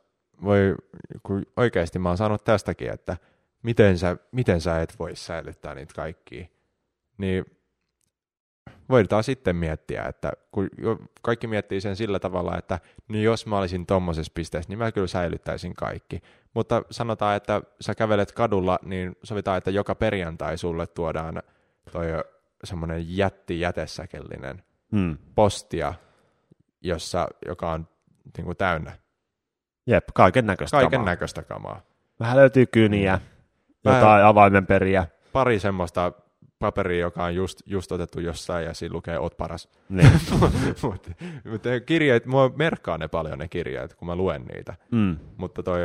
voi, 0.45 0.74
kun 1.22 1.43
oikeasti 1.57 1.99
mä 1.99 2.09
oon 2.09 2.18
saanut 2.18 2.45
tästäkin, 2.45 2.90
että 2.90 3.16
miten 3.62 3.99
sä, 3.99 4.16
miten 4.32 4.61
sä 4.61 4.82
et 4.82 4.95
voi 4.99 5.16
säilyttää 5.16 5.74
niitä 5.74 5.95
kaikkia, 5.95 6.47
niin 7.18 7.45
voidaan 8.89 9.25
sitten 9.25 9.57
miettiä, 9.57 10.05
että 10.05 10.33
kun 10.53 10.69
kaikki 11.23 11.47
miettii 11.47 11.81
sen 11.81 11.97
sillä 11.97 12.19
tavalla, 12.21 12.59
että 12.59 12.79
niin 13.09 13.25
jos 13.25 13.47
mä 13.47 13.59
olisin 13.59 13.87
tommosessa 13.87 14.33
pisteessä, 14.35 14.69
niin 14.69 14.79
mä 14.79 14.93
kyllä 14.93 15.07
säilyttäisin 15.07 15.75
kaikki. 15.75 16.21
Mutta 16.55 16.83
sanotaan, 16.91 17.37
että 17.37 17.63
sä 17.81 17.95
kävelet 17.95 18.33
kadulla, 18.33 18.79
niin 18.83 19.17
sovitaan, 19.23 19.59
että 19.59 19.71
joka 19.71 19.95
perjantai 19.95 20.59
sulle 20.59 20.87
tuodaan 20.87 21.43
toi 21.93 22.07
semmoinen 22.65 23.17
jätti 23.17 23.61
jätesäkellinen 23.61 24.63
Hmm. 24.93 25.17
postia, 25.35 25.95
jossa, 26.81 27.29
joka 27.47 27.73
on 27.73 27.89
niin 28.37 28.45
kuin 28.45 28.57
täynnä 28.57 28.93
Jep, 29.87 30.05
kaiken 30.15 30.47
näköistä 30.47 30.77
kaiken 30.77 30.91
kamaa. 30.91 31.05
näköistä 31.13 31.43
kamaa. 31.43 31.81
Vähän 32.21 32.37
löytyy 32.37 32.67
kyniä, 32.67 33.21
Vähän- 33.85 34.01
jotain 34.01 34.25
avaimenperiä. 34.25 35.07
Pari 35.33 35.59
semmoista 35.59 36.13
paperia, 36.63 37.01
joka 37.01 37.25
on 37.25 37.35
just, 37.35 37.63
just 37.67 37.93
otettu 37.93 38.21
jossain 38.21 38.67
ja 38.67 38.75
siinä 38.75 38.93
lukee 38.95 39.19
oot 39.19 39.37
paras. 39.37 39.69
Niin. 39.89 40.11
Mutta 40.83 41.11
mut 41.51 41.63
kirjeet, 41.87 42.27
mua 42.27 42.51
merkkaa 42.57 42.99
ne 42.99 43.09
paljon 43.09 43.39
ne 43.39 43.49
kirjeet, 43.49 43.95
kun 43.95 44.07
mä 44.09 44.17
luen 44.17 44.45
niitä. 44.55 44.75
Mm. 44.91 45.17
Mutta 45.37 45.63
toi, 45.63 45.81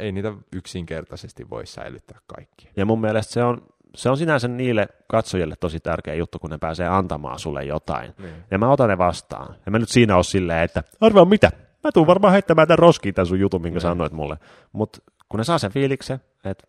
ei 0.00 0.12
niitä 0.12 0.32
yksinkertaisesti 0.52 1.50
voi 1.50 1.66
säilyttää 1.66 2.18
kaikkia. 2.26 2.70
Ja 2.76 2.86
mun 2.86 3.00
mielestä 3.00 3.32
se 3.32 3.42
on, 3.44 3.62
se 3.94 4.10
on 4.10 4.16
sinänsä 4.16 4.48
niille 4.48 4.88
katsojille 5.08 5.54
tosi 5.60 5.80
tärkeä 5.80 6.14
juttu, 6.14 6.38
kun 6.38 6.50
ne 6.50 6.58
pääsee 6.58 6.88
antamaan 6.88 7.38
sulle 7.38 7.64
jotain. 7.64 8.14
Niin. 8.18 8.34
Ja 8.50 8.58
mä 8.58 8.70
otan 8.70 8.88
ne 8.88 8.98
vastaan. 8.98 9.54
Ja 9.66 9.72
mä 9.72 9.78
nyt 9.78 9.88
siinä 9.88 10.16
on 10.16 10.24
silleen, 10.24 10.62
että 10.64 10.82
arvaa 11.00 11.24
mitä, 11.24 11.50
mä 11.84 11.92
tuun 11.94 12.06
varmaan 12.06 12.32
heittämään 12.32 12.68
tämän 12.68 12.78
roskiin 12.78 13.14
tämän 13.14 13.26
sun 13.26 13.40
jutun, 13.40 13.62
minkä 13.62 13.74
Niin. 13.76 13.80
sanoit 13.82 14.12
mulle. 14.12 14.36
Mutta 14.72 14.98
kun 15.28 15.38
ne 15.38 15.44
saa 15.44 15.58
sen 15.58 15.72
fiiliksen, 15.72 16.20
että 16.44 16.66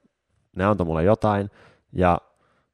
ne 0.56 0.66
antoi 0.66 0.86
mulle 0.86 1.04
jotain, 1.04 1.50
ja 1.93 2.22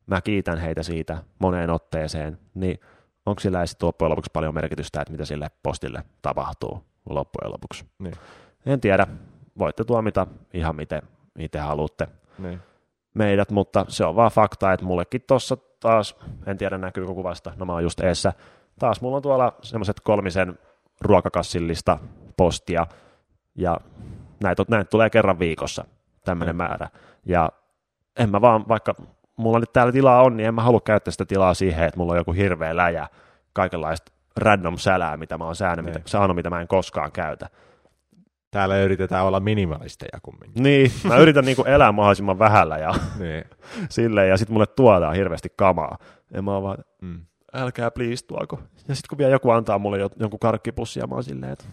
mä 0.08 0.22
kiitän 0.22 0.58
heitä 0.58 0.84
siitä 0.84 1.18
moneen 1.40 1.70
otteeseen, 1.70 2.40
niin 2.54 2.80
onko 3.26 3.40
sillä 3.40 3.60
edes 3.60 3.84
loppujen 3.84 4.10
lopuksi 4.10 4.32
paljon 4.34 4.54
merkitystä, 4.54 5.02
että 5.02 5.12
mitä 5.12 5.26
sille 5.26 5.48
postille 5.64 6.04
tapahtuu 6.22 6.84
loppujen 7.10 7.52
lopuksi. 7.54 7.86
Niin. 8.00 8.14
En 8.66 8.82
tiedä, 8.82 9.08
voitte 9.60 9.84
tuomita 9.84 10.28
ihan 10.54 10.76
miten, 10.76 11.02
miten 11.38 11.62
haluatte 11.62 12.08
Niin. 12.38 12.60
meidät, 13.14 13.52
mutta 13.52 13.86
se 13.88 14.06
on 14.06 14.16
vaan 14.16 14.32
fakta, 14.32 14.74
että 14.74 14.86
mullekin 14.86 15.24
tuossa 15.28 15.58
taas, 15.80 16.16
en 16.46 16.58
tiedä 16.58 16.78
näkyykö 16.78 17.14
kuvasta, 17.14 17.54
no 17.56 17.66
mä 17.66 17.74
oon 17.74 17.84
just 17.84 18.00
eessä, 18.00 18.34
taas 18.80 19.02
mulla 19.02 19.16
on 19.16 19.22
tuolla 19.22 19.56
semmoiset 19.62 20.00
kolmisen 20.00 20.60
ruokakassillista 21.02 22.00
postia, 22.38 22.88
ja 23.56 23.80
näitä, 24.44 24.66
näitä 24.70 24.90
tulee 24.90 25.10
kerran 25.10 25.40
viikossa, 25.40 25.86
tämmöinen 26.24 26.56
Mm. 26.56 26.58
määrä, 26.58 26.90
ja 27.26 27.50
en 28.20 28.30
mä 28.30 28.42
vaan, 28.42 28.68
vaikka 28.68 28.96
mulla 29.36 29.60
nyt 29.60 29.74
täällä 29.74 29.92
tilaa 29.92 30.24
on, 30.24 30.38
niin 30.38 30.48
en 30.48 30.54
mä 30.54 30.62
halua 30.64 30.82
käyttää 30.82 31.12
sitä 31.12 31.26
tilaa 31.26 31.54
siihen, 31.54 31.86
että 31.86 31.98
mulla 31.98 32.12
on 32.12 32.18
joku 32.18 32.32
hirveä 32.32 32.76
läjä, 32.76 33.08
kaikenlaista 33.54 34.12
random 34.38 34.78
sälää, 34.78 35.18
mitä 35.18 35.38
mä 35.38 35.46
oon 35.46 35.56
saanut, 35.56 35.86
mitä, 35.86 36.00
Niin. 36.00 36.08
saanut, 36.08 36.36
mitä 36.36 36.50
mä 36.50 36.62
en 36.62 36.68
koskaan 36.68 37.12
käytä. 37.12 37.50
Täällä 38.52 38.78
yritetään 38.82 39.26
olla 39.26 39.40
minimalisteja 39.40 40.20
kumminkin. 40.24 40.64
Niin, 40.64 40.92
mä 41.08 41.18
yritän 41.18 41.46
niinku 41.46 41.64
elää 41.64 41.92
mahdollisimman 41.92 42.40
vähällä 42.40 42.78
ja 42.78 42.94
Niin. 43.20 43.44
silleen, 43.90 44.30
ja 44.30 44.38
sitten 44.38 44.54
mulle 44.54 44.66
tuodaan 44.68 45.16
hirveästi 45.16 45.50
kamaa. 45.56 45.98
Ja 46.34 46.42
mä 46.42 46.54
oon 46.54 46.64
vaan, 46.64 46.78
Mm. 47.02 47.26
Älkää 47.56 47.92
please 47.92 48.26
tuoko. 48.26 48.60
Ja 48.88 48.96
sitten 48.96 49.10
kun 49.10 49.18
vielä 49.18 49.32
joku 49.32 49.50
antaa 49.50 49.80
mulle 49.80 50.00
jo- 50.00 50.10
jonkun 50.20 50.40
karkkipussi, 50.40 51.00
ja 51.00 51.08
mä 51.08 51.16
oon 51.16 51.24
silleen, 51.24 51.52
että 51.52 51.66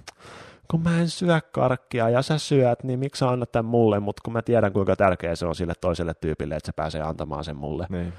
kun 0.70 0.82
mä 0.82 1.00
en 1.00 1.08
syö 1.08 1.40
karkkia 1.52 2.08
ja 2.08 2.22
sä 2.22 2.38
syöt, 2.38 2.84
niin 2.84 2.98
miksi 2.98 3.18
sä 3.18 3.28
annat 3.28 3.52
tämän 3.52 3.70
mulle, 3.70 4.00
mutta 4.00 4.20
kun 4.24 4.32
mä 4.32 4.42
tiedän 4.42 4.72
kuinka 4.72 4.96
tärkeä 4.96 5.36
se 5.36 5.46
on 5.46 5.54
sille 5.54 5.72
toiselle 5.80 6.14
tyypille, 6.14 6.54
että 6.56 6.66
se 6.66 6.72
pääsee 6.72 7.02
antamaan 7.02 7.44
sen 7.44 7.56
mulle. 7.56 7.86
Niin. 7.90 8.12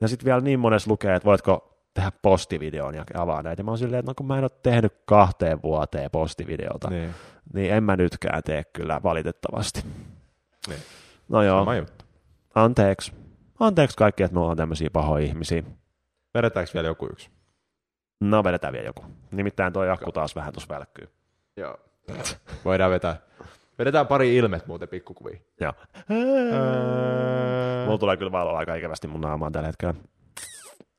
Ja 0.00 0.08
sitten 0.08 0.24
vielä 0.24 0.40
niin 0.40 0.60
monessa 0.60 0.90
lukee, 0.90 1.14
että 1.14 1.26
voitko 1.26 1.70
tehdä 1.94 2.12
postivideon 2.22 2.94
ja 2.94 3.04
avaa 3.14 3.42
näitä. 3.42 3.60
Ja 3.60 3.64
mä 3.64 3.70
oon 3.70 3.78
silleen, 3.78 3.98
että 4.00 4.10
no 4.10 4.14
kun 4.14 4.26
mä 4.26 4.38
en 4.38 4.44
ole 4.44 4.50
tehnyt 4.62 4.92
kahteen 5.04 5.62
vuoteen 5.62 6.10
postivideota, 6.10 6.90
niin, 6.90 7.14
Niin. 7.54 7.72
en 7.72 7.84
mä 7.84 7.96
nytkään 7.96 8.42
tee 8.42 8.64
kyllä 8.64 9.00
valitettavasti. 9.02 9.84
Niin. 10.68 10.80
No 11.28 11.42
joo, 11.42 11.66
anteeksi. 12.54 13.12
Anteeksi 13.60 13.96
kaikki, 13.96 14.22
että 14.22 14.34
me 14.34 14.40
ollaan 14.40 14.56
tämmöisiä 14.56 14.90
pahoja 14.92 15.24
ihmisiä. 15.26 15.62
Vedetäänkö 16.34 16.70
vielä 16.74 16.88
joku 16.88 17.06
yksi? 17.06 17.30
No 18.20 18.44
vedetään 18.44 18.72
vielä 18.72 18.86
joku. 18.86 19.04
Nimittäin 19.30 19.72
toi 19.72 19.90
akku 19.90 20.12
taas 20.12 20.36
vähän 20.36 20.52
tuossa 20.52 20.74
välkkyy. 20.74 21.08
Joo. 21.56 21.76
Voidaan 22.64 22.90
vetää. 22.90 23.16
Vedetään 23.78 24.06
pari 24.06 24.36
ilmet 24.36 24.66
muuten 24.66 24.88
pikkukuvia. 24.88 25.38
Joo. 25.60 25.72
Mulla 27.84 27.98
tulee 27.98 28.16
kyllä 28.16 28.32
valoa 28.32 28.58
aika 28.58 28.74
ikävästi 28.74 29.08
mun 29.08 29.20
naamaan 29.20 29.52
tällä 29.52 29.66
hetkellä. 29.66 29.94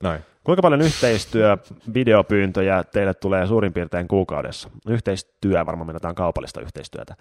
Noin. 0.03 0.21
Kuinka 0.43 0.61
paljon 0.61 0.81
yhteistyö, 0.81 1.57
videopyyntöjä 1.93 2.83
teille 2.83 3.13
tulee 3.13 3.47
suurin 3.47 3.73
piirtein 3.73 4.07
kuukaudessa? 4.07 4.69
Yhteistyö, 4.89 5.65
varmaan 5.65 5.87
mennään 5.87 6.15
kaupallista 6.15 6.61
yhteistyötä. 6.61 7.15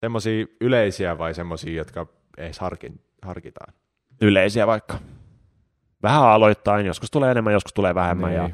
Semmoisia 0.00 0.46
yleisiä 0.60 1.18
vai 1.18 1.34
semmoisia, 1.34 1.76
jotka 1.76 2.06
edes 2.38 2.58
harkin, 2.58 3.00
harkitaan? 3.22 3.74
Yleisiä 4.20 4.66
vaikka. 4.66 4.98
Vähän 6.02 6.22
aloittain, 6.22 6.86
joskus 6.86 7.10
tulee 7.10 7.30
enemmän, 7.30 7.52
joskus 7.52 7.72
tulee 7.74 7.94
vähemmän. 7.94 8.30
Niin. 8.30 8.42
Ja 8.42 8.50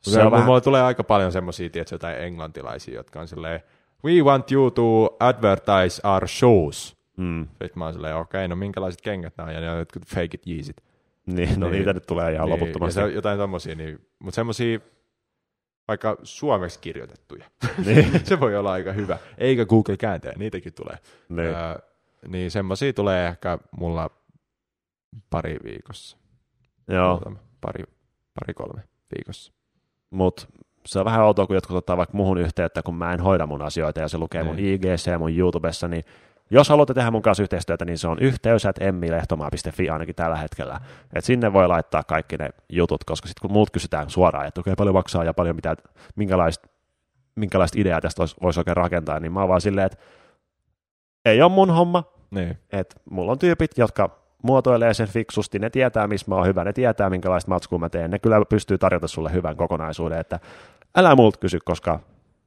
Se 0.00 0.22
on 0.22 0.30
vähän, 0.30 0.46
Mulla 0.46 0.60
tulee 0.60 0.82
aika 0.82 1.04
paljon 1.04 1.32
semmoisia, 1.32 1.70
tiedätkö, 1.70 1.94
jotain 1.94 2.16
englantilaisia, 2.18 2.94
jotka 2.94 3.20
on 3.20 3.28
silleen, 3.28 3.60
we 4.04 4.22
want 4.22 4.52
you 4.52 4.70
to 4.70 5.16
advertise 5.20 6.02
our 6.08 6.28
shows. 6.28 6.96
mm, 7.16 7.42
Sitten 7.48 7.70
mä 7.74 7.84
oon 7.84 7.94
silleen, 7.94 8.16
okei, 8.16 8.38
okay, 8.38 8.48
no 8.48 8.56
minkälaiset 8.56 9.00
kengät 9.00 9.34
nämä 9.36 9.48
on, 9.48 9.54
ja 9.54 9.60
ne 9.60 9.70
on 9.70 9.78
jotkut 9.78 10.06
fake 10.06 10.28
it 10.34 10.46
Yeezit. 10.46 10.76
niin, 11.26 11.60
no 11.60 11.66
Niin. 11.68 11.78
niitä 11.78 11.92
nyt 11.92 12.06
tulee 12.06 12.32
ihan 12.32 12.48
Niin, 12.48 12.52
loputtomasti. 12.60 13.00
ja 13.00 13.06
se, 13.06 13.12
jotain 13.12 13.38
tommosia, 13.38 13.74
niin, 13.74 13.98
mutta 14.18 14.34
semmosia 14.34 14.78
vaikka 15.88 16.16
suomeksi 16.22 16.78
kirjoitettuja. 16.78 17.44
niin, 17.86 18.20
se 18.26 18.40
voi 18.40 18.56
olla 18.56 18.72
aika 18.72 18.92
hyvä. 18.92 19.18
Eikä 19.38 19.64
Google 19.66 19.96
kääntäjä, 19.96 20.34
niitäkin 20.36 20.72
tulee. 20.72 20.96
niin. 21.28 21.48
Öö, 21.48 21.78
niin 22.28 22.50
semmosia 22.50 22.92
tulee 22.92 23.26
ehkä 23.26 23.58
mulla 23.70 24.10
pari 25.30 25.56
viikossa. 25.64 26.16
Joo. 26.88 27.20
Pari, 27.60 27.84
pari 28.40 28.54
kolme 28.54 28.82
viikossa. 29.16 29.52
mutta 30.10 30.46
se 30.86 30.98
on 30.98 31.04
vähän 31.04 31.20
outoa, 31.24 31.46
kun 31.46 31.56
jotkut 31.56 31.76
ottaa 31.76 31.96
vaikka 31.96 32.16
muhun 32.16 32.38
yhteyttä, 32.38 32.82
kun 32.82 32.94
mä 32.94 33.12
en 33.12 33.20
hoida 33.20 33.46
mun 33.46 33.62
asioita 33.62 34.00
ja 34.00 34.08
se 34.08 34.18
lukee 34.18 34.42
mun 34.42 34.56
Niin. 34.56 34.74
IGC 34.74 35.06
ja 35.06 35.18
mun 35.18 35.36
YouTubessa, 35.38 35.88
niin 35.88 36.04
jos 36.50 36.68
haluatte 36.68 36.94
tehdä 36.94 37.10
mun 37.10 37.22
kanssa 37.22 37.42
yhteistyötä, 37.42 37.84
niin 37.84 37.98
se 37.98 38.08
on 38.08 38.18
yhteys 38.18 38.66
at 38.66 38.76
emmilehtomaa.fi 38.82 39.90
ainakin 39.90 40.14
tällä 40.14 40.36
hetkellä. 40.36 40.80
Et 41.14 41.24
sinne 41.24 41.52
voi 41.52 41.68
laittaa 41.68 42.02
kaikki 42.02 42.36
ne 42.36 42.50
jutut, 42.68 43.04
koska 43.04 43.28
sitten 43.28 43.40
kun 43.42 43.52
muut 43.52 43.70
kysytään 43.70 44.10
suoraan, 44.10 44.46
että 44.46 44.60
okei, 44.60 44.74
paljon 44.76 44.94
maksaa 44.94 45.24
ja 45.24 45.34
paljon 45.34 45.56
mitä, 45.56 45.76
minkälaista, 46.16 46.68
minkälaista 47.34 47.80
ideaa 47.80 48.00
tästä 48.00 48.18
voisi 48.18 48.36
vois 48.42 48.58
oikein 48.58 48.76
rakentaa, 48.76 49.20
niin 49.20 49.32
mä 49.32 49.40
oon 49.40 49.48
vaan 49.48 49.60
silleen, 49.60 49.86
että 49.86 49.98
ei 51.24 51.42
ole 51.42 51.52
mun 51.52 51.70
homma, 51.70 52.04
Niin. 52.30 52.58
että 52.72 53.00
mulla 53.10 53.32
on 53.32 53.38
tyypit, 53.38 53.78
jotka 53.78 54.10
muotoilee 54.42 54.94
sen 54.94 55.08
fiksusti, 55.08 55.58
ne 55.58 55.70
tietää, 55.70 56.06
missä 56.06 56.26
mä 56.28 56.34
oon 56.34 56.46
hyvä, 56.46 56.64
ne 56.64 56.72
tietää, 56.72 57.10
minkälaista 57.10 57.50
matskua 57.50 57.78
mä 57.78 57.88
teen, 57.88 58.10
ne 58.10 58.18
kyllä 58.18 58.42
pystyy 58.48 58.78
tarjota 58.78 59.08
sulle 59.08 59.32
hyvän 59.32 59.56
kokonaisuuden, 59.56 60.18
että 60.18 60.40
älä 60.96 61.14
multa 61.16 61.38
kysy, 61.38 61.58
koska 61.64 62.00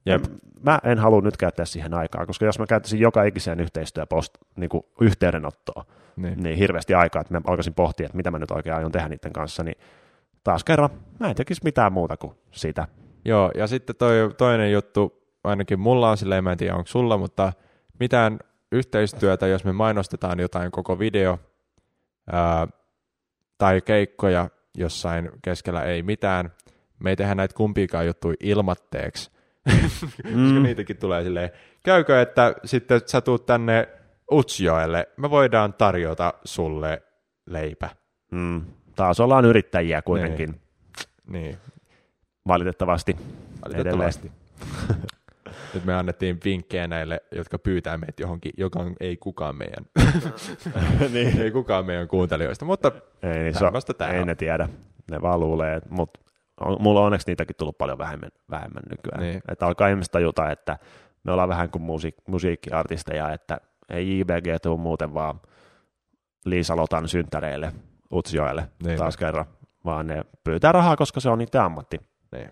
Jep. 0.06 0.24
mä 0.62 0.80
en 0.84 1.00
halua 1.00 1.22
nyt 1.22 1.38
käyttää 1.38 1.66
siihen 1.66 1.94
aikaa, 1.94 2.26
koska 2.26 2.46
jos 2.46 2.60
mä 2.60 2.66
käyttäisin 2.68 3.00
joka 3.00 3.24
ikiseen 3.24 3.60
yhteistyöpost, 3.60 4.34
niin 4.56 4.70
kuin 4.70 4.84
yhteydenottoon, 5.02 5.86
Niin. 6.16 6.44
niin 6.44 6.58
hirveästi 6.58 6.94
aikaa, 6.94 7.22
että 7.22 7.34
mä 7.34 7.42
alkaisin 7.48 7.74
pohtia, 7.74 8.06
että 8.06 8.18
mitä 8.18 8.32
mä 8.32 8.40
nyt 8.40 8.52
oikein 8.52 8.76
aion 8.76 8.92
tehdä 8.92 9.10
niiden 9.10 9.34
kanssa, 9.34 9.64
niin 9.64 9.78
taas 10.44 10.64
kerran, 10.64 10.90
mä 11.20 11.30
en 11.30 11.36
tekisi 11.36 11.62
mitään 11.64 11.94
muuta 11.94 12.18
kuin 12.18 12.34
sitä. 12.52 12.88
Joo, 13.26 13.52
ja 13.56 13.68
sitten 13.68 13.96
toi 13.96 14.34
toinen 14.38 14.72
juttu, 14.72 15.24
ainakin 15.44 15.80
mulla 15.80 16.10
on 16.10 16.18
silleen, 16.18 16.44
mä 16.44 16.52
en 16.52 16.58
tiedä 16.58 16.76
onko 16.76 16.88
sulla, 16.88 17.18
mutta 17.18 17.54
mitään 18.00 18.40
yhteistyötä, 18.72 19.48
jos 19.48 19.64
me 19.66 19.72
mainostetaan 19.72 20.40
jotain 20.40 20.72
koko 20.72 21.00
video 21.00 21.40
ää, 22.32 22.68
tai 23.58 23.82
keikkoja 23.82 24.50
jossain 24.78 25.30
keskellä 25.42 25.84
ei 25.84 26.04
mitään, 26.04 26.52
me 27.00 27.10
ei 27.10 27.16
tehdä 27.16 27.36
näitä 27.36 27.56
kumpiikaan 27.56 28.06
juttuja 28.06 28.36
ilmatteeksi, 28.40 29.32
koska 29.66 30.08
Mm. 30.36 30.64
niitäkin 30.64 30.98
tulee 30.98 31.24
silleen, 31.24 31.50
käykö, 31.84 32.22
että 32.22 32.56
sitten 32.66 33.02
sä 33.06 33.22
tuut 33.22 33.46
tänne 33.46 33.88
Utsjoelle, 34.32 35.08
me 35.18 35.30
voidaan 35.30 35.74
tarjota 35.74 36.34
sulle 36.44 37.02
leipä. 37.46 37.90
Mm. 38.32 38.62
Taas 38.96 39.20
ollaan 39.20 39.46
yrittäjiä 39.46 40.02
kuitenkin, 40.02 40.62
Niin, 41.28 41.58
valitettavasti. 42.48 43.16
valitettavasti. 43.66 44.32
Nyt 45.74 45.86
me 45.86 45.94
annettiin 45.96 46.40
vinkkejä 46.46 46.88
näille, 46.88 47.22
jotka 47.32 47.60
pyytää 47.60 47.98
meitä 47.98 48.24
johonkin, 48.24 48.52
joka 48.58 48.80
ei 49.00 49.18
kukaan 49.18 49.56
meidän, 49.56 49.86
niin. 51.14 51.42
ei 51.42 51.52
kukaan 51.52 51.86
meidän 51.86 52.08
kuuntelijoista, 52.08 52.66
mutta 52.66 52.92
Ei, 53.24 53.40
niin 53.44 53.54
Tämmöstä 53.54 53.94
tää 53.94 54.12
ei 54.14 54.22
on. 54.22 54.28
ne 54.28 54.36
tiedä. 54.36 54.70
Ne 55.12 55.22
vaan 55.22 55.40
luulee, 55.40 55.82
mutta 55.90 56.20
on, 56.62 56.78
mulla 56.80 57.00
on 57.00 57.06
onneksi 57.06 57.28
niitäkin 57.28 57.56
tullut 57.56 57.78
paljon 57.78 57.98
vähemmän, 57.98 58.30
vähemmän 58.50 58.84
nykyään. 58.90 59.22
Niin. 59.22 59.42
Että 59.52 59.66
alkaa 59.68 59.88
ihmiset 59.88 60.12
tajuta, 60.12 60.52
että 60.52 60.78
me 61.24 61.32
ollaan 61.32 61.50
vähän 61.50 61.70
kuin 61.70 61.82
musiik- 61.82 62.22
musiikkiartisteja, 62.28 63.32
että 63.34 63.58
ei 63.90 64.20
JBG 64.20 64.62
tuu 64.62 64.78
muuten 64.78 65.14
vaan 65.14 65.40
Liisa 66.46 66.76
Lotan 66.76 67.08
synttäreille, 67.08 67.74
Utsjoelle 68.14 68.70
Niin. 68.84 68.98
taas 68.98 69.18
kerran, 69.18 69.46
vaan 69.86 70.08
ne 70.08 70.24
pyytää 70.44 70.72
rahaa, 70.72 70.96
koska 70.98 71.20
se 71.20 71.30
on 71.30 71.38
niiden 71.38 71.62
ammatti. 71.62 72.02
Niin. 72.32 72.50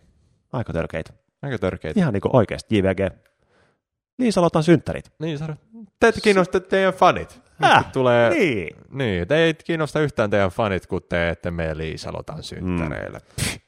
Aika 0.53 0.73
törkeitä. 0.73 1.13
Aika 1.47 1.57
törkeitä. 1.59 1.99
Ihan 1.99 2.13
niin 2.13 2.21
kuin 2.21 2.35
oikeasti 2.35 2.77
JVG. 2.77 3.13
Liisa 4.19 4.41
Lotan 4.41 4.63
synttärit. 4.63 5.11
Niin, 5.19 5.37
sano. 5.37 5.55
Teitä 5.99 6.21
kiinnostaa 6.21 6.61
teidän 6.61 6.93
fanit. 6.93 7.41
Häh? 7.61 7.83
kun 7.83 7.91
tulee, 7.91 8.29
Niin. 8.29 8.75
niin, 8.91 9.27
teitä 9.27 9.63
kiinnostaa 9.63 10.01
yhtään 10.01 10.29
teidän 10.29 10.49
fanit, 10.49 10.87
kun 10.87 11.01
te 11.09 11.29
ette 11.29 11.51
mene 11.51 11.77
Liisalotan 11.77 12.43
synttäreille. 12.43 13.19
Mm. 13.19 13.59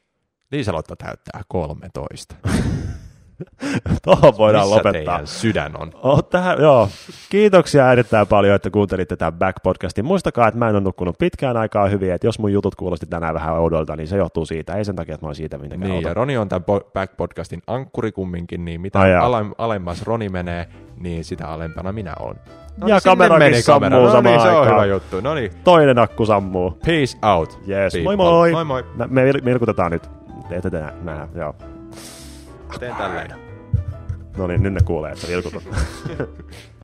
Liisalotta 0.51 0.95
täyttää 0.95 1.41
13. 1.47 2.35
Tuohon 4.03 4.33
voidaan 4.37 4.63
Missä 4.67 4.75
lopettaa. 4.77 5.25
sydän 5.25 5.71
on? 5.81 5.91
Oh, 6.03 6.23
tähän, 6.23 6.57
joo. 6.61 6.89
Kiitoksia 7.29 7.91
erittäin 7.91 8.27
paljon, 8.27 8.55
että 8.55 8.69
kuuntelitte 8.69 9.15
tämän 9.15 9.33
Back-podcastin. 9.33 10.03
Muistakaa, 10.03 10.47
että 10.47 10.57
mä 10.59 10.69
en 10.69 10.75
ole 10.75 10.83
nukkunut 10.83 11.17
pitkään 11.17 11.57
aikaa 11.57 11.87
hyvin, 11.87 12.11
että 12.13 12.27
jos 12.27 12.39
mun 12.39 12.53
jutut 12.53 12.75
kuulosti 12.75 13.05
tänään 13.05 13.33
vähän 13.33 13.53
oudolta, 13.55 13.95
niin 13.95 14.07
se 14.07 14.17
johtuu 14.17 14.45
siitä. 14.45 14.73
Ei 14.75 14.85
sen 14.85 14.95
takia, 14.95 15.15
että 15.15 15.25
mä 15.25 15.27
oon 15.27 15.35
siitä 15.35 15.57
mitenkään 15.57 15.91
Niin, 15.91 16.03
ja 16.03 16.13
Roni 16.13 16.37
on 16.37 16.49
tämän 16.49 16.61
po- 16.61 16.83
Back-podcastin 16.83 17.61
ankkuri 17.67 18.11
kumminkin, 18.11 18.65
niin 18.65 18.81
mitä 18.81 18.99
Ai 18.99 19.15
ale- 19.15 19.45
alemmas 19.57 20.03
Roni 20.03 20.29
menee, 20.29 20.67
niin 20.99 21.23
sitä 21.23 21.47
alempana 21.47 21.91
minä 21.91 22.13
olen. 22.19 22.35
Ja 22.85 22.99
sinne 22.99 23.11
kamerakin 23.15 23.39
meni 23.51 23.61
sammuu 23.61 23.79
kamera. 23.89 24.01
No 24.03 24.11
samaan 24.11 24.23
niin, 24.35 24.41
se 24.41 24.47
on 24.49 24.57
aikaan. 24.59 24.75
hyvä 24.75 24.85
juttu. 24.85 25.21
No 25.21 25.33
niin, 25.33 25.51
Toinen 25.63 25.99
akku 25.99 26.25
sammuu. 26.25 26.71
peace 26.85 27.17
out. 27.35 27.59
Yes, 27.67 27.93
people. 27.93 28.15
moi 28.15 28.31
moi. 28.31 28.51
Moi 28.51 28.65
moi. 28.65 28.83
Me 29.09 29.31
vil- 29.31 29.45
vilkutetaan 29.45 29.91
nyt. 29.91 30.09
Ette 30.51 30.69
te 30.69 30.79
nä- 31.01 31.27
joo. 31.35 31.55
Teen 32.79 32.95
tälleen. 32.95 33.31
No 34.37 34.47
niin, 34.47 34.63
nyt 34.63 34.73
ne 34.73 34.79
kuulee, 34.85 35.11
että 35.11 35.27
vilkutut. 35.27 35.63